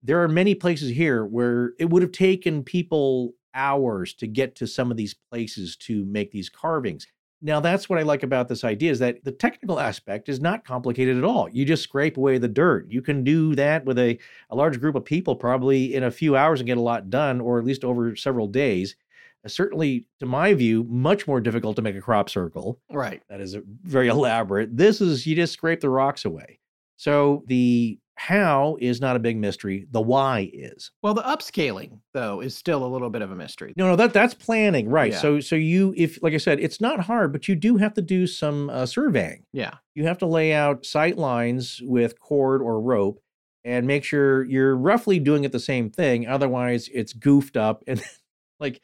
[0.02, 4.66] there are many places here where it would have taken people hours to get to
[4.66, 7.06] some of these places to make these carvings.
[7.42, 10.64] Now, that's what I like about this idea is that the technical aspect is not
[10.64, 11.48] complicated at all.
[11.50, 12.90] You just scrape away the dirt.
[12.90, 14.18] You can do that with a,
[14.50, 17.40] a large group of people probably in a few hours and get a lot done,
[17.40, 18.96] or at least over several days.
[19.44, 22.80] Uh, certainly, to my view, much more difficult to make a crop circle.
[22.90, 23.22] Right.
[23.28, 24.74] That is very elaborate.
[24.74, 26.58] This is you just scrape the rocks away.
[26.96, 29.86] So the how is not a big mystery.
[29.90, 30.90] The why is.
[31.02, 33.74] Well, the upscaling though is still a little bit of a mystery.
[33.76, 35.12] No, no, that that's planning, right?
[35.12, 35.18] Yeah.
[35.18, 38.02] So, so you, if like I said, it's not hard, but you do have to
[38.02, 39.44] do some uh, surveying.
[39.52, 39.74] Yeah.
[39.94, 43.20] You have to lay out sight lines with cord or rope,
[43.64, 46.26] and make sure you're roughly doing it the same thing.
[46.26, 48.02] Otherwise, it's goofed up and
[48.60, 48.80] like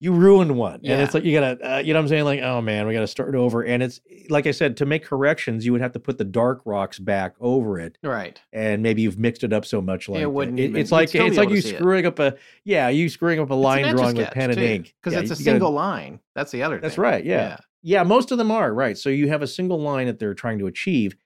[0.00, 0.80] you ruined one.
[0.84, 2.94] And it's like you gotta, uh, you know, what I'm saying, like, oh man, we
[2.94, 3.62] gotta start over.
[3.64, 4.00] And it's
[4.30, 7.34] like I said, to make corrections, you would have to put the dark rocks back
[7.40, 8.40] over it Right.
[8.52, 11.36] and maybe you've mixed it up so much like it wouldn't it- it's like it's
[11.36, 11.78] like you see it.
[11.78, 15.14] screwing up a yeah you screwing up a line drawing with pen and ink because
[15.14, 16.20] Yeah, it's a you gotta- single line.
[16.34, 16.78] That's the other.
[16.78, 17.02] that's thing.
[17.02, 17.56] right yeah.
[17.82, 20.58] yeah most of them are right so you have a single line that they're trying
[20.60, 21.16] to achieve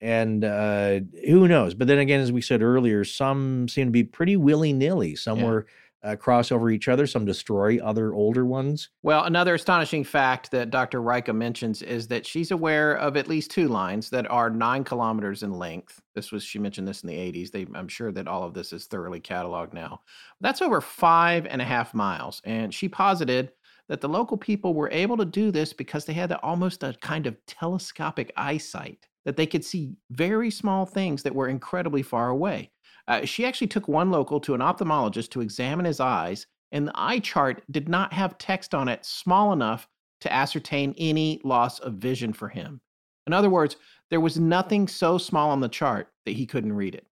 [0.00, 4.04] and uh who knows but then again as we said earlier some seem to be
[4.04, 5.60] pretty willy-nilly some Yeah.
[6.04, 10.70] Uh, cross over each other some destroy other older ones Well, another astonishing fact that
[10.70, 11.00] Dr.
[11.00, 15.42] Reiche mentions is that she's aware of at least two lines that are nine kilometers
[15.42, 16.00] in length.
[16.14, 17.50] This was she mentioned this in the 80s.
[17.50, 20.00] They, I'm sure that all of this is thoroughly cataloged now.
[20.40, 23.52] That's over five and a half miles, and she posited
[23.88, 27.26] that the local people were able to do this because they had almost a kind
[27.26, 32.70] of telescopic eyesight that they could see very small things that were incredibly far away.
[33.06, 36.92] Uh, she actually took one local to an ophthalmologist to examine his eyes, and the
[36.94, 39.86] eye chart did not have text on it small enough
[40.20, 42.80] to ascertain any loss of vision for him.
[43.26, 43.76] In other words,
[44.10, 47.06] there was nothing so small on the chart that he couldn't read it.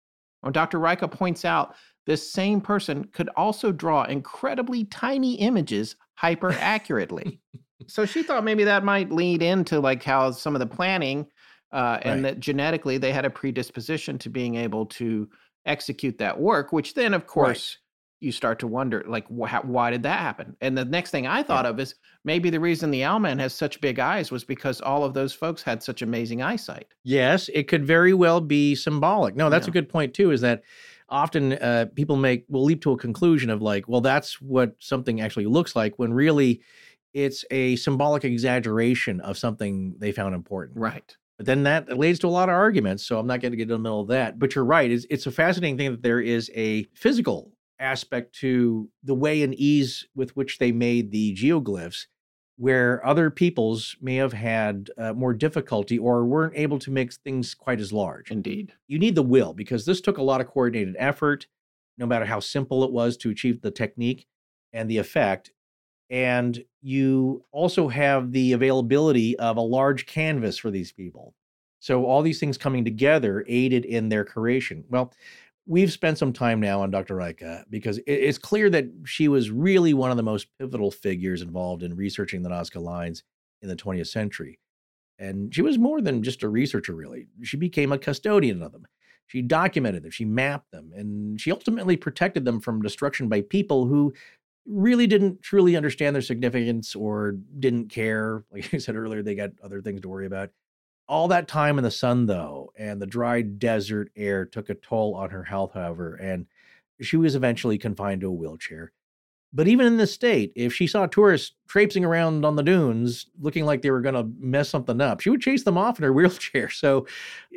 [0.42, 0.78] When Dr.
[0.78, 1.74] Reiche points out
[2.06, 7.40] this same person could also draw incredibly tiny images hyper accurately.
[7.86, 11.26] so she thought maybe that might lead into like how some of the planning
[11.72, 12.34] uh, and Right.
[12.34, 15.28] that genetically they had a predisposition to being able to
[15.68, 17.78] execute that work, which then, of course,
[18.20, 20.56] you start to wonder, like, wh- how, why did that happen?
[20.60, 23.80] And the next thing I thought of is maybe the reason the owlman has such
[23.80, 26.88] big eyes was because all of those folks had such amazing eyesight.
[27.04, 29.36] Yes, it could very well be symbolic.
[29.36, 29.70] No, that's Yeah.
[29.70, 30.32] a good point too.
[30.32, 30.64] Is that
[31.08, 35.20] often uh, people make will leap to a conclusion of like, well, that's what something
[35.20, 36.60] actually looks like, when really
[37.14, 40.78] it's a symbolic exaggeration of something they found important.
[40.78, 41.16] Right.
[41.38, 43.06] But then that leads to a lot of arguments.
[43.06, 44.38] So I'm not going to get in the middle of that.
[44.38, 44.90] But you're right.
[44.90, 49.54] It's, it's a fascinating thing that there is a physical aspect to the way and
[49.54, 52.06] ease with which they made the geoglyphs,
[52.56, 57.54] where other peoples may have had uh, more difficulty or weren't able to make things
[57.54, 58.32] quite as large.
[58.32, 58.72] Indeed.
[58.88, 61.46] You need the will because this took a lot of coordinated effort,
[61.96, 64.26] no matter how simple it was to achieve the technique
[64.72, 65.52] and the effect.
[66.10, 71.34] And you also have the availability of a large canvas for these people.
[71.80, 74.84] So all these things coming together aided in their creation.
[74.88, 75.12] Well,
[75.66, 77.14] we've spent some time now on Dr.
[77.16, 81.82] Reiche because it's clear that she was really one of the most pivotal figures involved
[81.82, 83.22] in researching the Nazca lines
[83.62, 84.58] in the 20th century.
[85.18, 87.26] And she was more than just a researcher, really.
[87.42, 88.86] She became a custodian of them.
[89.26, 93.84] She documented them, she mapped them, and she ultimately protected them from destruction by people
[93.84, 94.14] who
[94.68, 98.44] really didn't truly understand their significance or didn't care.
[98.52, 100.50] Like I said earlier, they got other things to worry about.
[101.08, 105.14] All that time in the sun, though, and the dry desert air took a toll
[105.14, 106.46] on her health, however, and
[107.00, 108.92] she was eventually confined to a wheelchair.
[109.52, 113.64] But even in this state, if she saw tourists traipsing around on the dunes looking
[113.64, 116.12] like they were going to mess something up, she would chase them off in her
[116.14, 116.68] wheelchair.
[116.68, 117.06] So,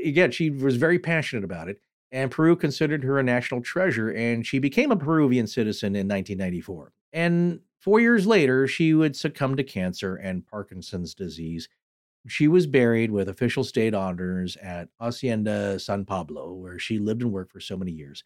[0.06, 1.82] again, she was very passionate about it.
[2.14, 6.92] And Peru considered her a national treasure, and she became a Peruvian citizen in 1994.
[7.14, 11.68] And four years later, she would succumb to cancer and Parkinson's disease.
[12.28, 17.32] She was buried with official state honors at Hacienda San Pablo, where she lived and
[17.32, 18.24] worked for so many years.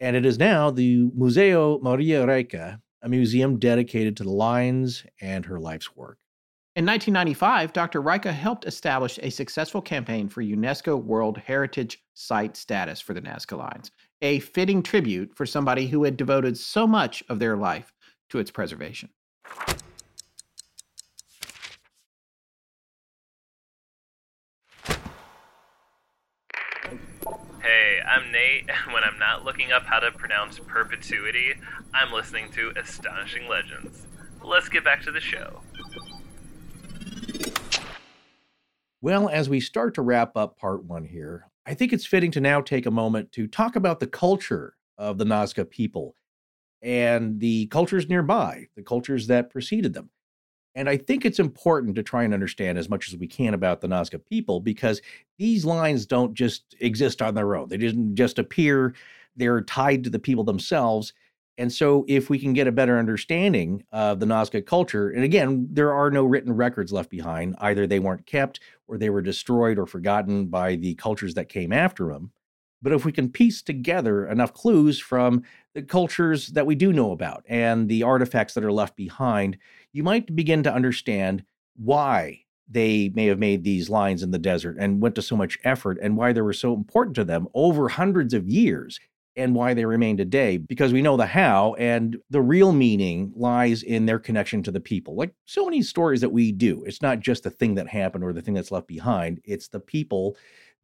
[0.00, 5.44] And it is now the Museo Maria Reiche, a museum dedicated to the lines and
[5.44, 6.18] her life's work.
[6.76, 8.00] In 1995, Dr.
[8.00, 13.58] Reiche helped establish a successful campaign for UNESCO World Heritage Site status for the Nazca
[13.58, 13.90] Lines,
[14.22, 17.92] a fitting tribute for somebody who had devoted so much of their life
[18.30, 19.10] to its preservation.
[27.60, 31.54] Hey, I'm Nate, and when I'm not looking up how to pronounce perpetuity,
[31.92, 34.06] I'm listening to Astonishing Legends.
[34.42, 35.60] Let's get back to the show.
[39.00, 42.40] Well, as we start to wrap up part one here, I think it's fitting to
[42.40, 46.14] now take a moment to talk about the culture of the Nazca people
[46.82, 50.10] and the cultures nearby, the cultures that preceded them.
[50.74, 53.80] And I think it's important to try and understand as much as we can about
[53.80, 55.02] the Nazca people because
[55.36, 57.68] these lines don't just exist on their own.
[57.68, 58.94] They didn't just appear,
[59.34, 61.12] they're tied to the people themselves.
[61.56, 65.66] And so, if we can get a better understanding of the Nazca culture, and again,
[65.72, 69.76] there are no written records left behind, either they weren't kept or they were destroyed
[69.76, 72.30] or forgotten by the cultures that came after them.
[72.80, 75.42] But if we can piece together enough clues from
[75.74, 79.58] the cultures that we do know about and the artifacts that are left behind,
[79.92, 81.44] you might begin to understand
[81.76, 85.58] why they may have made these lines in the desert and went to so much
[85.64, 89.00] effort and why they were so important to them over hundreds of years
[89.36, 93.82] and why they remain today because we know the how and the real meaning lies
[93.84, 95.14] in their connection to the people.
[95.14, 98.32] Like so many stories that we do it's not just the thing that happened or
[98.32, 100.36] the thing that's left behind it's the people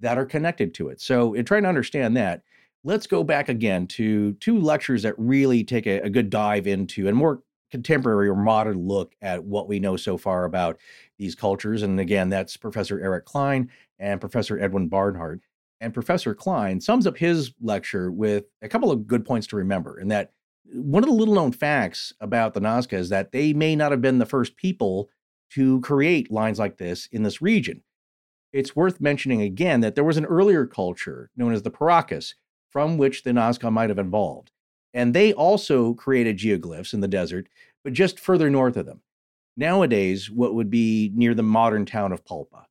[0.04, 2.42] that are connected to it so in trying to understand that
[2.84, 7.08] let's go back again to two lectures that really take a, a good dive into
[7.08, 10.78] and more contemporary or modern look at what we know so far about
[11.18, 15.40] these cultures and again that's professor eric Cline and professor edwin barnhart
[15.84, 19.98] and Professor Cline sums up his lecture with a couple of good points to remember.
[19.98, 20.32] And that
[20.72, 24.00] one of the little known facts about the Nazca is that they may not have
[24.00, 25.10] been the first people
[25.50, 27.82] to create lines like this in this region.
[28.54, 32.36] It's worth mentioning again that there was an earlier culture known as the Paracas
[32.70, 34.52] from which the Nazca might have evolved.
[34.92, 37.48] And they also created geoglyphs in the desert,
[37.82, 39.00] but just further north of them.
[39.56, 42.66] Nowadays, what would be near the modern town of Palpa.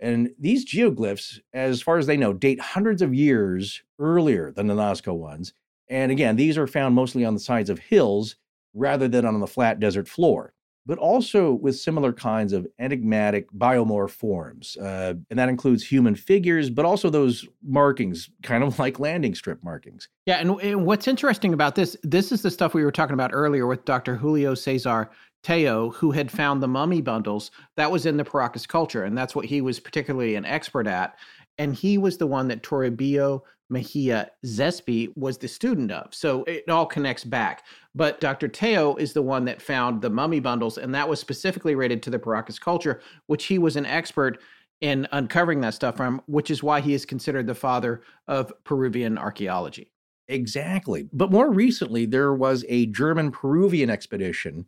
[0.00, 4.74] And these geoglyphs, as far as they know, date hundreds of years earlier than the
[4.74, 5.52] Nazca ones.
[5.88, 8.34] And again, these are found mostly on the sides of hills
[8.74, 10.54] rather than on the flat desert floor,
[10.86, 14.76] but also with similar kinds of enigmatic biomorph forms.
[14.76, 19.62] Uh, and that includes human figures, but also those markings, kind of like landing strip
[19.62, 20.08] markings.
[20.26, 20.38] Yeah.
[20.38, 23.66] And, and what's interesting about this, this is the stuff we were talking about earlier
[23.66, 24.16] with Dr.
[24.16, 25.10] Julio Cesar
[25.42, 29.34] Tello, who had found the mummy bundles, that was in the Paracas culture, and that's
[29.34, 31.18] what he was particularly an expert at.
[31.56, 36.14] And he was the one that Toribio Mejia Xesspe was the student of.
[36.14, 37.64] So it all connects back.
[37.94, 38.48] But Dr.
[38.48, 42.10] Tello is the one that found the mummy bundles, and that was specifically related to
[42.10, 44.40] the Paracas culture, which he was an expert
[44.80, 49.18] in uncovering that stuff from, which is why he is considered the father of Peruvian
[49.18, 49.92] archaeology.
[50.28, 51.08] Exactly.
[51.12, 54.66] But more recently, there was a German Peruvian expedition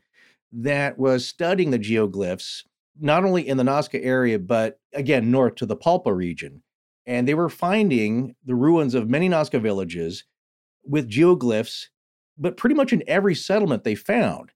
[0.52, 2.64] that was studying the geoglyphs,
[3.00, 6.62] not only in the Nazca area, but again, north to the Palpa region.
[7.06, 10.24] And they were finding the ruins of many Nazca villages
[10.84, 11.86] with geoglyphs,
[12.42, 14.50] but pretty much in every settlement they found.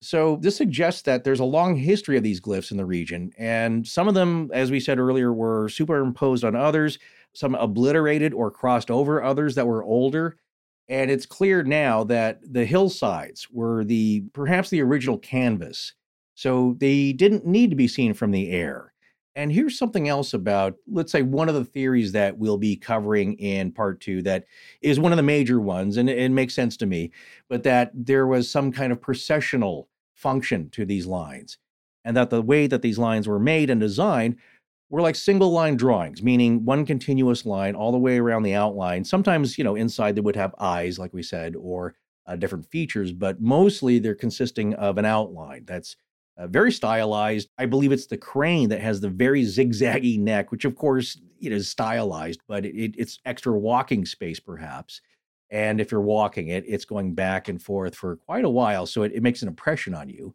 [0.00, 3.86] So this suggests that there's a long history of these glyphs in the region, and
[3.86, 6.98] some of them, as we said earlier, were superimposed on others,
[7.34, 10.36] some obliterated or crossed over others that were older.
[10.88, 15.92] And it's clear now that the hillsides were the perhaps the original canvas.
[16.36, 18.92] So they didn't need to be seen from the air.
[19.36, 23.34] And here's something else about, let's say, one of the theories that we'll be covering
[23.34, 24.46] in part two that
[24.80, 27.12] is one of the major ones, and it, makes sense to me,
[27.50, 31.58] but that there was some kind of processional function to these lines.
[32.02, 34.36] And that the way that these lines were made and designed
[34.88, 39.04] were like single line drawings, meaning one continuous line all the way around the outline.
[39.04, 41.94] Sometimes, you know, inside they would have eyes, like we said, or
[42.26, 45.96] uh, different features, but mostly they're consisting of an outline that's
[46.38, 47.48] uh, very stylized.
[47.58, 51.52] I believe it's the crane that has the very zigzaggy neck, which of course it
[51.52, 55.00] is stylized, but it, it, it's extra walking space perhaps.
[55.50, 58.84] And if you're walking it, it's going back and forth for quite a while.
[58.86, 60.34] So it, it makes an impression on you.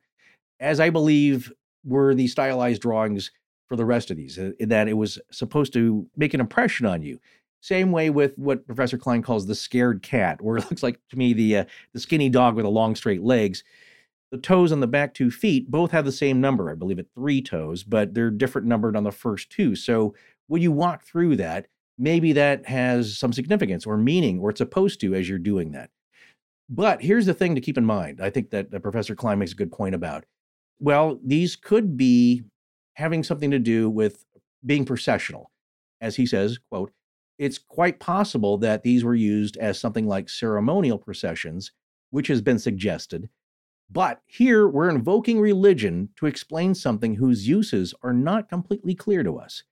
[0.59, 1.51] As I believe
[1.83, 3.31] were the stylized drawings
[3.67, 6.85] for the rest of these, uh, in that it was supposed to make an impression
[6.85, 7.19] on you.
[7.61, 11.17] Same way with what Professor Cline calls the scared cat, where it looks like to
[11.17, 13.63] me the uh, the skinny dog with the long straight legs.
[14.31, 17.13] The toes on the back two feet both have the same number, I believe at
[17.13, 19.75] three toes, but they're different numbered on the first two.
[19.75, 20.15] So
[20.47, 21.67] when you walk through that,
[21.97, 25.89] maybe that has some significance or meaning, or it's supposed to as you're doing that.
[26.69, 28.21] But here's the thing to keep in mind.
[28.21, 30.23] I think that, that Professor Cline makes a good point about.
[30.79, 32.43] Well, these could be
[32.95, 34.25] having something to do with
[34.65, 35.51] being processional.
[35.99, 36.91] As he says, quote,
[37.37, 41.71] it's quite possible that these were used as something like ceremonial processions,
[42.09, 43.29] which has been suggested.
[43.91, 49.37] But here we're invoking religion to explain something whose uses are not completely clear to
[49.37, 49.63] us.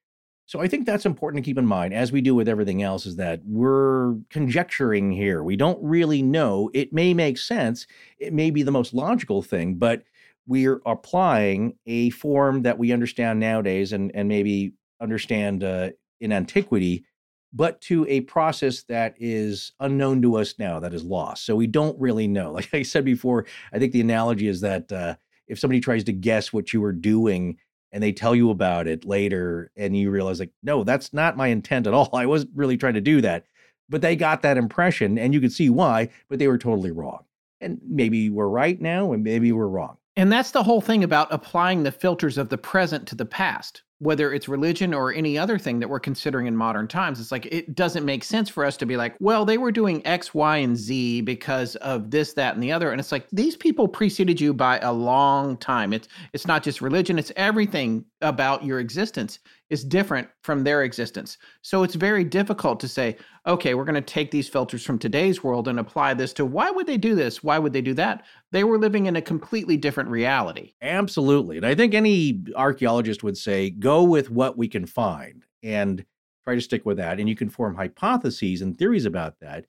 [0.46, 3.06] So I think that's important to keep in mind, as we do with everything else,
[3.06, 5.44] is that we're conjecturing here.
[5.44, 6.72] We don't really know.
[6.74, 7.86] It may make sense.
[8.18, 10.04] It may be the most logical thing, but
[10.48, 17.06] we're applying a form that we understand nowadays and, and maybe understand uh, in antiquity,
[17.54, 21.46] but to a process that is unknown to us now, that is lost.
[21.46, 22.52] So we don't really know.
[22.60, 25.16] Like I said before, I think the analogy is that uh,
[25.48, 27.58] if somebody tries to guess what you were doing
[27.92, 31.48] and they tell you about it later and you realize like no that's not my
[31.48, 33.46] intent at all i wasn't really trying to do that
[33.90, 37.24] but they got that impression and you could see why but they were totally wrong
[37.62, 41.28] and maybe we're right now and maybe we're wrong and that's the whole thing about
[41.32, 45.58] applying the filters of the present to the past whether it's religion or any other
[45.58, 47.20] thing that we're considering in modern times.
[47.20, 50.06] It's like it doesn't make sense for us to be like well they were doing
[50.08, 52.92] x y and z because of this that and the other.
[52.92, 55.94] And it's like these people preceded you by a long time.
[55.94, 57.20] It's it's not just religion.
[57.20, 59.40] It's everything about your existence
[59.70, 63.16] is different from their existence so it's very difficult to say
[63.48, 66.70] okay we're going to take these filters from today's world and apply this to why
[66.72, 69.78] would they do this why would they do that they were living in a completely
[69.78, 74.86] different reality absolutely and i think any archaeologist would say go with what we can
[74.86, 76.06] find and
[76.50, 77.20] try to stick with that.
[77.20, 79.66] And you can form hypotheses and theories about that.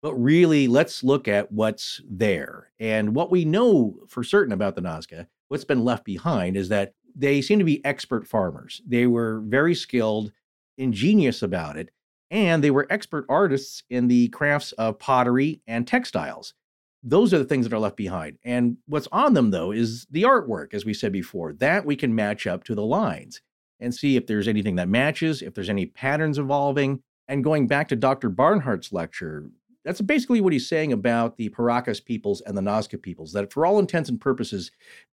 [0.00, 2.72] But really, let's look at what's there.
[2.80, 6.94] And what we know for certain about the Nazca, what's been left behind, is that
[7.14, 8.82] they seem to be expert farmers.
[8.86, 10.32] They were very skilled,
[10.78, 11.90] ingenious about it,
[12.30, 16.54] and they were expert artists in the crafts of pottery and textiles.
[17.02, 18.38] Those are the things that are left behind.
[18.44, 21.52] And what's on them, though, is the artwork, as we said before.
[21.52, 23.42] That we can match up to the lines
[23.80, 27.02] and see if there's anything that matches, if there's any patterns evolving.
[27.28, 28.30] And going back to Dr.
[28.30, 29.50] Barnhart's lecture,
[29.84, 33.66] that's basically what he's saying about the Paracas peoples and the Nazca peoples, that for
[33.66, 34.70] all intents and purposes,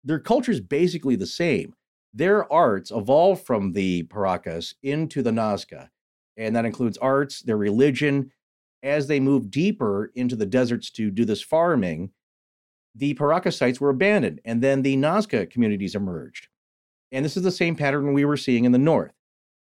[0.03, 1.75] their culture is basically the same.
[2.17, 5.89] Their arts evolved from the Paracas into the Nazca,
[6.37, 8.31] and that includes arts, their religion.
[8.85, 12.13] As they moved deeper into the deserts to do this farming,
[12.95, 16.47] the Paracas sites were abandoned, and then the Nazca communities emerged.
[17.11, 19.15] And this is the same pattern we were seeing in the north.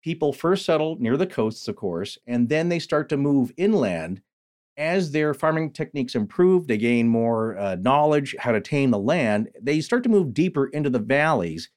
[0.01, 4.21] People first settle near the coasts, of course, and then they start to move inland.
[4.77, 9.49] As their farming techniques improve, they gain more uh, knowledge how to tame the land.
[9.61, 11.69] They start to move deeper into the valleys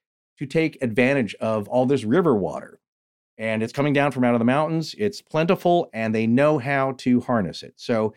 [0.43, 2.79] to take advantage of all this river water.
[3.39, 4.95] And it's coming down from out of the mountains.
[4.99, 7.75] It's plentiful, and they know how to harness it.
[7.77, 8.15] So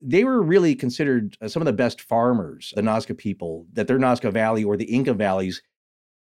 [0.00, 3.98] they were really considered uh, some of the best farmers, the Nazca people, that their
[3.98, 5.62] Nazca Valley or the Inca valleys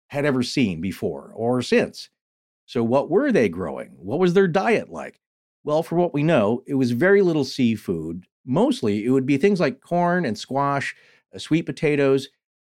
[0.08, 2.10] had ever seen before or since.
[2.66, 3.92] So, what were they growing?
[3.98, 5.20] What was their diet like?
[5.64, 8.26] Well, for what we know, it was very little seafood.
[8.46, 10.96] Mostly, it would be things like corn and squash,
[11.36, 12.30] uh, sweet potatoes,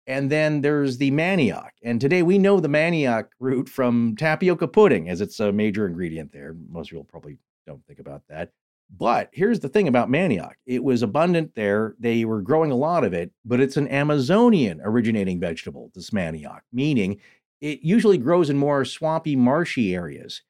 [0.08, 1.70] and then there's the manioc.
[1.84, 6.32] And today we know the manioc root from tapioca pudding, as it's a major ingredient
[6.32, 6.56] there.
[6.70, 8.52] Most people probably don't think about that.
[8.96, 11.96] But here's the thing about manioc it was abundant there.
[12.00, 16.60] They were growing a lot of it, but it's an Amazonian originating vegetable, this manioc,
[16.72, 17.20] meaning
[17.62, 20.42] it usually grows in more swampy, marshy areas,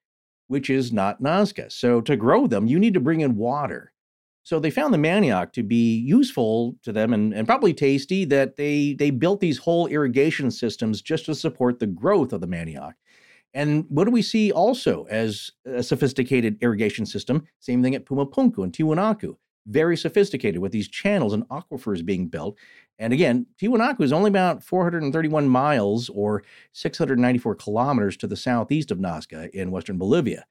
[0.48, 1.72] which is not Nazca.
[1.72, 3.93] So to grow them, you need to bring in water.
[4.44, 8.58] So they found the manioc to be useful to them and, and probably tasty that
[8.58, 12.94] they, they built these whole irrigation systems just to support the growth of the manioc.
[13.54, 17.48] And what do we see also as a sophisticated irrigation system?
[17.60, 19.38] Same thing at Pumapunku and Tiwanaku.
[19.66, 22.58] Very sophisticated with these channels and aquifers being built.
[23.00, 26.44] And again, Tiwanaku is only about 431 miles or
[26.74, 30.46] 694 kilometers to the southeast of Nazca in western Bolivia.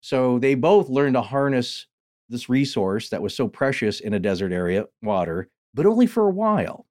[0.00, 1.87] So they both learned to harness
[2.28, 6.32] this resource that was so precious in a desert area, water, but only for a
[6.32, 6.86] while.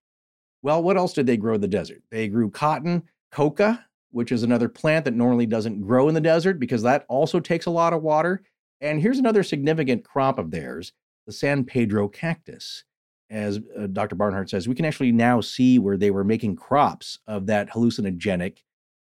[0.62, 2.02] Well, what else did they grow in the desert?
[2.10, 6.60] They grew cotton, coca, which is another plant that normally doesn't grow in the desert
[6.60, 8.44] because that also takes a lot of water.
[8.82, 10.94] And here's another significant crop of theirs
[11.26, 12.84] the San Pedro cactus.
[13.30, 14.16] As uh, Dr.
[14.16, 18.60] Barnhart says, we can actually now see where they were making crops of that hallucinogenic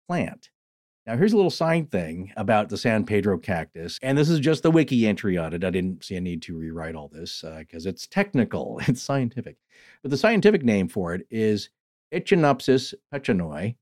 [0.07, 0.51] plant.
[1.05, 4.63] Now, here's a little sign thing about the San Pedro cactus, and this is just
[4.63, 5.65] the wiki entry on it.
[5.65, 9.57] I didn't see a need to rewrite all this because uh, it's technical, it's scientific.
[10.01, 11.69] But the scientific name for it is
[12.13, 13.75] Echinopsis pechanoi,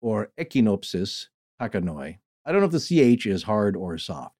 [0.00, 1.26] or Echinopsis
[1.60, 2.16] pachanoi.
[2.46, 4.34] I don't know if the CH is hard or soft,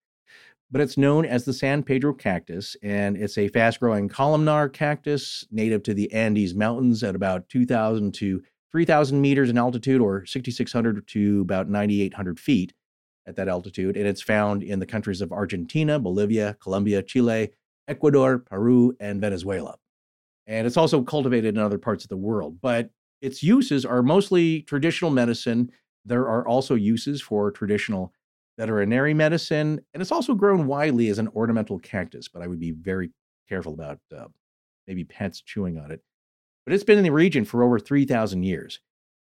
[0.70, 5.46] but it's known as the San Pedro cactus, and it's a fast growing columnar cactus
[5.50, 8.42] native to the Andes Mountains at about 2,000 to
[8.72, 12.72] 3,000 meters in altitude, or 6,600 to about 9,800 feet
[13.26, 13.96] at that altitude.
[13.96, 17.50] And it's found in the countries of Argentina, Bolivia, Colombia, Chile,
[17.86, 19.76] Ecuador, Peru, and Venezuela.
[20.46, 22.58] And it's also cultivated in other parts of the world.
[22.60, 22.90] But
[23.20, 25.70] its uses are mostly traditional medicine.
[26.04, 28.12] There are also uses for traditional
[28.58, 32.72] veterinary medicine, and it's also grown widely as an ornamental cactus, but I would be
[32.72, 33.10] very
[33.48, 34.26] careful about uh,
[34.86, 36.00] maybe pets chewing on it.
[36.64, 38.80] But it's been in the region for over 3,000 years.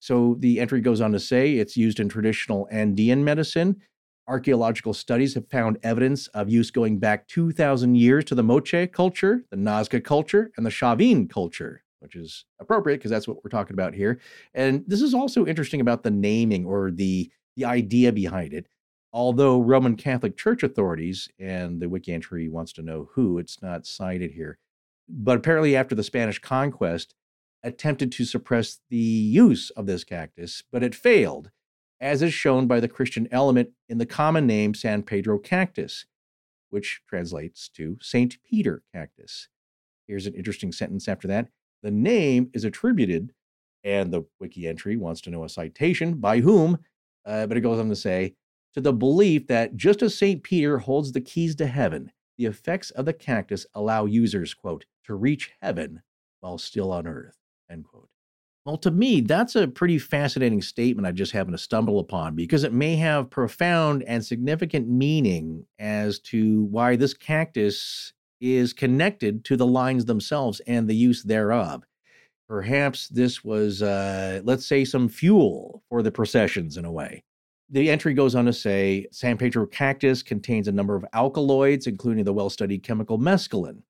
[0.00, 3.82] So the entry goes on to say it's used in traditional Andean medicine.
[4.26, 9.44] Archaeological studies have found evidence of use going back 2,000 years to the Moche culture,
[9.50, 13.74] the Nazca culture, and the Chavin culture which is appropriate because that's what we're talking
[13.74, 14.20] about here.
[14.54, 18.68] And this is also interesting about the naming or the the idea behind it.
[19.12, 23.86] Although Roman Catholic Church authorities and the wiki entry wants to know who, it's not
[23.86, 24.58] cited here.
[25.08, 27.14] But apparently, after the Spanish conquest,
[27.62, 31.50] attempted to suppress the use of this cactus, but it failed,
[32.00, 36.06] as is shown by the Christian element in the common name San Pedro cactus,
[36.70, 39.48] which translates to Saint Peter cactus.
[40.06, 41.48] Here's an interesting sentence after that.
[41.82, 43.32] The name is attributed,
[43.84, 46.78] and the wiki entry wants to know a citation by whom,
[47.24, 48.34] uh, but it goes on to say,
[48.74, 50.42] to the belief that just as St.
[50.42, 55.14] Peter holds the keys to heaven, the effects of the cactus allow users, quote, to
[55.14, 56.02] reach heaven
[56.40, 57.36] while still on earth,
[57.70, 58.08] end quote.
[58.64, 62.64] Well, to me, that's a pretty fascinating statement I just happened to stumble upon because
[62.64, 69.56] it may have profound and significant meaning as to why this cactus is connected to
[69.56, 71.82] the lines themselves and the use thereof.
[72.46, 77.24] Perhaps this was, uh, let's say, some fuel for the processions in a way.
[77.70, 82.24] The entry goes on to say San Pedro cactus contains a number of alkaloids, including
[82.24, 83.82] the well studied chemical mescaline.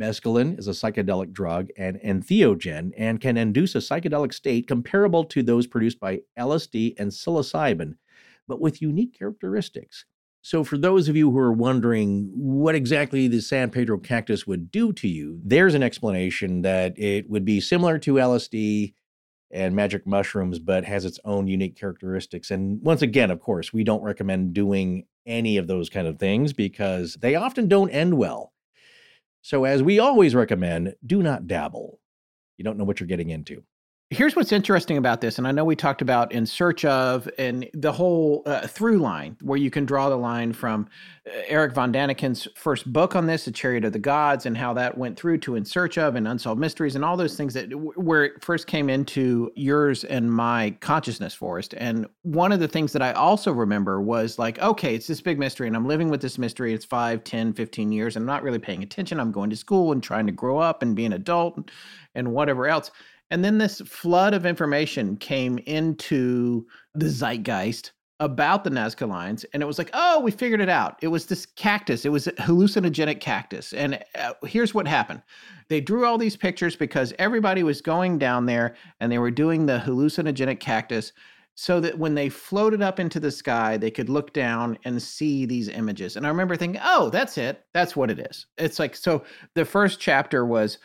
[0.00, 5.42] Mescaline is a psychedelic drug and entheogen and can induce a psychedelic state comparable to
[5.42, 7.94] those produced by LSD and psilocybin,
[8.48, 10.06] but with unique characteristics.
[10.42, 14.72] So, for those of you who are wondering what exactly the San Pedro cactus would
[14.72, 18.94] do to you, there's an explanation that it would be similar to LSD
[19.50, 22.50] and magic mushrooms, but has its own unique characteristics.
[22.50, 26.52] And once again, of course, we don't recommend doing any of those kind of things
[26.52, 28.52] because they often don't end well.
[29.42, 31.98] So, as we always recommend, do not dabble.
[32.58, 33.64] You don't know what you're getting into
[34.12, 37.70] here's what's interesting about this and i know we talked about in search of and
[37.74, 40.88] the whole uh, through line where you can draw the line from
[41.26, 44.74] Eric erich von daniken's first book on this the chariot of the gods and how
[44.74, 47.66] that went through to in search of and unsolved mysteries and all those things that
[47.96, 52.92] where it first came into yours and my consciousness Forrest and one of the things
[52.92, 56.20] that i also remember was like okay it's this big mystery and i'm living with
[56.20, 56.74] this mystery.
[56.74, 59.20] It's 5 10 15 years and i'm not really paying attention.
[59.20, 61.70] I'm going to school and trying to grow up and be an adult
[62.16, 62.90] and whatever else
[63.30, 69.62] and then this flood of information came into the zeitgeist about the Nazca lines, and
[69.62, 70.98] it was like, oh, we figured it out.
[71.00, 72.04] It was this cactus.
[72.04, 73.72] It was a hallucinogenic cactus.
[73.72, 75.22] And uh, here's what happened:
[75.68, 79.66] they drew all these pictures because everybody was going down there and they were doing
[79.66, 81.12] the hallucinogenic cactus.
[81.56, 85.44] So that when they floated up into the sky, they could look down and see
[85.44, 86.16] these images.
[86.16, 87.66] And I remember thinking, oh, that's it.
[87.74, 88.46] That's what it is.
[88.56, 89.24] It's like, so
[89.54, 90.78] the first chapter was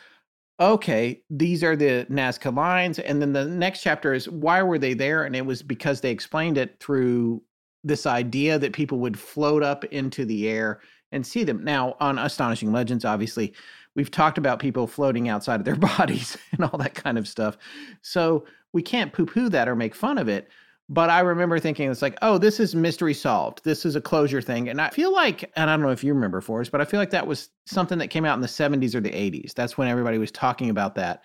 [0.58, 2.98] okay, these are the Nazca lines.
[2.98, 5.24] And then the next chapter is why were they there?
[5.24, 7.42] And it was because they explained it through
[7.84, 10.80] this idea that people would float up into the air
[11.12, 11.62] and see them.
[11.62, 13.54] Now, on Astonishing Legends, obviously,
[13.94, 17.56] we've talked about people floating outside of their bodies and all that kind of stuff.
[18.02, 20.48] So we can't poo poo that or make fun of it.
[20.88, 23.64] But I remember thinking it's like, oh, this is mystery solved.
[23.64, 24.68] This is a closure thing.
[24.68, 27.00] And I feel like, and I don't know if you remember Forrest, but I feel
[27.00, 29.52] like that was something that came out in the 70s or the 80s.
[29.52, 31.22] That's when everybody was talking about that.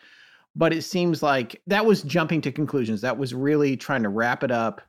[0.55, 3.01] But it seems like that was jumping to conclusions.
[3.01, 4.81] That was really trying to wrap it up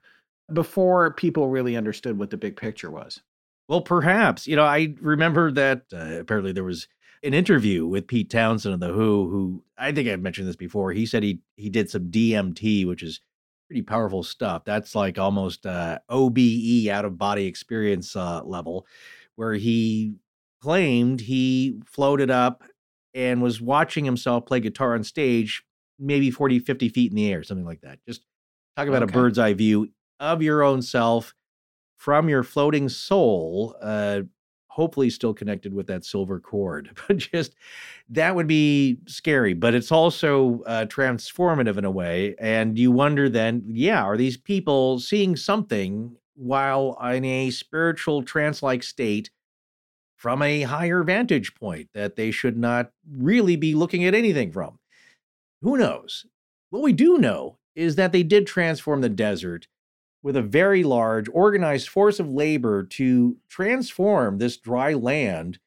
[0.53, 3.21] before people really understood what the big picture was.
[3.69, 4.47] Well, perhaps.
[4.47, 6.89] You know, I remember that uh, apparently there was
[7.23, 10.93] an interview with Pete Townshend of The Who, who I think I've mentioned this before.
[10.93, 13.21] He said he he did some DMT, which is
[13.73, 14.67] pretty powerful stuff.
[14.67, 18.87] That's like almost uh, OBE out of body experience uh, level,
[19.37, 20.17] where he
[20.61, 22.65] claimed he floated up
[23.15, 25.65] and was watching himself play guitar on stage,
[25.99, 27.99] maybe 40, 50 feet in the air, something like that.
[28.07, 28.27] Just
[28.77, 29.11] talk about okay.
[29.11, 29.89] a bird's eye view
[30.21, 31.35] of your own self
[31.97, 34.21] from your floating soul, uh,
[34.73, 36.91] hopefully still connected with that silver cord.
[37.07, 37.55] But just
[38.09, 39.53] that would be scary.
[39.53, 42.35] But it's also uh, transformative in a way.
[42.39, 48.63] And you wonder then, yeah, are these people seeing something while in a spiritual trance
[48.63, 49.31] like state?
[50.17, 54.79] From a higher vantage point that they should not really be looking at anything from.
[55.63, 56.27] Who knows?
[56.71, 59.67] What we do know is that they did transform the desert
[60.23, 65.59] with a very large organized force of labor to transform this dry land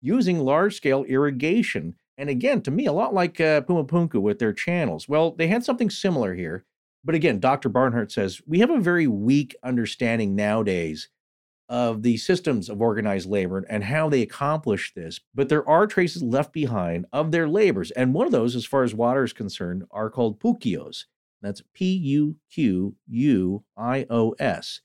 [0.00, 1.94] using large scale irrigation.
[2.18, 5.08] And again, to me, a lot like uh, Pumapunku with their channels.
[5.08, 6.64] Well, they had something similar here.
[7.04, 7.68] But again, Dr.
[7.68, 11.08] Barnhart says we have a very weak understanding nowadays
[11.70, 15.20] of the systems of organized labor and how they accomplish this.
[15.34, 17.90] But there are traces left behind of their labors.
[17.92, 21.04] And one of those, as far as water is concerned, are called puquios.
[21.42, 24.80] That's P U Q U I O S.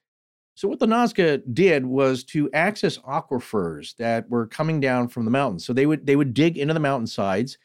[0.56, 5.32] So, what the Nazca did was to access aquifers that were coming down from the
[5.32, 5.66] mountains.
[5.66, 7.58] So, they would, they would dig into the mountainsides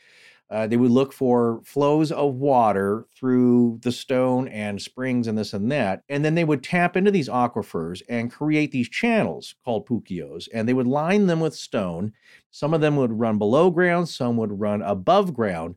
[0.51, 5.53] Uh, they would look for flows of water through the stone and springs and this
[5.53, 6.03] and that.
[6.09, 10.49] And then they would tap into these aquifers and create these channels called puquios.
[10.53, 12.13] And they would line them with stone.
[12.51, 15.77] Some of them would run below ground, some would run above ground.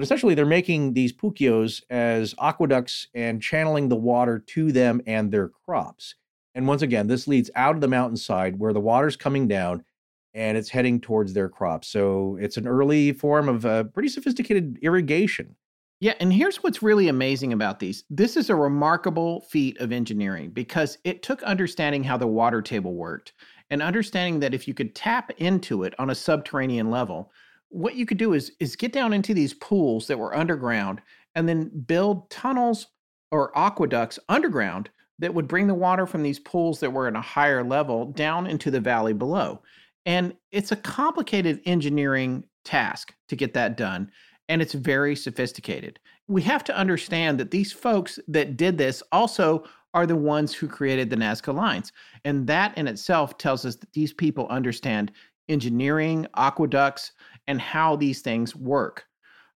[0.00, 5.30] But essentially, they're making these puquios as aqueducts and channeling the water to them and
[5.30, 6.14] their crops.
[6.54, 9.84] And once again, this leads out of the mountainside where the water's coming down
[10.32, 11.88] and it's heading towards their crops.
[11.88, 15.54] So it's an early form of a pretty sophisticated irrigation.
[16.00, 18.04] Yeah, and here's what's really amazing about these.
[18.08, 22.94] This is a remarkable feat of engineering because it took understanding how the water table
[22.94, 23.34] worked
[23.68, 27.30] and understanding that if you could tap into it on a subterranean level,
[27.70, 31.00] what you could do is is get down into these pools that were underground
[31.34, 32.88] and then build tunnels
[33.30, 34.90] or aqueducts underground
[35.20, 38.46] that would bring the water from these pools that were in a higher level down
[38.46, 39.62] into the valley below.
[40.06, 44.10] And it's a complicated engineering task to get that done.
[44.48, 46.00] And it's very sophisticated.
[46.26, 50.66] We have to understand that these folks that did this also are the ones who
[50.66, 51.92] created the Nazca lines.
[52.24, 55.12] And that in itself tells us that these people understand
[55.48, 57.12] engineering, aqueducts,
[57.50, 59.04] and how these things work.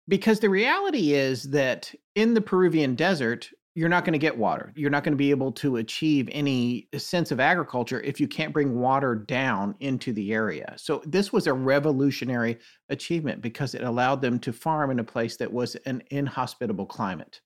[0.06, 4.72] Because the reality is that in the Peruvian desert, you're not going to get water.
[4.76, 8.28] You're not going to be able to achieve any uh, sense of agriculture if you
[8.28, 10.72] can't bring water down into the area.
[10.76, 12.58] So, this was a revolutionary
[12.90, 17.40] achievement because it allowed them to farm in a place that was an inhospitable climate.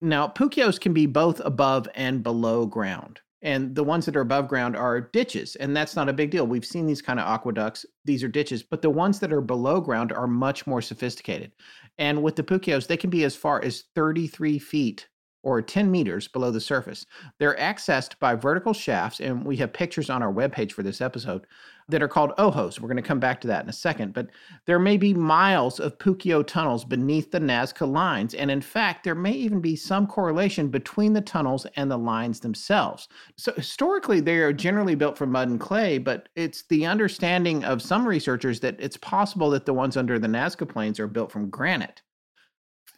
[0.00, 3.20] Now, puquios can be both above and below ground.
[3.44, 6.46] And the ones that are above ground are ditches, and that's not a big deal.
[6.46, 9.82] We've seen these kind of aqueducts, these are ditches, but the ones that are below
[9.82, 11.52] ground are much more sophisticated.
[11.98, 15.08] And with the puquios, they can be as far as 33 feet
[15.44, 17.06] or 10 meters below the surface.
[17.38, 21.46] They're accessed by vertical shafts, and we have pictures on our webpage for this episode
[21.88, 22.80] that are called ojos.
[22.80, 24.30] We're going to come back to that in a second, but
[24.64, 29.14] there may be miles of Puquio tunnels beneath the Nazca lines, and in fact, there
[29.14, 33.08] may even be some correlation between the tunnels and the lines themselves.
[33.36, 37.82] So historically, they are generally built from mud and clay, but it's the understanding of
[37.82, 41.50] some researchers that it's possible that the ones under the Nazca plains are built from
[41.50, 42.00] granite.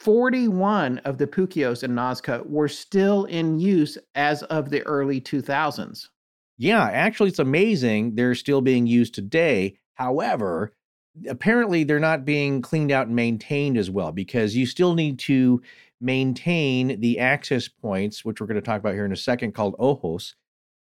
[0.06, 6.10] 41 of the Puquios in Nazca were still in use as of the early 2000s.
[6.58, 9.78] Yeah, actually, it's amazing they're still being used today.
[9.94, 10.72] However,
[11.28, 15.60] apparently they're not being cleaned out and maintained as well because you still need to
[16.00, 19.74] maintain the access points, which we're going to talk about here in a second, called
[19.76, 20.36] ojos,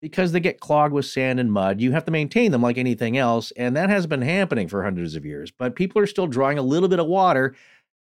[0.01, 1.79] because they get clogged with sand and mud.
[1.79, 5.15] You have to maintain them like anything else, and that has been happening for hundreds
[5.15, 5.51] of years.
[5.51, 7.55] But people are still drawing a little bit of water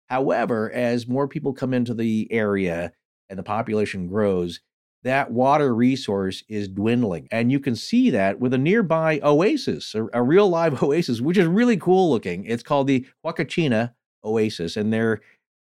[0.09, 2.91] However, as more people come into the area
[3.29, 4.59] and the population grows,
[5.03, 7.27] that water resource is dwindling.
[7.31, 11.37] And you can see that with a nearby oasis, a, a real live oasis, which
[11.37, 12.45] is really cool looking.
[12.45, 13.93] It's called the Huacachina
[14.23, 14.77] Oasis.
[14.77, 15.21] And there,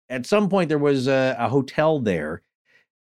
[0.09, 2.43] at some point, there was a, a hotel there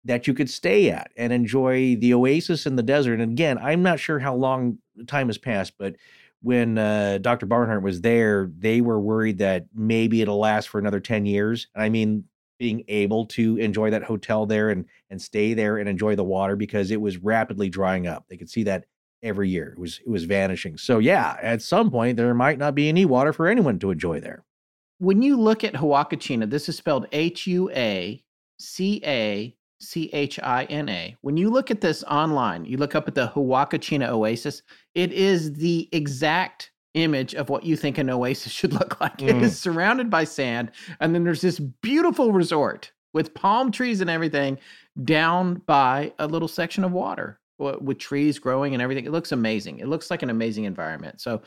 [0.04, 3.20] that you could stay at and enjoy the oasis in the desert.
[3.20, 5.96] And again, I'm not sure how long time has passed, but
[6.42, 7.46] when uh, Dr.
[7.46, 11.68] Barnhart was there, they were worried that maybe it'll last for another 10 years.
[11.74, 12.26] And I mean,
[12.60, 16.56] being able to enjoy that hotel there and and stay there and enjoy the water
[16.56, 18.26] because it was rapidly drying up.
[18.30, 18.86] They could see that
[19.24, 19.74] every year.
[19.74, 20.78] It was it was vanishing.
[20.78, 24.20] So yeah, at some point there might not be any water for anyone to enjoy
[24.20, 24.44] there.
[25.00, 28.24] When you look at Huacachina, this is spelled H U A
[28.60, 31.16] C A C H I N A.
[31.22, 34.62] When you look at this online, you look up at the Huacachina Oasis,
[34.96, 39.18] it is the exact image of what you think an oasis should look like.
[39.18, 39.30] Mm.
[39.30, 44.10] It is surrounded by sand, and then there's this beautiful resort with palm trees and
[44.10, 44.58] everything
[45.04, 49.06] down by a little section of water with trees growing and everything.
[49.06, 49.80] It looks amazing.
[49.80, 51.20] It looks like an amazing environment.
[51.20, 51.42] So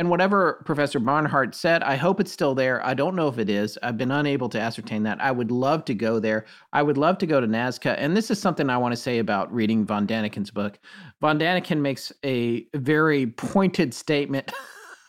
[0.00, 2.84] and whatever Professor Barnhart said, I hope it's still there.
[2.86, 3.78] I don't know if it is.
[3.82, 5.20] I've been unable to ascertain that.
[5.20, 6.46] I would love to go there.
[6.72, 7.96] I would love to go to Nazca.
[7.98, 10.78] And this is something I want to say about reading von Daniken's book.
[11.20, 14.50] Von Daniken makes a very pointed statement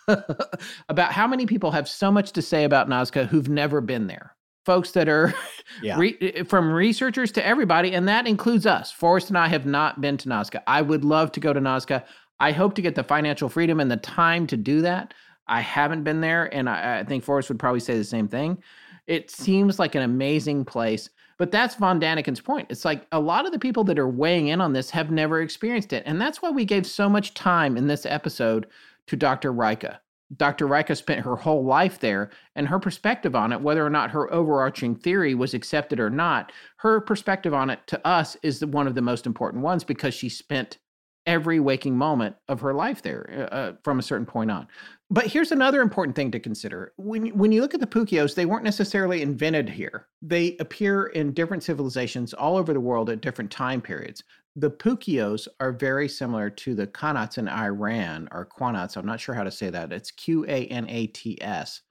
[0.89, 4.35] about how many people have so much to say about Nazca who've never been there.
[4.65, 5.34] Folks that are
[5.81, 5.97] yeah.
[5.97, 8.91] re- from researchers to everybody, and that includes us.
[8.91, 10.61] Forrest and I have not been to Nazca.
[10.68, 12.03] I would love to go to Nazca.
[12.41, 15.13] I hope to get the financial freedom and the time to do that.
[15.47, 18.63] I haven't been there, and I, I think Forrest would probably say the same thing.
[19.05, 21.11] It seems like an amazing place.
[21.38, 22.68] But that's Von Daniken's point.
[22.72, 25.41] It's like a lot of the people that are weighing in on this have never
[25.41, 26.01] experienced it.
[26.07, 28.65] And that's why we gave so much time in this episode
[29.05, 29.53] to Dr.
[29.53, 29.97] Reiche.
[30.35, 30.68] Dr.
[30.68, 34.34] Reiche spent her whole life there, and her perspective on it, whether or not her
[34.34, 38.95] overarching theory was accepted or not, her perspective on it to us is one of
[38.95, 40.80] the most important ones because she spent
[41.26, 44.68] every waking moment of her life there uh, uh, from a certain point on.
[45.10, 46.93] But here's another important thing to consider.
[46.98, 50.07] When, when you look at the Puquios, they weren't necessarily invented here.
[50.22, 54.23] They appear in different civilizations all over the world at different time periods.
[54.56, 59.35] The Puquios are very similar to the Qanats in Iran, or Qanats, I'm not sure
[59.35, 59.93] how to say that.
[59.93, 61.81] It's Q A N A T S.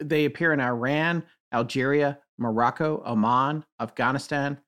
[0.00, 1.22] They appear in Iran,
[1.52, 4.58] Algeria, Morocco, Oman, Afghanistan,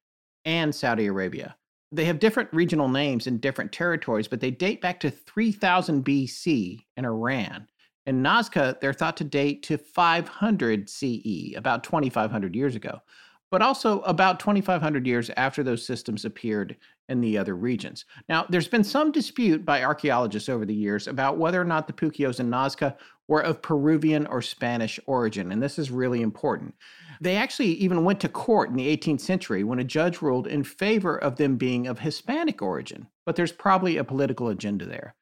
[0.45, 1.57] and Saudi Arabia
[1.93, 6.81] they have different regional names in different territories, but they date back to 3000 BC
[6.97, 7.69] in Iran.
[8.07, 13.01] In Nazca, they're thought to date to 500 CE, about 2,500 years ago,
[13.51, 16.77] but also about 2,500 years after those systems appeared
[17.09, 18.07] in the other regions.
[18.29, 21.93] Now, there's been some dispute by archaeologists over the years about whether or not the
[21.93, 22.97] Puquios in Nazca
[23.29, 26.75] were of Peruvian or Spanish origin, and this is really important.
[27.21, 30.65] They actually even went to court in the 18th century when a judge ruled in
[30.65, 35.15] favor of them being of Hispanic origin, but there's probably a political agenda there.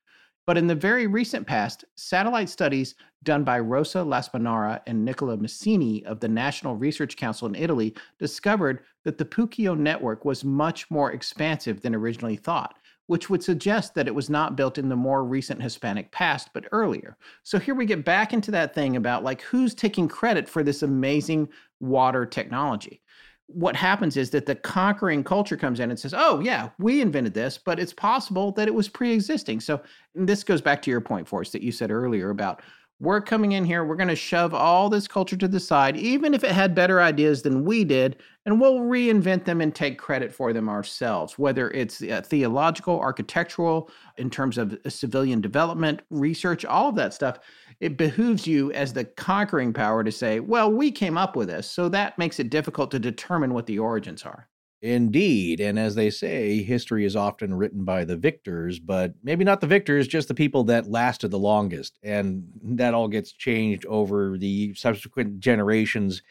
[0.47, 6.02] But in the very recent past, satellite studies done by Rosa Lasaponara and Nicola Masini
[6.05, 11.12] of the National Research Council in Italy discovered that the Puquio network was much more
[11.12, 12.80] expansive than originally thought
[13.11, 16.69] which would suggest that it was not built in the more recent Hispanic past, but
[16.70, 17.16] earlier.
[17.43, 20.85] So here we get back into that thing about like who's taking credit for this
[20.85, 21.49] amazing
[21.81, 23.03] water technology.
[23.49, 27.35] What happens is that the conquering culture comes in and says, "Oh yeah, we invented
[27.35, 29.82] this, but it's possible that it was pre-existing." So
[30.15, 32.62] this goes back to your point, Forrest, that you said earlier about
[33.01, 36.32] we're coming in here, we're going to shove all this culture to the side, even
[36.32, 40.32] if it had better ideas than we did, and we'll reinvent them and take credit
[40.32, 46.64] for them ourselves, whether it's uh, theological, architectural, in terms of uh, civilian development, research,
[46.64, 47.38] all of that stuff.
[47.80, 51.70] It behooves you as the conquering power to say, well, we came up with this.
[51.70, 54.48] So that makes it difficult to determine what the origins are.
[54.82, 55.60] Indeed.
[55.60, 59.66] And as they say, history is often written by the victors, but maybe not the
[59.66, 61.98] victors, just the people that lasted the longest.
[62.02, 66.22] And that all gets changed over the subsequent generations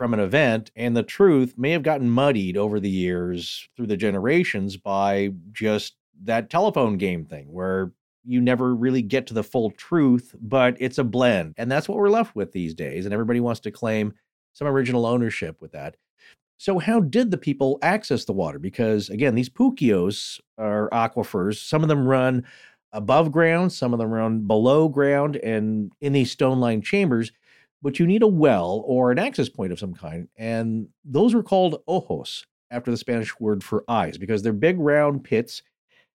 [0.00, 0.70] from an event.
[0.76, 5.96] And the truth may have gotten muddied over the years through the generations by just
[6.24, 7.92] that telephone game thing where
[8.24, 11.52] you never really get to the full truth, but it's a blend.
[11.58, 13.04] And that's what we're left with these days.
[13.04, 14.14] And everybody wants to claim
[14.54, 15.98] some original ownership with that.
[16.56, 18.58] So, how did the people access the water?
[18.58, 21.58] Because again, these puquios are aquifers.
[21.58, 22.46] Some of them run
[22.94, 27.32] above ground, some of them run below ground, and in these stone lined chambers.
[27.82, 30.28] But you need a well or an access point of some kind.
[30.36, 35.24] And those are called ojos, after the Spanish word for eyes, because they're big round
[35.24, 35.62] pits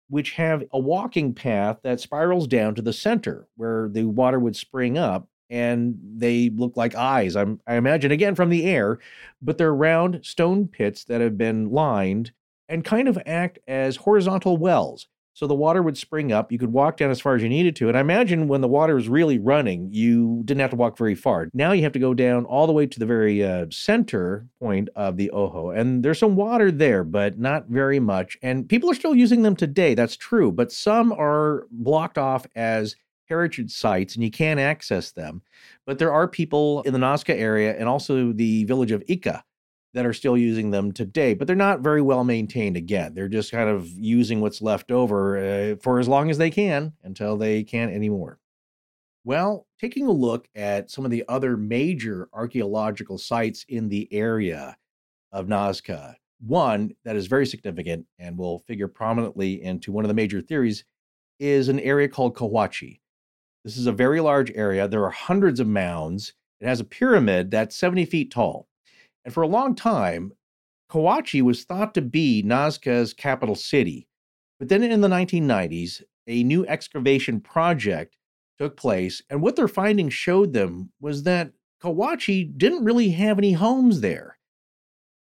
[0.09, 4.55] which have a walking path that spirals down to the center where the water would
[4.55, 7.35] spring up and they look like eyes.
[7.35, 8.99] I'm, I imagine again from the air,
[9.41, 12.33] but they're round stone pits that have been lined
[12.69, 15.09] and kind of act as horizontal wells.
[15.35, 16.53] So the water would spring up.
[16.53, 17.89] You could walk down as far as you needed to.
[17.89, 21.15] And I imagine when the water was really running, you didn't have to walk very
[21.15, 21.49] far.
[21.55, 24.91] Now you have to go down all the way to the very uh, center point
[24.95, 25.71] of the Ojo.
[25.71, 28.37] And there's some water there, but not very much.
[28.43, 29.95] And people are still using them today.
[29.95, 30.53] That's true.
[30.53, 32.97] But some are blocked off as
[33.33, 35.41] heritage sites and you can't access them.
[35.87, 39.43] But there are people in the Nazca area and also the village of Ica
[39.95, 43.15] that are still using them today, but they're not very well maintained again.
[43.15, 46.95] They're just kind of using what's left over uh, for as long as they can
[47.03, 48.39] until they can't anymore.
[49.25, 54.77] Well, taking a look at some of the other major archaeological sites in the area
[55.31, 60.15] of Nazca, one that is very significant and will figure prominently into one of the
[60.15, 60.85] major theories
[61.39, 63.01] is an area called Cahuachi.
[63.65, 64.89] This is a very large area.
[64.89, 66.35] There are hundreds of mounds.
[66.61, 68.69] It has a pyramid that's 70 feet tall.
[69.25, 70.33] And for a long time,
[70.91, 74.09] Cahuachi was thought to be Nazca's capital city.
[74.59, 78.17] But then in the 1990s, a new excavation project
[78.59, 79.23] took place.
[79.31, 84.39] And what their findings showed them was that Cahuachi didn't really have any homes there.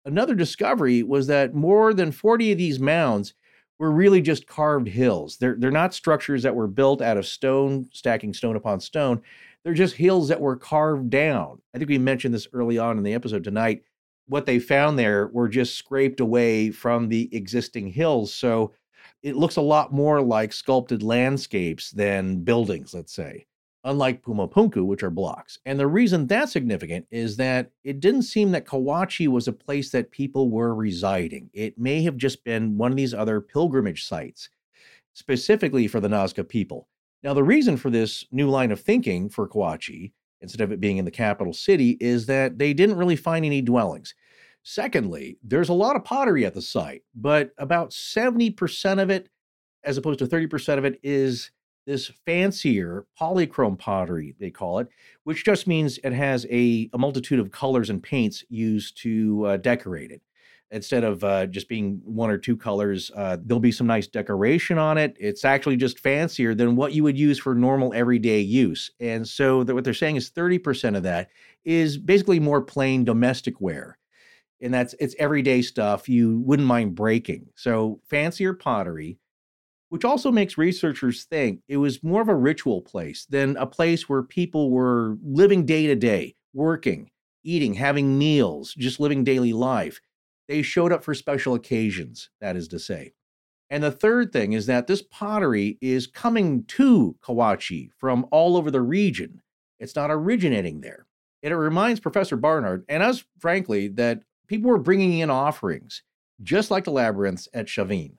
[0.05, 3.33] Another discovery was that more than 40 of these mounds
[3.77, 5.37] were really just carved hills.
[5.37, 9.21] They're, they're not structures that were built out of stone, stacking stone upon stone.
[9.63, 11.61] They're just hills that were carved down.
[11.73, 13.83] I think we mentioned this early on in the episode tonight.
[14.29, 18.33] What they found there were just scraped away from the existing hills.
[18.33, 18.73] So
[19.21, 23.45] it looks a lot more like sculpted landscapes than buildings, let's say
[23.83, 25.57] unlike Pumapunku, which are blocks.
[25.65, 29.89] And the reason that's significant is that it didn't seem that Cahuachi was a place
[29.91, 31.49] that people were residing.
[31.53, 34.49] It may have just been one of these other pilgrimage sites,
[35.13, 36.87] specifically for the Nazca people.
[37.23, 40.11] Now, the reason for this new line of thinking for Cahuachi,
[40.41, 43.61] instead of it being in the capital city, is that they didn't really find any
[43.61, 44.13] dwellings.
[44.63, 49.29] Secondly, there's a lot of pottery at the site, but about 70% of it
[49.83, 51.51] as opposed to 30% of it is
[51.85, 54.87] this fancier polychrome pottery, they call it,
[55.23, 59.57] which just means it has a, a multitude of colors and paints used to uh,
[59.57, 60.21] decorate it.
[60.71, 64.77] Instead of uh, just being one or two colors, uh, there'll be some nice decoration
[64.77, 65.17] on it.
[65.19, 68.91] It's actually just fancier than what you would use for normal everyday use.
[68.99, 71.29] And so, what they're saying is 30% of that
[71.65, 73.97] is basically more plain domestic wear
[74.61, 77.47] and that's it's everyday stuff you wouldn't mind breaking.
[77.55, 79.17] So fancier pottery,
[79.89, 84.07] which also makes researchers think it was more of a ritual place than a place
[84.09, 87.09] where people were living day to day, working,
[87.43, 89.99] eating, having meals, just living daily life.
[90.49, 93.13] They showed up for special occasions, that is to say.
[93.69, 98.71] And the third thing is that this pottery is coming to Cahuachi from all over
[98.71, 99.43] the region.
[99.79, 101.05] It's not originating there.
[101.43, 106.01] And it reminds Professor Barnhart and us, frankly, that people were bringing in offerings,
[106.41, 108.13] just like the labyrinths at Chavin,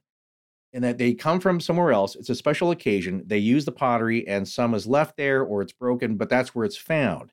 [0.73, 2.15] and that they come from somewhere else.
[2.15, 3.25] It's a special occasion.
[3.27, 6.65] They use the pottery, and some is left there or it's broken, but that's where
[6.65, 7.33] it's found.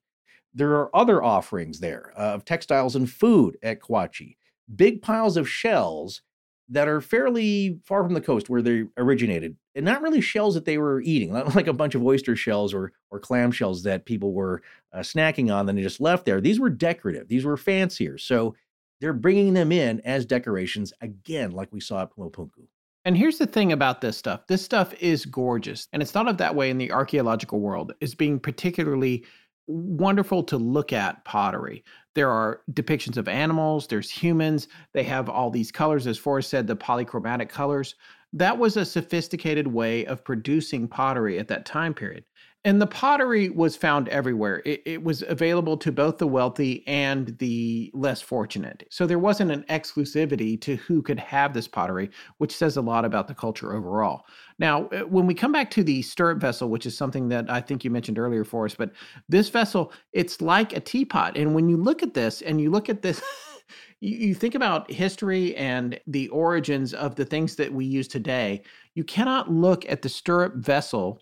[0.56, 4.38] There are other offerings there uh, of textiles and food at Cahuachi,
[4.76, 6.22] big piles of shells
[6.70, 10.66] that are fairly far from the coast where they originated, and not really shells that
[10.66, 14.06] they were eating, not like a bunch of oyster shells or or clam shells that
[14.06, 14.62] people were
[14.94, 16.42] uh, snacking on and they just left there.
[16.42, 17.28] These were decorative.
[17.28, 18.18] These were fancier.
[18.18, 18.56] So
[19.00, 22.68] they're bringing them in as decorations again, like we saw at Pumapunku.
[23.06, 25.88] And here's the thing about this stuff this stuff is gorgeous.
[25.94, 29.24] And it's thought of that way in the archaeological world as being particularly
[29.68, 31.84] wonderful to look at pottery.
[32.16, 36.66] There are depictions of animals, there's humans, they have all these colors, as Forrest said,
[36.66, 37.96] the polychromatic colors.
[38.34, 42.24] That was a sophisticated way of producing pottery at that time period.
[42.68, 44.62] And the pottery was found everywhere.
[44.66, 48.86] It, it, was available to both the wealthy and the less fortunate.
[48.90, 53.06] So there wasn't an exclusivity to who could have this pottery, which says a lot
[53.06, 54.26] about the culture overall.
[54.60, 57.62] Now, uh, when we come back to the stirrup vessel, which is something that I
[57.62, 58.92] think you mentioned earlier Forrest, but
[59.30, 61.38] this vessel, it's like a teapot.
[61.38, 63.22] And when you look at this and you look at this,
[64.02, 68.62] you, think about history and the origins of the things that we use today,
[68.94, 71.22] you cannot look at the stirrup vessel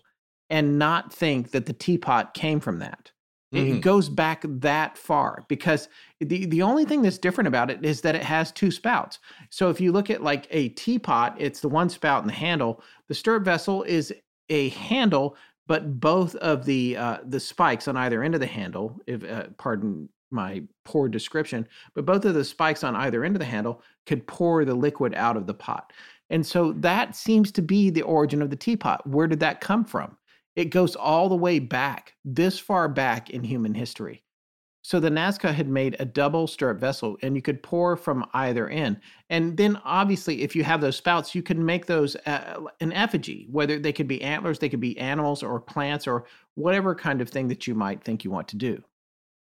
[0.50, 3.10] and not think that the teapot came from that.
[3.54, 3.76] Mm-hmm.
[3.76, 5.88] It goes back that far because
[6.20, 9.18] the, the only thing that's different about it is that it has two spouts.
[9.50, 12.82] So if you look at like a teapot, it's the one spout and the handle.
[13.08, 14.12] The stirrup vessel is
[14.48, 15.36] a handle,
[15.68, 19.44] but both of the uh, the spikes on either end of the handle, if uh,
[19.58, 23.80] pardon my poor description, but both of the spikes on either end of the handle
[24.06, 25.92] could pour the liquid out of the pot.
[26.30, 29.06] And so that seems to be the origin of the teapot.
[29.06, 30.16] Where did that come from?
[30.56, 34.24] It goes all the way back, this far back in human history.
[34.86, 38.68] So the Nazca had made a double stirrup vessel and you could pour from either
[38.68, 39.00] end.
[39.28, 43.48] And then obviously if you have those spouts, you can make those uh, an effigy,
[43.50, 47.28] whether they could be antlers, they could be animals or plants or whatever kind of
[47.28, 48.80] thing that you might think you want to do.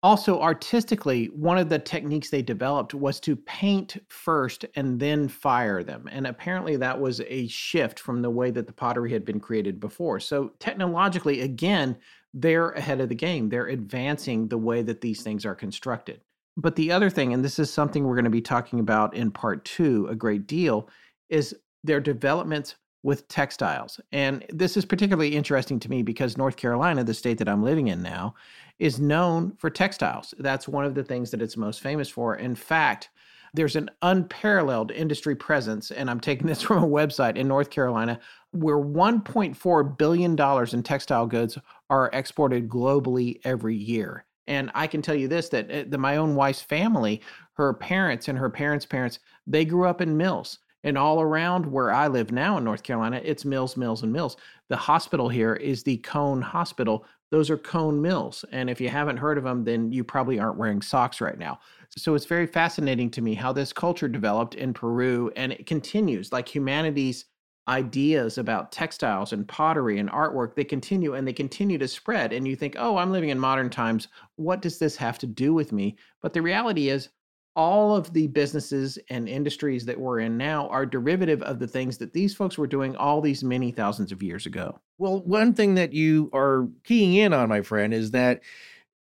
[0.04, 5.82] Also, artistically, one of the techniques they developed was to paint first and then fire
[5.82, 6.10] them.
[6.12, 9.80] And apparently, that was a shift from the way that the pottery had been created
[9.80, 10.20] before.
[10.20, 11.98] So, technologically, again,
[12.34, 13.48] they're ahead of the game.
[13.48, 16.20] They're advancing the way that these things are constructed.
[16.58, 19.32] But the other thing, and this is something we're going to be talking about in
[19.32, 20.90] part two a great deal,
[21.30, 21.56] is
[21.86, 24.00] their developments with textiles.
[24.12, 27.90] And this is particularly interesting to me because North Carolina, the state that I'm living
[27.90, 28.34] in now,
[28.80, 30.34] is known for textiles.
[30.40, 32.38] That's one of the things that it's most famous for.
[32.38, 33.10] In fact,
[33.54, 38.20] there's an unparalleled industry presence, and I'm taking this from a website in North Carolina,
[38.52, 40.40] where $1.4 billion
[40.74, 41.58] in textile goods
[41.90, 44.26] are exported globally every year.
[44.48, 47.22] And I can tell you this that uh, the, my own wife's family,
[47.54, 50.60] her parents and her parents' parents, they grew up in mills.
[50.84, 54.38] And all around where I live now in North Carolina, it's mills, mills, and mills.
[54.70, 58.46] The hospital here is the Cone Hospital, those are cone mills.
[58.52, 61.60] And if you haven't heard of them, then you probably aren't wearing socks right now.
[61.90, 66.32] So it's very fascinating to me how this culture developed in Peru and it continues
[66.32, 67.26] like humanity's
[67.68, 72.46] ideas about textiles and pottery and artwork they continue and they continue to spread and
[72.46, 75.72] you think oh i'm living in modern times what does this have to do with
[75.72, 77.08] me but the reality is
[77.56, 81.98] all of the businesses and industries that we're in now are derivative of the things
[82.00, 84.80] that these folks were doing all these many thousands of years ago.
[84.98, 88.42] Well, one thing that you are keying in on, my friend, is that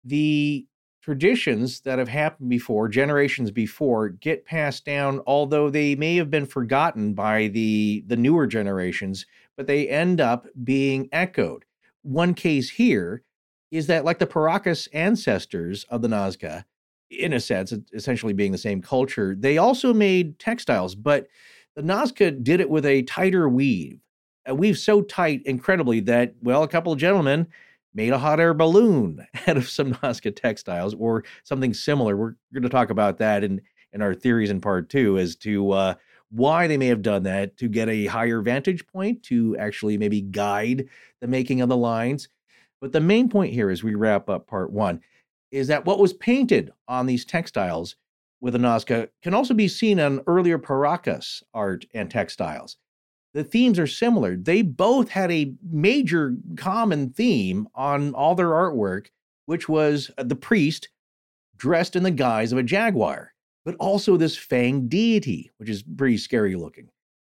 [0.04, 0.66] the
[1.02, 6.46] traditions that have happened before, generations before, get passed down, although they may have been
[6.46, 9.26] forgotten by the, the newer generations,
[9.56, 11.64] but they end up being echoed.
[12.02, 13.22] One case here
[13.70, 16.64] is that, like the Paracas ancestors of the Nazca,
[17.18, 19.36] in a sense, essentially being the same culture.
[19.38, 21.28] They also made textiles, but
[21.76, 23.98] the Nazca did it with a tighter weave.
[24.48, 27.46] uh, weave so tight incredibly that, well, a couple of gentlemen
[27.94, 32.16] made a hot air balloon out of some Nazca textiles or something similar.
[32.16, 33.60] We're going to talk about that in,
[33.92, 35.94] in our theories in part two as to uh,
[36.30, 40.22] why they may have done that to get a higher vantage point to actually maybe
[40.22, 40.88] guide
[41.20, 42.28] the making of the lines.
[42.80, 45.00] But the main point here as we wrap up part one
[45.52, 47.94] is that what was painted on these textiles
[48.40, 52.76] with a Nazca can also be seen on earlier Paracas art and textiles.
[53.34, 54.36] The themes are similar.
[54.36, 59.06] They both had a major common theme on all their artwork,
[59.46, 60.88] which was uh, the priest
[61.56, 63.32] dressed in the guise of a jaguar,
[63.64, 66.88] but also this fanged deity, which is pretty scary looking.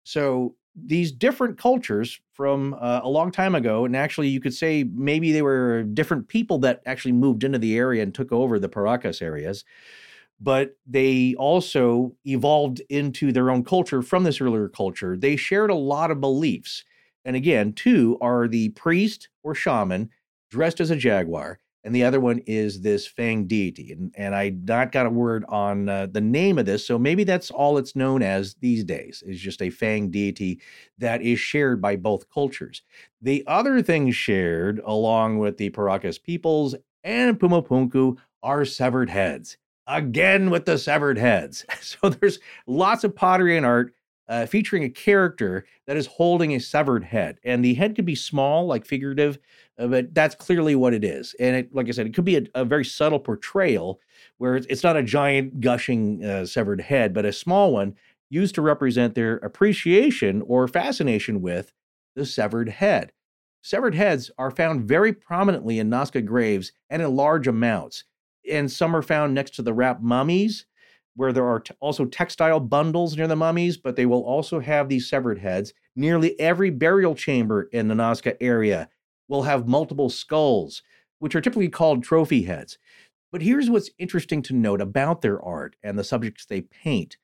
[0.04, 0.54] So
[0.86, 5.32] these different cultures from uh, a long time ago, and actually you could say maybe
[5.32, 9.20] they were different people that actually moved into the area and took over the Paracas
[9.22, 9.64] areas,
[10.40, 15.16] but they also evolved into their own culture from this earlier culture.
[15.16, 16.84] They shared a lot of beliefs.
[17.24, 20.10] And again, two are the priest or shaman
[20.50, 23.92] dressed as a jaguar, and the other one is this Fang deity.
[23.92, 27.24] And, and I not got a word on uh, the name of this, so maybe
[27.24, 30.60] that's all it's known as these days, is just a Fang deity
[30.98, 32.82] that is shared by both cultures.
[33.22, 36.74] The other thing shared, along with the Paracas peoples
[37.04, 39.56] and Pumapunku, are severed heads.
[39.86, 41.64] Again with the severed heads.
[41.80, 43.94] So there's lots of pottery and art
[44.28, 47.38] uh, featuring a character that is holding a severed head.
[47.44, 49.38] And the head could be small, like figurative,
[49.86, 51.34] but that's clearly what it is.
[51.38, 54.00] And it, like I said, it could be a, a very subtle portrayal
[54.38, 57.94] where it's, it's not a giant gushing uh, severed head, but a small one
[58.28, 61.72] used to represent their appreciation or fascination with
[62.16, 63.12] the severed head.
[63.62, 68.04] Severed heads are found very prominently in Nazca graves and in large amounts.
[68.50, 70.66] And some are found next to the wrapped mummies,
[71.16, 74.88] where there are t- also textile bundles near the mummies, but they will also have
[74.88, 75.72] these severed heads.
[75.96, 78.88] Nearly every burial chamber in the Nazca area
[79.28, 80.82] will have multiple skulls,
[81.18, 82.78] which are typically called trophy heads.
[83.30, 87.16] But here's what's interesting to note about their art and the subjects they paint.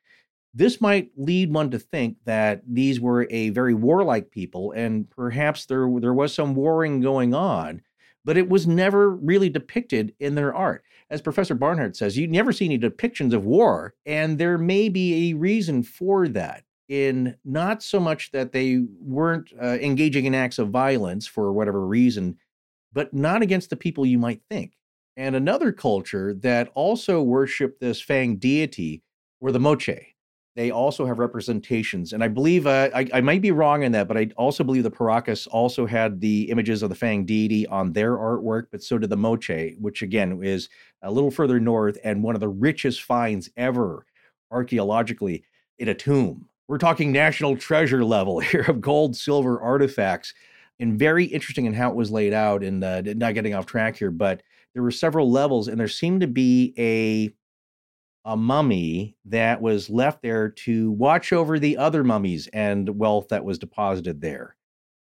[0.52, 5.66] This might lead one to think that these were a very warlike people, and perhaps
[5.66, 7.82] there, there was some warring going on,
[8.24, 12.52] but it was never really depicted in their art as Professor Barnhart says, you never
[12.52, 16.63] see any depictions of war, and there may be a reason for that.
[16.88, 21.86] In not so much that they weren't uh, engaging in acts of violence for whatever
[21.86, 22.36] reason,
[22.92, 24.72] but not against the people you might think.
[25.16, 29.02] And another culture that also worshiped this Fang deity
[29.40, 30.14] were the Moche
[30.56, 32.12] they also have representations.
[32.12, 34.84] And I believe, uh, I, I, might be wrong in that, but I also believe
[34.84, 38.96] the Paracas also had the images of the Fang deity on their artwork, but so
[38.96, 40.68] did the Moche, which again is
[41.02, 44.06] a little further north and one of the richest finds ever
[44.52, 45.44] archaeologically
[45.78, 46.48] in a tomb.
[46.68, 50.34] We're talking national treasure level here of gold, silver artifacts,
[50.80, 52.62] and very interesting in how it was laid out.
[52.62, 54.42] And uh, not getting off track here, but
[54.74, 57.34] there were several levels, and there seemed to be a
[58.26, 63.44] a mummy that was left there to watch over the other mummies and wealth that
[63.44, 64.56] was deposited there.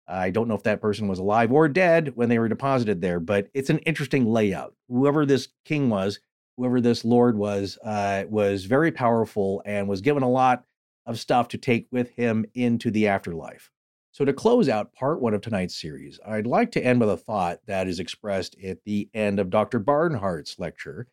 [0.07, 3.19] I don't know if that person was alive or dead when they were deposited there,
[3.19, 4.73] but it's an interesting layout.
[4.89, 6.19] Whoever this king was,
[6.57, 10.65] whoever this lord was, uh, was very powerful and was given a lot
[11.05, 13.71] of stuff to take with him into the afterlife.
[14.11, 17.17] So, to close out part one of tonight's series, I'd like to end with a
[17.17, 19.79] thought that is expressed at the end of Dr.
[19.79, 21.07] Barnhart's lecture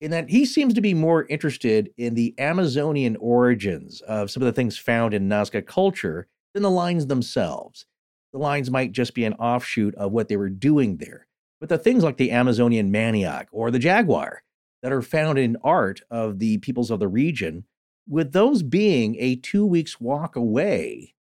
[0.00, 4.46] in that he seems to be more interested in the Amazonian origins of some of
[4.46, 7.86] the things found in Nazca culture than the lines themselves.
[8.32, 11.26] The lines might just be an offshoot of what they were doing there.
[11.60, 14.42] But the things like the Amazonian manioc or the jaguar
[14.82, 17.64] that are found in art of the peoples of the region,
[18.08, 21.14] with those being a two weeks walk away,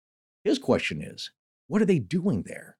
[0.45, 1.31] his question is
[1.69, 2.77] what are they doing there?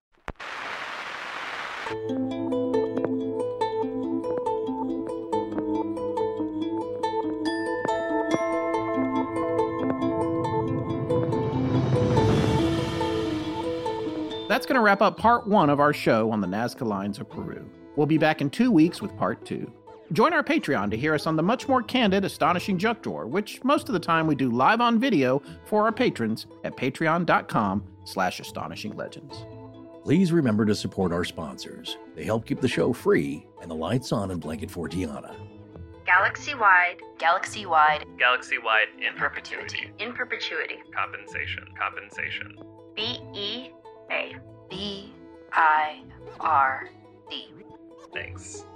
[14.49, 17.31] That's going to wrap up part one of our show on the Nazca Lines of
[17.31, 17.69] Peru.
[17.97, 19.73] We'll be back in two weeks with part two.
[20.13, 23.63] Join our Patreon to hear us on the much more candid, astonishing junk drawer, which
[23.65, 28.41] most of the time we do live on video for our patrons at patreon.com slash
[28.41, 29.45] astonishing legends.
[30.03, 31.97] Please remember to support our sponsors.
[32.15, 35.35] They help keep the show free and the lights on in Blanket Fortiana.
[36.05, 36.97] Galaxy wide.
[37.19, 38.05] Galaxy wide.
[38.19, 39.93] Galaxy wide in perpetuity.
[40.01, 40.79] In perpetuity.
[40.95, 41.65] Compensation.
[41.81, 42.59] Compensation.
[42.97, 43.71] B E
[44.11, 44.35] A.
[44.69, 45.15] B
[45.53, 46.03] I
[46.41, 46.89] R
[47.31, 47.49] D.
[48.13, 48.67] Thanks.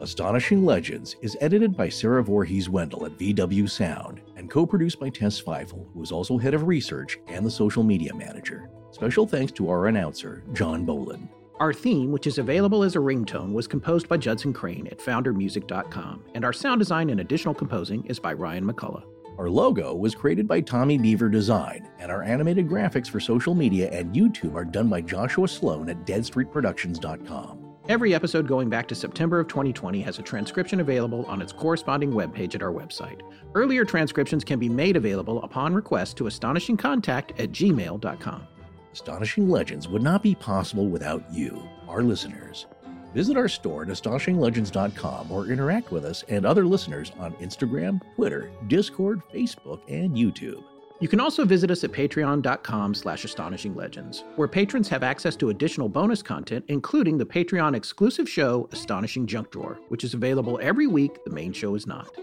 [0.00, 5.10] Astonishing Legends is edited by Sarah Voorhees Wendell at VW Sound and co produced by
[5.10, 8.70] Tess Feifel, who is also head of research and the social media manager.
[8.92, 11.28] Special thanks to our announcer, John Bolin.
[11.58, 16.24] Our theme, which is available as a ringtone, was composed by Judson Crane at foundermusic.com,
[16.34, 19.04] and our sound design and additional composing is by Ryan McCullough.
[19.36, 23.90] Our logo was created by Tommy Beaver Design, and our animated graphics for social media
[23.90, 27.59] and YouTube are done by Joshua Sloan at deadstreetproductions.com.
[27.90, 32.12] Every episode going back to September of 2020 has a transcription available on its corresponding
[32.12, 33.20] webpage at our website.
[33.56, 38.46] Earlier transcriptions can be made available upon request to astonishingcontact at gmail.com.
[38.92, 42.66] Astonishing Legends would not be possible without you, our listeners.
[43.12, 48.52] Visit our store at astonishinglegends.com or interact with us and other listeners on Instagram, Twitter,
[48.68, 50.62] Discord, Facebook, and YouTube.
[51.00, 55.88] You can also visit us at patreon.com slash astonishinglegends, where patrons have access to additional
[55.88, 61.24] bonus content, including the Patreon exclusive show Astonishing Junk Drawer, which is available every week.
[61.24, 62.14] The main show is not.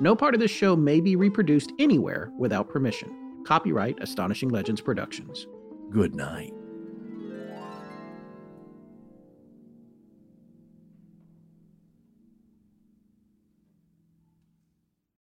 [0.00, 3.44] No part of this show may be reproduced anywhere without permission.
[3.44, 5.46] Copyright Astonishing Legends Productions.
[5.90, 6.54] Good night.